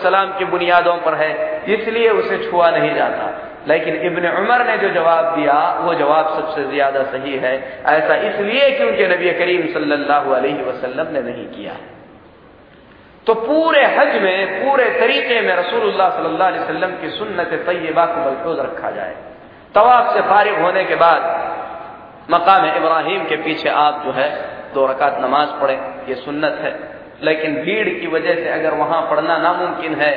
सलाम 0.00 0.38
की 0.38 0.44
बुनियादों 0.46 0.96
पर 0.96 1.14
है, 1.14 1.30
इसलिए 1.68 2.08
उसे 2.12 2.38
छुआ 2.44 2.70
नहीं 2.70 2.94
जाता। 2.94 3.28
लेकिन 3.68 3.96
इब्न 4.06 4.28
उमर 4.38 4.64
ने 4.66 4.76
जो 4.78 4.88
जवाब 4.90 5.24
दिया, 5.36 5.54
वो 5.80 5.94
जवाब 5.94 6.28
सबसे 6.36 6.64
ज़्यादा 6.64 7.02
सही 7.04 7.36
है। 7.38 7.54
ऐसा 7.88 8.14
इसलिए 8.28 8.70
क्योंकि 8.70 9.06
नबी 9.06 9.30
करीम 9.38 9.66
सल्लल्लाहु 9.72 10.32
अलैहि 10.32 10.62
वसल्लम 10.62 11.12
ने 11.12 11.22
नहीं 11.22 11.46
किया। 11.48 11.74
तो 13.26 13.34
पूरे 13.36 13.84
हज 13.86 14.20
में, 14.22 14.64
पूरे 14.64 14.84
तरीके 15.00 15.40
में 15.40 15.54
रसूलुल्लाह 15.56 16.10
सल्लल्लाहु 16.10 16.52
अलैहि 16.52 16.64
वसल्लम 16.64 16.96
की 17.00 17.08
सुन्नत 17.10 17.52
तय्यबा 17.66 18.04
को 18.06 18.20
मलफूज 18.20 18.58
रखा 18.60 18.90
जाए। 18.90 19.14
तवाफ 19.74 20.14
से 20.14 20.20
फारिग 20.22 20.60
होने 20.60 20.84
के 20.84 20.96
बाद 20.96 21.20
मकाम 22.30 22.64
इब्राहिम 22.66 23.24
के 23.24 23.36
पीछे 23.36 23.68
आप 23.68 24.02
जो 24.04 24.12
है 24.12 24.28
दो 24.74 24.86
रकात 24.86 25.18
नमाज़ 25.20 25.50
पढ़े, 25.60 25.76
ये 26.08 26.14
सुन्नत 26.16 26.58
है। 26.62 26.72
लेकिन 27.22 27.54
भीड़ 27.62 27.88
की 27.90 28.06
वजह 28.08 28.34
से 28.34 28.48
अगर 28.50 28.74
वहाँ 28.76 29.00
पढ़ना 29.10 29.36
नामुमकिन 29.38 29.94
है 29.94 30.12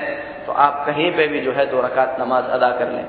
तो 0.46 0.52
आप 0.60 0.84
कहीं 0.86 1.12
पे 1.12 1.28
भी 1.28 1.40
जो 1.42 1.52
है 1.54 1.66
दो 1.68 1.82
रकात 1.82 2.18
नमाज़ 2.20 2.46
अदा 2.52 2.70
कर 2.80 2.90
लें। 2.90 3.06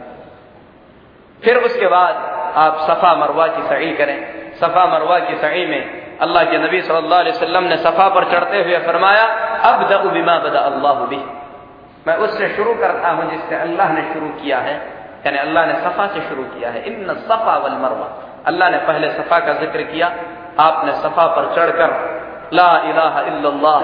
फिर 1.43 1.57
उसके 1.61 1.87
बाद 1.89 2.15
आप 2.59 2.79
सफ़ा 2.81 3.15
मरवा 3.17 3.47
की 3.49 3.63
सही 3.65 3.93
करें। 3.95 4.19
सफ़ा 4.57 4.85
मरवा 4.89 5.19
की 5.21 5.37
सही 5.39 5.65
में 5.67 5.83
अल्लाह 6.19 6.45
के 6.45 6.59
नबी 6.59 6.81
सल्लल्लाहु 6.83 7.21
अलैहि 7.21 7.37
वसल्लम 7.37 7.65
ने 7.65 7.77
सफ़ा 7.79 8.09
पर 8.09 8.25
चढ़ते 8.33 8.63
हुए 8.63 8.79
फरमाया 8.87 9.25
अब 9.71 9.89
दबु 9.91 10.11
बिमा 10.11 10.39
बदा 10.39 10.61
अल्लाह 10.63 11.05
भी 11.07 11.23
मैं 12.07 12.17
उससे 12.25 12.49
शुरू 12.57 12.75
करता 12.75 13.11
हूँ 13.11 13.31
जिससे 13.31 13.55
अल्लाह 13.57 13.93
ने 13.93 14.03
शुरू 14.13 14.29
किया 14.41 14.59
है। 14.59 14.75
यानी 15.27 15.39
अल्लाह 15.39 15.67
ने 15.67 15.75
सफ़ा 15.83 16.07
से 16.07 16.21
शुरू 16.29 16.43
किया 16.47 16.71
है। 16.71 16.83
इन 16.85 17.15
सफ़ा 17.23 17.57
वल 17.59 17.77
मरवा। 17.83 18.09
अल्लाह 18.47 18.71
ने 18.71 18.79
पहले 18.87 19.11
सफ़ा 19.13 19.39
का 19.41 19.53
ज़िक्र 19.61 19.83
किया 19.83 20.09
आपने 20.59 20.93
सफ़ा 21.03 21.27
पर 21.37 21.55
चढ़कर, 21.57 21.91
ला 22.53 22.71
इलाहा 22.91 23.21
इल्लल्लाह 23.21 23.81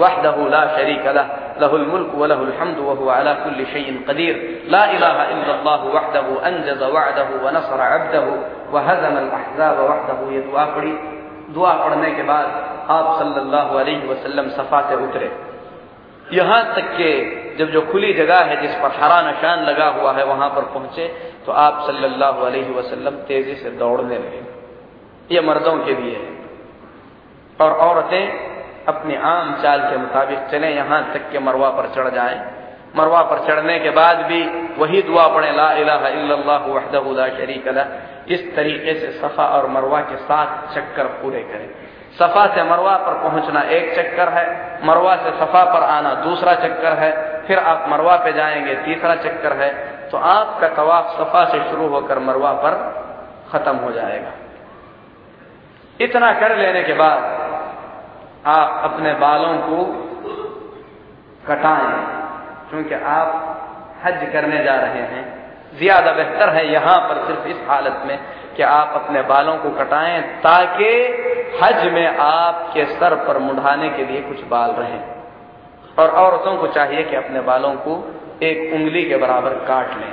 वहदहु 0.00 0.48
ला 0.48 0.64
शरीक 0.76 1.06
लह, 1.06 1.26
लहुल 1.62 1.86
मुल्क 1.86 2.14
व 2.14 2.26
लहुल 2.26 2.52
हम्द 2.60 2.78
व 2.78 2.90
हुवा 2.98 3.14
अला 3.14 3.32
कुल्ली 3.34 3.64
शैइन 3.72 4.04
कदीर। 4.08 4.34
ला 4.70 4.84
इलाहा 4.96 5.24
इल्लल्लाह 5.24 5.82
वहदहु 5.94 6.36
अनजज़ 6.40 6.84
वअदहु 6.94 7.34
व 7.44 7.50
नसर 7.56 7.80
अब्दहु 7.80 8.32
व 8.72 8.84
हज़म 8.88 9.16
अल 9.16 9.28
अहज़ाब 9.30 9.78
वहदहु। 9.80 10.30
ये 10.32 10.40
दुआ 10.40 10.64
पढ़ी। 10.74 10.92
दुआ 11.54 11.72
पढ़ने 11.74 12.10
के 12.10 12.22
बाद 12.22 12.46
आप 12.90 13.18
सल्लल्लाहु 13.18 13.78
अलैहि 13.78 14.08
वसल्लम 14.08 14.48
सफ़ा 14.50 14.80
से 14.88 14.94
उतरे। 15.04 15.30
यहाँ 16.32 16.62
तक 16.74 16.86
के 16.96 17.10
जब 17.56 17.70
जो 17.70 17.80
खुली 17.82 18.12
जगह 18.14 18.38
है, 18.40 18.60
जिस 18.62 18.74
पर 18.82 18.90
हरा 19.00 19.20
निशान 19.22 19.64
लगा 19.64 19.88
हुआ 19.88 20.12
है, 20.12 20.24
वहाँ 20.24 20.48
पर 20.48 20.64
पहुँचे 20.74 21.06
तो 21.46 21.52
आप 21.52 21.82
सल्लल्लाहु 21.86 22.44
अलैहि 22.46 22.72
वसल्लम 22.74 23.14
तेज़ी 23.28 23.54
से 23.54 23.70
दौड़ने 23.78 24.18
लगे। 24.18 24.40
ये 25.32 25.40
मर्दों 25.40 25.78
के 25.78 25.94
लिए। 25.94 26.38
और 27.60 27.72
औरतें 27.72 28.52
अपनी 28.88 29.16
आम 29.16 29.62
चाल 29.62 29.80
के 29.80 29.96
मुताबिक 29.96 30.38
चले, 30.38 30.68
यहाँ 30.68 31.12
तक 31.12 31.30
के 31.32 31.38
मरवा 31.38 31.68
पर 31.70 31.92
चढ़ 31.94 32.08
जाएँ। 32.08 32.52
मरवा 32.96 33.22
पर 33.22 33.46
चढ़ने 33.46 33.78
के 33.78 33.90
बाद 33.90 34.18
भी 34.18 34.42
वही 34.78 35.02
दुआ 35.02 35.28
पढ़े, 35.28 35.52
ला 35.52 35.72
इलाहा 35.72 36.08
इल्लल्लाहु 36.08 36.72
वहदहु 36.72 37.14
ला 37.14 37.28
शरीक 37.28 37.68
लह। 37.68 37.86
इस 38.28 38.56
तरीके 38.56 39.00
से 39.00 39.12
सफ़ा 39.12 39.44
और 39.44 39.66
मरवा 39.66 40.00
के 40.00 40.16
सात 40.16 40.74
चक्कर 40.74 41.04
पूरे 41.04 41.40
करें। 41.40 41.70
सफ़ा 42.18 42.46
से 42.54 42.62
मरवा 42.62 42.96
पर 42.96 43.28
पहुँचना 43.28 43.60
एक 43.60 43.96
चक्कर 43.96 44.28
है, 44.28 44.78
मरवा 44.86 45.16
से 45.16 45.30
सफ़ा 45.30 45.64
पर 45.64 45.82
आना 45.82 46.14
दूसरा 46.14 46.54
चक्कर 46.54 46.92
है। 46.92 47.42
फिर 47.46 47.58
आप 47.58 47.84
मरवा 47.88 48.16
पे 48.16 48.32
जाएँगे, 48.32 48.74
तीसरा 48.74 49.14
चक्कर 49.14 49.52
है। 49.52 49.68
तो 50.10 50.18
आपका 50.18 50.68
तवाफ 50.68 51.18
सफ़ा 51.18 51.44
से 51.44 51.70
शुरू 51.70 51.86
होकर 51.86 52.18
मरवा 52.18 52.52
पर 52.52 53.02
खत्म 53.52 53.76
हो 53.76 53.92
जाएगा। 53.92 54.30
इतना 56.00 56.32
कर 56.32 56.56
लेने 56.56 56.82
के 56.82 56.92
बाद 56.94 57.18
आप 58.48 58.80
अपने 58.84 59.12
बालों 59.14 59.54
को 59.58 59.84
कटाएँ, 61.46 61.92
क्योंकि 62.70 62.94
आप 62.94 63.28
हज 64.04 64.32
करने 64.32 64.62
जा 64.64 64.74
रहे 64.76 65.02
हैं। 65.06 65.24
ज़्यादा 65.78 66.12
बेहतर 66.12 66.48
है 66.48 66.66
यहाँ 66.72 66.98
पर 67.00 67.26
सिर्फ़ 67.26 67.46
इस 67.48 67.66
हालत 67.68 68.02
में 68.06 68.18
कि 68.56 68.62
आप 68.62 68.92
अपने 68.94 69.22
बालों 69.22 69.56
को 69.58 69.70
कटाएँ, 69.70 70.20
ताकि 70.40 70.88
हज 71.62 71.92
में 71.92 72.16
आपके 72.18 72.84
सर 72.94 73.14
पर 73.26 73.38
मुढ़ाने 73.38 73.88
के 73.90 74.04
लिए 74.04 74.22
कुछ 74.22 74.44
बाल 74.48 74.70
रहें। 74.70 75.00
और 75.98 76.10
औरतों 76.18 76.56
को 76.56 76.66
चाहिए 76.66 77.02
कि 77.02 77.16
अपने 77.16 77.40
बालों 77.42 77.74
को 77.76 77.96
एक 78.42 78.72
उंगली 78.74 79.04
के 79.04 79.16
बराबर 79.16 79.54
काट 79.66 79.96
लें। 79.96 80.12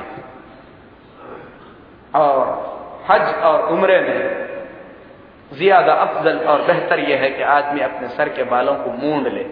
और 2.16 2.40
हज 3.10 3.36
और 3.44 3.68
उम्रे 3.70 4.00
में 4.02 4.49
ज़्यादा 5.52 5.94
अफजल 5.94 6.38
और 6.46 6.62
बेहतर 6.62 7.00
यह 7.00 7.20
है 7.20 7.30
कि 7.30 7.44
आदमी 7.44 7.82
अपने 7.82 8.08
सर 8.08 8.30
के 8.30 8.44
बालों 8.44 8.76
को 8.76 8.92
मूंड 8.92 9.28
ले। 9.28 9.44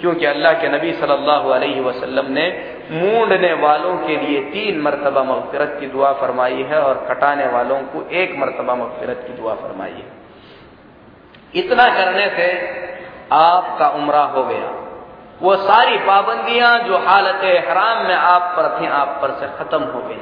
क्योंकि 0.00 0.26
अल्लाह 0.26 0.52
के 0.52 0.68
नबी 0.68 0.92
सल्लल्लाहु 0.92 1.50
अलैहि 1.50 1.80
वसल्लम 1.80 2.26
ने 2.32 2.46
मूंडने 2.90 3.52
वालों 3.52 3.96
के 3.96 4.16
लिए 4.16 4.40
तीन 4.40 4.80
मरतबा 4.80 5.22
मगफिरत 5.22 5.76
की 5.80 5.86
दुआ 5.86 6.12
फरमाई 6.12 6.62
है 6.62 6.80
और 6.80 7.06
कटाने 7.08 7.46
वालों 7.46 7.80
को 7.82 8.02
एक 8.12 8.36
मरतबा 8.38 8.74
मगफिरत 8.74 9.24
की 9.26 9.32
दुआ 9.32 9.54
फरमाई 9.54 9.90
है। 9.90 10.06
इतना 11.54 11.88
करने 11.88 12.28
से 12.28 12.46
आपका 13.32 13.88
उम्र 13.88 14.16
हो 14.28 14.44
गया। 14.44 14.70
वो 15.42 15.56
सारी 15.56 15.98
पाबंदियाँ 15.98 16.78
जो 16.78 16.98
हालत 16.98 17.44
हराम 17.68 18.06
में 18.06 18.14
आप 18.14 18.54
पर 18.56 18.80
थी, 18.80 18.86
आप 18.86 19.18
पर 19.22 19.30
से 19.30 19.46
खत्म 19.58 19.82
हो 19.82 20.00
गई। 20.00 20.20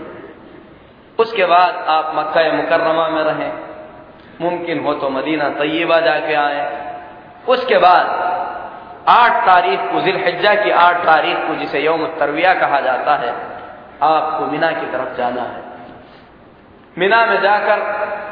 उसके 1.19 1.45
बाद 1.45 1.85
आप 1.89 2.13
मक्का 2.17 2.53
मुकर्रमा 2.53 3.09
में 3.09 3.23
रहें। 3.25 3.53
मुमकिन 4.41 4.81
हो 4.81 4.95
तो 4.95 5.09
मदीना 5.11 5.49
तय्यबा 5.51 6.01
जाके 6.01 6.35
आए। 6.35 6.63
उसके 7.49 7.79
बाद 7.79 8.07
आठ 9.09 9.33
तारीख 9.47 9.81
को 9.93 10.01
जिलहज्जा 10.01 10.55
की 10.55 10.71
आठ 10.71 11.05
तारीख 11.07 11.37
को 11.47 11.55
जिसे 11.55 11.81
यौम 11.81 12.07
तरविया 12.19 12.55
कहा 12.55 12.81
जाता 12.81 13.15
है, 13.17 13.35
आपको 14.03 14.47
मीना 14.47 14.71
की 14.71 14.87
तरफ़ 14.87 15.17
जाना 15.17 15.43
है। 15.43 15.63
मीना 16.99 17.25
में 17.27 17.41
जाकर 17.41 17.83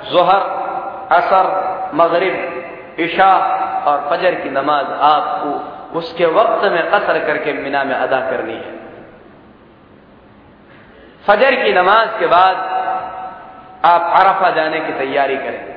जहर, 0.05 0.43
असर, 1.13 1.47
मगरिब 1.95 2.97
ईशा 3.01 3.33
और 3.87 4.09
फजर 4.11 4.35
की 4.35 4.51
नमाज़ 4.51 4.87
आपको 4.87 5.99
उसके 5.99 6.27
वक्त 6.27 6.65
में 6.65 6.91
कसर 6.91 7.19
करके 7.27 7.53
मीना 7.53 7.85
में 7.85 7.95
अदा 7.95 8.21
करनी 8.21 8.55
है। 8.55 8.73
फजर 11.27 11.55
की 11.55 11.73
नमाज़ 11.73 12.19
के 12.19 12.27
बाद 12.27 12.57
आप 13.85 14.11
अरफा 14.17 14.51
जाने 14.51 14.81
की 14.81 14.93
तैयारी 14.93 15.37
करें। 15.37 15.74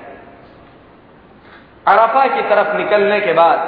अरफा 1.88 2.26
की 2.28 2.42
तरफ़ 2.42 2.76
निकलने 2.78 3.20
के 3.20 3.34
बाद, 3.34 3.60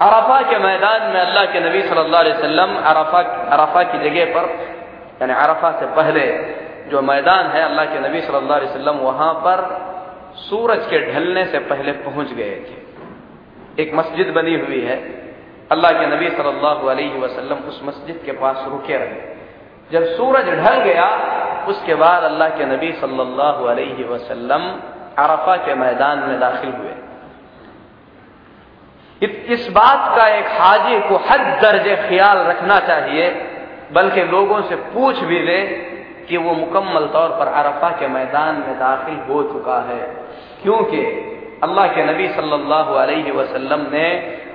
अरफा 0.00 0.40
के 0.50 0.58
मैदान 0.58 1.02
में 1.12 1.20
अल्लाह 1.20 1.44
के 1.44 1.60
नबी 1.60 1.82
सल्लल्लाहु 1.82 2.24
अलैहि 2.24 2.38
वसल्लम 2.38 2.76
अरफा 2.84 3.20
अरफा 3.54 3.82
की 3.82 3.98
जगह 3.98 4.24
पर, 4.24 4.48
यानी 5.22 5.34
अरफा 5.34 5.70
से 5.80 5.86
पहले 5.86 6.24
जो 6.90 7.02
मैदान 7.02 7.46
है 7.46 7.62
अल्लाह 7.62 7.84
के 7.84 7.98
नबी 7.98 8.20
सल्लल्लाहु 8.20 8.60
अलैहि 8.60 8.70
वसल्लम, 8.70 8.96
वहाँ 8.98 9.32
पर 9.34 9.62
सूरज 10.36 10.86
के 10.86 10.98
ढलने 11.12 11.44
से 11.44 11.58
पहले 11.58 11.92
पहुँच 11.92 12.32
गए 12.32 12.56
थे। 12.66 12.76
एक 13.82 13.94
मस्जिद 13.94 14.28
बनी 14.30 14.54
हुई 14.54 14.80
है। 14.80 14.96
अल्लाह 15.70 15.92
के 15.92 16.06
नबी 16.06 16.28
सल्लल्लाहु 16.30 16.86
अलैहि 16.86 17.18
वसल्लम 17.18 17.58
उस 17.68 17.80
मस्जिद 17.84 18.20
के 18.26 18.32
पास 18.32 18.64
रुके 18.68 18.96
रहे। 18.96 19.20
जब 19.92 20.04
सूरज 20.16 20.50
ढल 20.50 20.76
गया, 20.80 21.08
उसके 21.68 21.94
बाद 21.94 22.22
अल्लाह 22.22 22.48
के 22.48 22.64
नबी 22.64 22.92
सल्लल्लाहु 22.92 23.64
अलैहि 23.64 24.04
वसल्लम 24.04 24.62
अरफा 25.18 25.56
के 25.56 25.74
मैदान 25.74 26.18
में 26.18 26.40
दाखिल 26.40 26.70
हुए। 26.70 26.94
इस 29.48 29.68
बात 29.70 30.16
का 30.16 30.28
एक 30.28 30.46
हाजी 30.46 31.00
को 31.00 31.16
हद 31.16 31.58
दर्जे 31.62 31.96
ख्याल 31.96 32.38
रखना 32.38 32.78
चाहिए, 32.78 33.30
बल्कि 33.92 34.22
लोगों 34.22 34.62
से 34.62 34.76
पूछ 34.76 35.18
भी 35.18 35.38
ले 35.40 35.62
कि 36.28 36.36
वो 36.36 36.52
मुकम्मल 36.52 37.06
तौर 37.06 37.28
पर 37.28 37.46
अरफा 37.46 37.90
के 37.90 38.08
मैदान 38.08 38.54
में 38.54 38.78
दाखिल 38.78 39.14
हो 39.14 39.42
चुका 39.42 39.78
है। 39.80 40.00
क्योंकि 40.62 41.32
अल्लाह 41.62 41.86
के 41.86 42.04
नबी 42.04 42.28
सल्लल्लाहु 42.28 42.94
अलैहि 42.94 43.30
वसल्लम 43.30 43.86
ने 43.92 44.10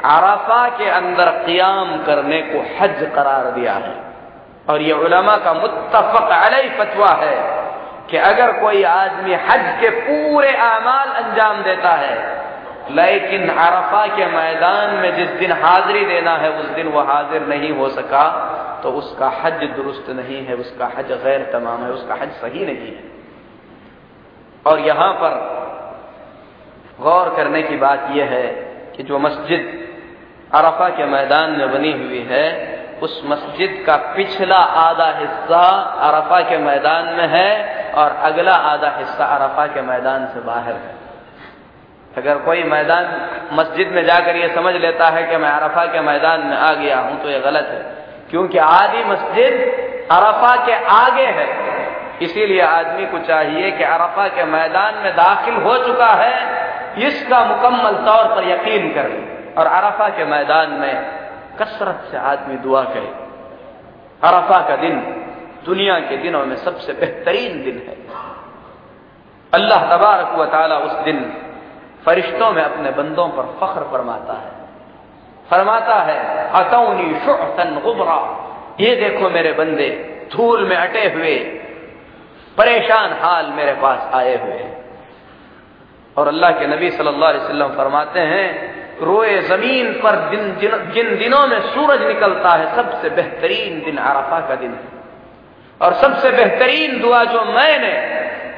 अरफा 0.05 0.69
के 0.69 0.89
अंदर 0.89 1.29
क्याम 1.29 2.03
करने 2.03 2.41
को 2.41 2.59
हज 2.59 3.11
करार 3.15 3.51
दिया 3.51 3.73
है। 3.73 3.95
और 4.69 4.81
ये 4.81 4.93
उलमा 4.93 5.37
का 5.37 5.53
मुतफक 5.53 6.29
अलई 6.31 6.69
फतवा 6.69 7.09
है। 7.09 7.60
कि 8.09 8.17
अगर 8.17 8.51
कोई 8.59 8.83
आदमी 8.83 9.33
हज 9.33 9.65
के 9.81 9.89
पूरे 9.89 10.51
अमाल 10.51 11.09
अंजाम 11.23 11.61
देता 11.63 11.91
है, 11.95 12.15
लेकिन 12.91 13.49
अरफा 13.49 14.05
के 14.07 14.25
मैदान 14.25 14.95
में 14.95 15.15
जिस 15.15 15.29
दिन 15.39 15.51
हाजिरी 15.51 16.05
देना 16.05 16.35
है, 16.37 16.49
उस 16.51 16.65
दिन 16.69 16.87
वह 16.87 17.03
हाजिर 17.03 17.47
नहीं 17.47 17.71
हो 17.71 17.89
सका 17.89 18.25
तो 18.83 18.91
उसका 18.91 19.27
हज 19.43 19.63
दुरुस्त 19.75 20.09
नहीं 20.09 20.45
है, 20.45 20.55
उसका 20.55 20.91
हज 20.97 21.11
गैर 21.23 21.49
तमाम 21.53 21.83
है, 21.83 21.91
उसका 21.91 22.15
हज 22.15 22.31
सही 22.31 22.65
नहीं 22.65 22.95
है। 22.95 23.03
और 24.65 24.79
यहाँ 24.79 25.13
पर 25.13 25.33
गौर 26.99 27.33
करने 27.35 27.61
की 27.63 27.77
बात 27.77 28.07
यह 28.11 28.25
है 28.25 28.47
कि 28.95 29.03
जो 29.03 29.19
मस्जिद 29.19 29.77
अरफा 30.53 30.89
के 30.89 31.05
मैदान 31.05 31.51
में 31.51 31.71
बनी 31.71 31.91
हुई 31.91 32.19
है 32.29 32.45
उस 33.01 33.21
मस्जिद 33.25 33.83
का 33.87 33.95
पिछला 34.15 34.57
आधा 34.57 35.05
हिस्सा 35.19 35.61
अरफा 36.07 36.39
के 36.41 36.57
मैदान 36.57 37.05
में 37.13 37.27
है 37.27 37.49
और 37.93 38.15
अगला 38.23 38.53
आधा 38.53 38.89
हिस्सा 38.97 39.25
अरफा 39.25 39.65
के 39.67 39.81
मैदान 39.81 40.25
से 40.25 40.39
बाहर 40.39 40.73
है। 40.73 40.99
अगर 42.17 42.37
कोई 42.37 42.63
मैदान, 42.63 43.05
मस्जिद 43.53 43.91
में 43.91 44.03
जाकर 44.05 44.35
ये 44.35 44.47
समझ 44.47 44.73
लेता 44.75 45.07
है 45.09 45.23
कि 45.23 45.37
मैं 45.37 45.49
अरफा 45.49 45.85
के 45.85 46.01
मैदान 46.01 46.45
में 46.47 46.57
आ 46.57 46.73
गया 46.73 46.99
हूँ 46.99 47.21
तो 47.23 47.29
ये 47.29 47.39
गलत 47.39 47.67
है। 47.67 47.79
क्योंकि 48.31 48.57
आधी 48.57 49.03
मस्जिद 49.03 49.53
अरफा 50.11 50.55
के 50.65 50.73
आगे 50.95 51.25
है। 51.37 51.47
इसीलिए 52.21 52.61
आदमी 52.61 53.05
को 53.05 53.19
चाहिए 53.19 53.71
कि 53.71 53.83
अरफा 53.83 54.27
के 54.27 54.43
मैदान 54.43 54.95
में 54.95 55.15
दाखिल 55.15 55.53
हो 55.53 55.77
चुका 55.77 56.09
है, 56.15 56.35
इसका 57.07 57.43
मुकम्मल 57.45 57.95
तौर 58.05 58.35
पर 58.35 58.47
यकीन 58.49 58.91
करे 58.93 59.53
और 59.57 59.67
अरफा 59.67 60.09
के 60.09 60.25
मैदान 60.25 60.71
में 60.71 61.20
कसरत 61.59 62.07
से 62.11 62.17
आदमी 62.17 62.55
दुआ 62.55 62.83
करे। 62.83 63.13
अरफा 64.23 64.67
का 64.67 64.75
दिन 64.75 64.99
दुनिया 65.65 65.99
के 65.99 66.17
दिनों 66.17 66.45
में 66.45 66.55
सबसे 66.55 66.93
बेहतरीन 66.93 67.63
दिन 67.63 67.77
है। 67.87 67.97
अल्लाह 69.53 69.97
तबारक 69.97 70.35
व 70.39 70.45
ताला 70.45 70.77
उस 70.77 70.91
दिन 70.91 71.43
फरिश्तों 72.05 72.51
में 72.51 72.63
अपने 72.63 72.91
बंदों 72.91 73.27
पर 73.29 73.43
फख्र 73.43 73.83
फरमाता 73.83 74.33
है। 74.33 74.51
फरमाता 75.51 75.95
है, 75.95 76.49
अतौनी 76.51 77.19
शुअतन 77.19 77.81
गुबरा। 77.83 78.19
ये 78.79 78.95
देखो 78.95 79.29
मेरे 79.29 79.51
बंदे, 79.51 79.89
धूल 80.35 80.69
में 80.69 80.77
अटे 80.77 81.09
हुए, 81.09 81.37
परेशान 82.57 83.13
हाल 83.13 83.45
मेरे 83.45 83.73
पास 83.73 84.11
आए 84.13 84.35
हुए 84.43 84.75
और 86.17 86.27
अल्लाह 86.27 86.51
के 86.51 86.67
नबी 86.67 86.89
सल्लल्लाहु 86.91 87.33
अलैहि 87.33 87.45
वसल्लम 87.45 87.67
फरमाते 87.67 88.19
हैं 88.19 88.70
रोए 89.01 89.41
ज़मीन 89.41 89.93
पर 89.93 90.15
जिन, 90.31 90.91
जिन 90.93 91.17
दिनों 91.17 91.47
में 91.47 91.59
सूरज 91.61 92.01
निकलता 92.01 92.49
है 92.49 92.75
सबसे 92.75 93.09
बेहतरीन 93.09 93.81
दिन 93.85 93.97
अरफा 93.97 94.39
का 94.39 94.55
दिन 94.55 94.71
है। 94.71 95.01
और 95.81 95.93
सबसे 95.93 96.31
बेहतरीन 96.31 97.01
दुआ 97.01 97.23
जो 97.23 97.43
मैंने 97.45 97.93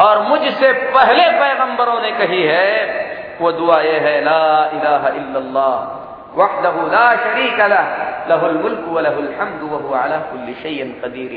और 0.04 0.22
मुझसे 0.22 0.74
पहले 0.74 1.30
पैगंबरों 1.30 2.00
ने 2.02 2.12
कही 2.12 2.44
है 2.44 3.04
वो 3.42 3.52
दुआ 3.52 3.80
ये 3.82 4.00
है 4.00 4.22
ला 4.26 4.72
इलाहा 4.74 5.10
इल्लल्लाह 5.10 6.02
वहदहु 6.38 6.88
ला 6.88 7.16
शरीक 7.16 7.60
लह 7.60 7.86
लहुल 8.30 8.58
मुल्क 8.58 8.86
व 8.88 9.00
लहुल 9.00 9.34
हम्द 9.40 9.62
व 9.72 9.76
हुवा 9.76 10.00
अला 10.00 10.18
कुल्ली 10.18 10.54
शैइन 10.54 10.92
कदीर। 11.04 11.30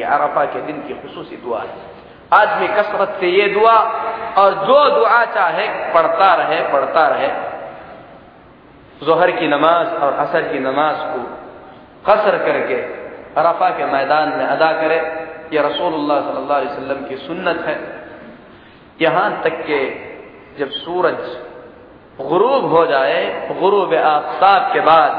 के 0.47 0.61
दिन 0.61 0.77
की 0.89 0.95
खुसूसी 0.95 1.37
दुआ 1.37 1.61
है। 1.61 1.95
आदमी 2.33 2.69
कसरत 2.69 3.17
से 3.21 3.27
ये 3.27 3.49
दुआ 3.49 3.77
और 4.39 4.55
जो 4.55 4.79
दुआ 4.91 5.25
चाहे 5.25 5.69
पढ़ता 5.95 6.35
रहे 6.35 6.61
पढ़ता 6.73 7.07
रहे। 7.09 7.56
जोहर 9.03 9.31
की 9.31 9.49
नमाज़ 9.49 9.89
और 9.89 10.13
असर 10.13 10.43
की 10.43 10.59
नमाज़ 10.59 10.97
को 10.97 11.21
कसर 12.07 12.39
करके 12.39 12.75
अरफा 13.41 13.69
के 13.69 13.85
मैदान 13.85 14.29
में 14.29 14.45
अदा 14.45 14.73
करे। 14.73 14.97
यह 15.53 15.67
रसूलुल्लाह 15.67 16.21
सल्लल्लाहु 16.21 16.61
अलैहि 16.61 17.05
की 17.09 17.17
सुन्नत 17.17 17.65
है। 17.67 17.77
यहाँ 19.01 19.43
तक 19.43 19.61
के 19.67 19.81
जब 20.59 20.71
सूरज 20.71 21.21
गुरूब 22.21 22.65
हो 22.73 22.87
जाए, 22.87 23.49
गुरूब 23.61 23.95
आफ्ताब 23.95 24.73
के 24.73 24.81
बाद 24.81 25.11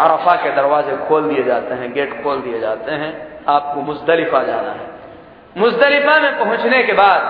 अरफा 0.00 0.34
के 0.36 0.50
दरवाजे 0.50 0.96
खोल 0.96 1.28
दिए 1.28 1.42
जाते 1.42 1.74
हैं, 1.74 1.92
गेट 1.92 2.22
खोल 2.22 2.40
दिए 2.40 2.60
जाते 2.60 2.92
हैं, 2.92 3.12
आपको 3.48 3.80
मुजदलिफा 3.80 4.42
जाना 4.42 4.70
है। 4.70 4.86
मुजदलिफा 5.56 6.20
में 6.20 6.38
पहुँचने 6.38 6.82
के 6.82 6.92
बाद 6.92 7.20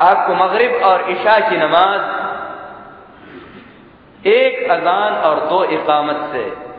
आपको 0.00 0.34
मगरिब 0.34 0.82
और 0.82 1.10
ईशा 1.10 1.38
की 1.38 1.56
नमाज़ 1.56 2.21
एक 4.26 4.70
अजान 4.70 5.14
और 5.14 5.40
दो 5.48 5.64
इकामत 5.64 6.30
से। 6.32 6.72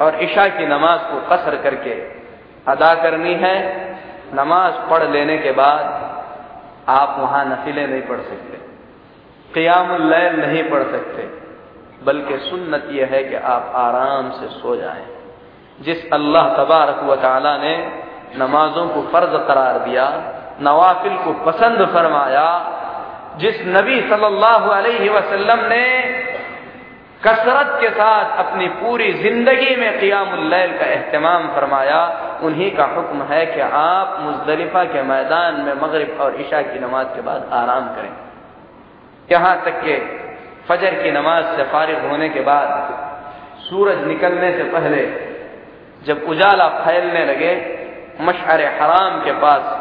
और 0.00 0.24
ईशा 0.24 0.48
की 0.48 0.66
नमाज़ 0.66 1.00
को 1.00 1.20
कसर 1.20 1.56
करके 1.56 1.90
अदा 2.72 2.94
करनी 2.94 3.34
है। 3.34 3.84
नमाज़ 4.34 4.90
पढ़ 4.90 5.02
लेने 5.02 5.38
के 5.38 5.52
बाद 5.52 5.80
आप 6.88 7.16
वहाँ 7.20 7.44
नफिले 7.44 7.86
नहीं 7.86 8.02
पढ़ 8.02 8.16
सकते। 8.16 8.58
क़ियामुल्लैल 9.54 10.36
नहीं 10.36 10.70
पढ़ 10.70 10.82
सकते। 10.82 11.22
बल्कि 12.04 12.38
सुन्नत 12.38 12.88
यह 12.90 13.06
है 13.06 13.24
कि 13.24 13.34
आप 13.34 13.72
आराम 13.74 14.30
से 14.30 14.46
सो 14.46 14.76
जाएँ। 14.76 15.06
जिस 15.80 16.12
अल्लाह 16.12 16.48
तबारक 16.48 17.00
व 17.02 17.18
ने 17.62 18.04
नमाजों 18.38 18.88
को 18.88 19.02
फ़र्ज़ 19.02 19.46
करार 19.48 19.78
दिया, 19.78 20.34
नवाफिल 20.60 21.16
को 21.16 21.32
पसंद 21.32 21.86
फरमाया, 21.86 22.70
जिस 23.36 23.66
नबी 23.66 24.00
सल्लल्लाहु 24.00 24.70
अलैहि 24.70 25.08
वसल्लम 25.08 25.58
ने 25.60 26.23
कसरत 27.26 27.68
के 27.80 27.88
साथ 27.90 28.38
अपनी 28.38 28.66
पूरी 28.78 29.12
ज़िंदगी 29.14 29.76
में 29.76 29.98
क़ियामुल्लैल 30.00 30.72
का 30.78 30.86
अहतमाम 30.86 31.46
फरमाया, 31.54 32.00
उन्हीं 32.42 32.70
का 32.70 32.84
हुक्म 32.86 33.22
है 33.24 33.44
कि 33.46 33.60
आप 33.60 34.18
मुजदलिफा 34.20 34.82
के 34.86 35.02
मैदान 35.04 35.60
में 35.60 35.74
मगरब 35.82 36.20
और 36.20 36.40
ईशा 36.40 36.60
की 36.62 36.78
नमाज़ 36.80 37.06
के 37.14 37.20
बाद 37.20 37.48
आराम 37.52 37.86
करें। 37.94 38.12
यहाँ 39.28 39.54
तक 39.64 39.80
कि 39.80 39.96
फजर 40.68 40.94
की 41.02 41.10
नमाज़ 41.10 41.46
से 41.56 41.64
फारिग 41.72 42.04
होने 42.10 42.28
के 42.28 42.40
बाद 42.42 42.68
सूरज 43.60 44.04
निकलने 44.06 44.52
से 44.52 44.64
पहले 44.72 45.02
जब 46.06 46.24
उजाला 46.28 46.68
फैलने 46.76 47.24
लगे 47.26 47.54
मशर 48.20 48.64
हराम 48.80 49.18
के 49.24 49.32
पास 49.40 49.72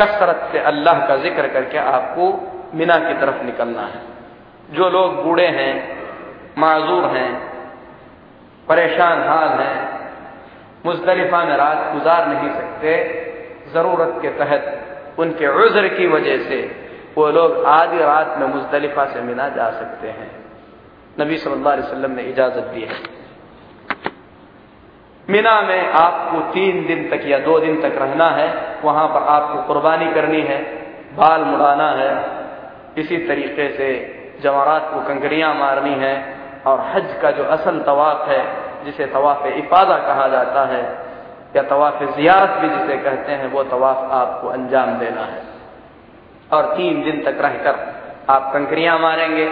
कसरत 0.00 0.48
से 0.52 0.58
अल्लाह 0.64 1.06
का 1.08 1.16
ज़िक्र 1.18 1.48
करके 1.48 1.78
आपको 1.92 2.32
मिना 2.74 2.98
की 2.98 3.14
तरफ़ 3.20 3.44
निकलना 3.44 3.82
है। 3.84 4.00
जो 4.70 4.88
लोग 4.90 5.22
बूढ़े 5.24 5.46
हैं 5.52 5.97
माजूर 6.58 7.04
हैं, 7.04 7.32
परेशान 8.68 9.22
हाल 9.28 9.48
हैं, 9.48 9.98
मुजदलिफा 10.86 11.44
में 11.44 11.56
रात 11.56 11.92
गुजार 11.92 12.28
नहीं 12.28 12.50
सकते, 12.50 12.92
ज़रूरत 13.72 14.18
के 14.22 14.28
तहत 14.28 15.18
उनके 15.18 15.48
उज्र 15.64 15.88
की 15.88 16.06
वजह 16.06 16.36
से 16.48 16.88
वो 17.16 17.30
लोग 17.30 17.64
आधी 17.64 17.98
रात 17.98 18.34
में 18.38 18.46
मुजदलिफा 18.46 19.04
से 19.04 19.20
मिना 19.20 19.48
जा 19.48 19.70
सकते 19.70 20.08
हैं। 20.08 20.30
नबी 21.20 21.36
सल्लल्लाहु 21.36 21.76
अलैहि 21.76 21.88
वसल्लम 21.88 22.10
ने 22.10 22.22
इजाज़त 22.22 22.64
दी 22.64 22.82
है। 22.82 22.96
मीना 25.30 25.60
में 25.60 25.92
आपको 25.92 26.40
तीन 26.40 26.86
दिन 26.86 27.08
तक 27.10 27.26
या 27.26 27.38
दो 27.38 27.58
दिन 27.58 27.80
तक 27.82 27.98
रहना 27.98 28.28
है, 28.30 28.78
वहाँ 28.84 29.08
पर 29.08 29.22
आपको 29.22 29.62
कुर्बानी 29.62 30.12
करनी 30.12 30.40
है, 30.40 30.58
बाल 31.16 31.40
मुड़ाना 31.40 31.90
है। 31.90 32.12
इसी 32.98 33.16
तरीके 33.16 33.68
से 33.76 34.14
जवारात 34.42 34.90
को 34.94 35.00
कंकरियाँ 35.00 35.54
मारनी 35.54 35.94
है 35.94 36.37
और 36.68 36.80
हज 36.80 37.14
का 37.22 37.30
जो 37.30 37.44
असल 37.44 37.78
तवाफ 37.78 38.28
है, 38.28 38.42
जिसे 38.84 39.06
तवाफ 39.06 39.46
इफादा 39.46 39.98
कहा 39.98 40.28
जाता 40.28 40.64
है, 40.64 40.82
या 41.56 41.62
तवाफ 41.62 42.02
जियारत 42.16 42.50
भी 42.50 42.68
जिसे 42.68 42.96
कहते 42.96 43.32
हैं, 43.32 43.50
वो 43.52 43.62
तवाफ 43.64 44.12
आपको 44.12 44.48
अंजाम 44.48 44.98
देना 44.98 45.20
है। 45.20 45.42
और 46.52 46.74
तीन 46.76 47.02
दिन 47.02 47.22
तक 47.24 47.40
रहकर 47.40 47.86
आप 48.30 48.50
कंकरियाँ 48.52 48.98
मारेंगे। 48.98 49.46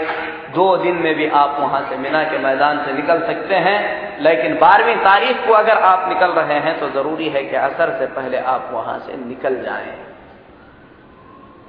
दो 0.54 0.76
दिन 0.76 0.94
में 0.94 1.14
भी 1.14 1.28
आप 1.28 1.56
वहाँ 1.60 1.80
से 1.90 1.96
मिना 1.96 2.22
के 2.24 2.38
मैदान 2.38 2.84
से 2.84 2.92
निकल 2.92 3.20
सकते 3.20 3.54
हैं, 3.54 3.78
लेकिन 4.22 4.58
बारहवीं 4.58 4.96
तारीख 4.96 5.46
को 5.46 5.52
अगर 5.52 5.78
आप 5.78 6.08
निकल 6.08 6.30
रहे 6.30 6.58
हैं 6.58 6.78
तो 6.80 6.88
ज़रूरी 6.90 7.28
है 7.28 7.42
कि 7.44 7.56
असर 7.56 7.96
से 7.98 8.06
पहले 8.06 8.38
आप 8.38 8.68
वहाँ 8.72 8.98
से 8.98 9.16
निकल 9.16 9.56
जाएँ। 9.62 9.92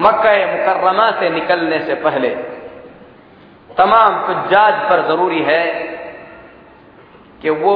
मक्का 0.02 0.32
मुकर्रमा 0.48 1.12
से 1.12 1.30
निकलने 1.30 1.80
से 1.80 1.96
पहले 1.96 2.30
तमाम 3.78 4.16
फुजाज 4.28 4.74
पर 4.90 5.08
ज़रूरी 5.08 5.42
है 5.44 5.66
कि 7.42 7.50
वो 7.50 7.76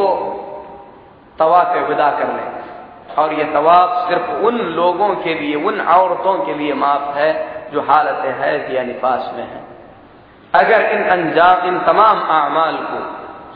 तवाफ 1.39 1.75
विदा 1.89 2.09
कर 2.11 2.27
लें। 2.27 2.49
और 3.15 3.33
ये 3.33 3.43
तवाफ 3.43 4.09
सिर्फ़ 4.09 4.31
उन 4.45 4.57
लोगों 4.57 5.15
के 5.15 5.33
लिए, 5.33 5.55
उन 5.55 5.81
औरतों 5.81 6.33
के 6.45 6.53
लिए 6.53 6.73
माफ़ 6.73 7.17
है 7.17 7.31
जो 7.73 7.81
हालत 7.81 8.25
है 8.25 8.75
या 8.75 8.83
निफास 8.83 9.31
में 9.33 9.43
है। 9.43 9.61
अगर 10.53 10.81
इन 10.91 11.03
अंजाम, 11.09 11.67
इन 11.67 11.79
तमाम 11.79 12.21
अमाल 12.21 12.77
को 12.81 12.99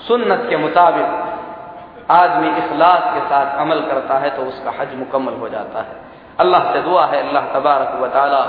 सुन्नत 0.03 0.45
के 0.49 0.57
मुताबिक 0.57 2.11
आदमी 2.11 2.49
इखलास 2.57 3.03
के 3.13 3.19
साथ 3.19 3.57
अमल 3.59 3.79
करता 3.81 4.17
है 4.17 4.29
तो 4.29 4.41
उसका 4.41 4.73
हज 4.79 4.95
मुकम्मल 4.95 5.33
हो 5.33 5.49
जाता 5.49 5.79
है। 5.79 5.95
अल्लाह 6.39 6.73
से 6.73 6.81
दुआ 6.81 7.05
है, 7.05 7.27
अल्लाह 7.27 7.43
तबारक 7.53 7.99
व 8.01 8.07
ताली 8.07 8.43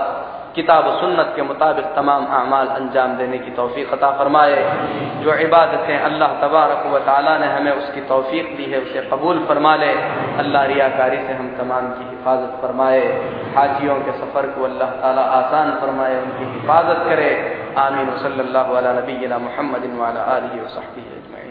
किताब 0.57 1.00
सुन्नत 1.00 1.32
के 1.36 1.42
मुताबिक 1.42 1.84
तमाम 1.84 2.26
अमाल 2.26 2.66
अंजाम 2.66 3.16
देने 3.16 3.38
की 3.38 3.50
तोफ़ी 3.50 3.84
अता 3.92 4.11
फरमाए। 4.11 4.57
जो 5.24 5.34
इबादतें 5.34 5.98
अल्लाह 5.98 6.28
तबारक 6.28 6.86
व 6.86 6.98
ताली 6.98 7.38
ने 7.40 7.52
हमें 7.52 7.72
उसकी 7.72 8.00
तोफ़ी 8.00 8.40
दी 8.42 8.64
है, 8.64 8.80
उसे 8.80 9.00
कबूल 9.12 9.44
फरमा 9.48 9.76
ले। 9.76 9.92
अल्लाह 10.38 10.64
रियाकारी 10.64 11.16
से 11.16 11.32
हम 11.32 11.48
तमाम 11.61 11.88
की 11.88 12.04
हिफाजत 12.11 12.59
फरमाए। 12.62 13.00
हाजियों 13.57 14.00
के 14.00 14.12
सफ़र 14.12 14.46
को 14.46 14.64
अल्लाह 14.64 14.90
ताला 14.90 15.22
आसान 15.22 15.70
फरमाए, 15.80 16.16
उनकी 16.22 16.44
हिफाजत 16.44 17.04
करे। 17.09 17.30
आमीन। 17.78 18.07
वसल्ला 18.07 18.92
नबीना 18.92 19.38
मोहम्मद 19.38 19.98
वाला 20.00 20.20
आलि 20.20 20.61
वसहबी 20.61 21.00
अजमैन 21.00 21.45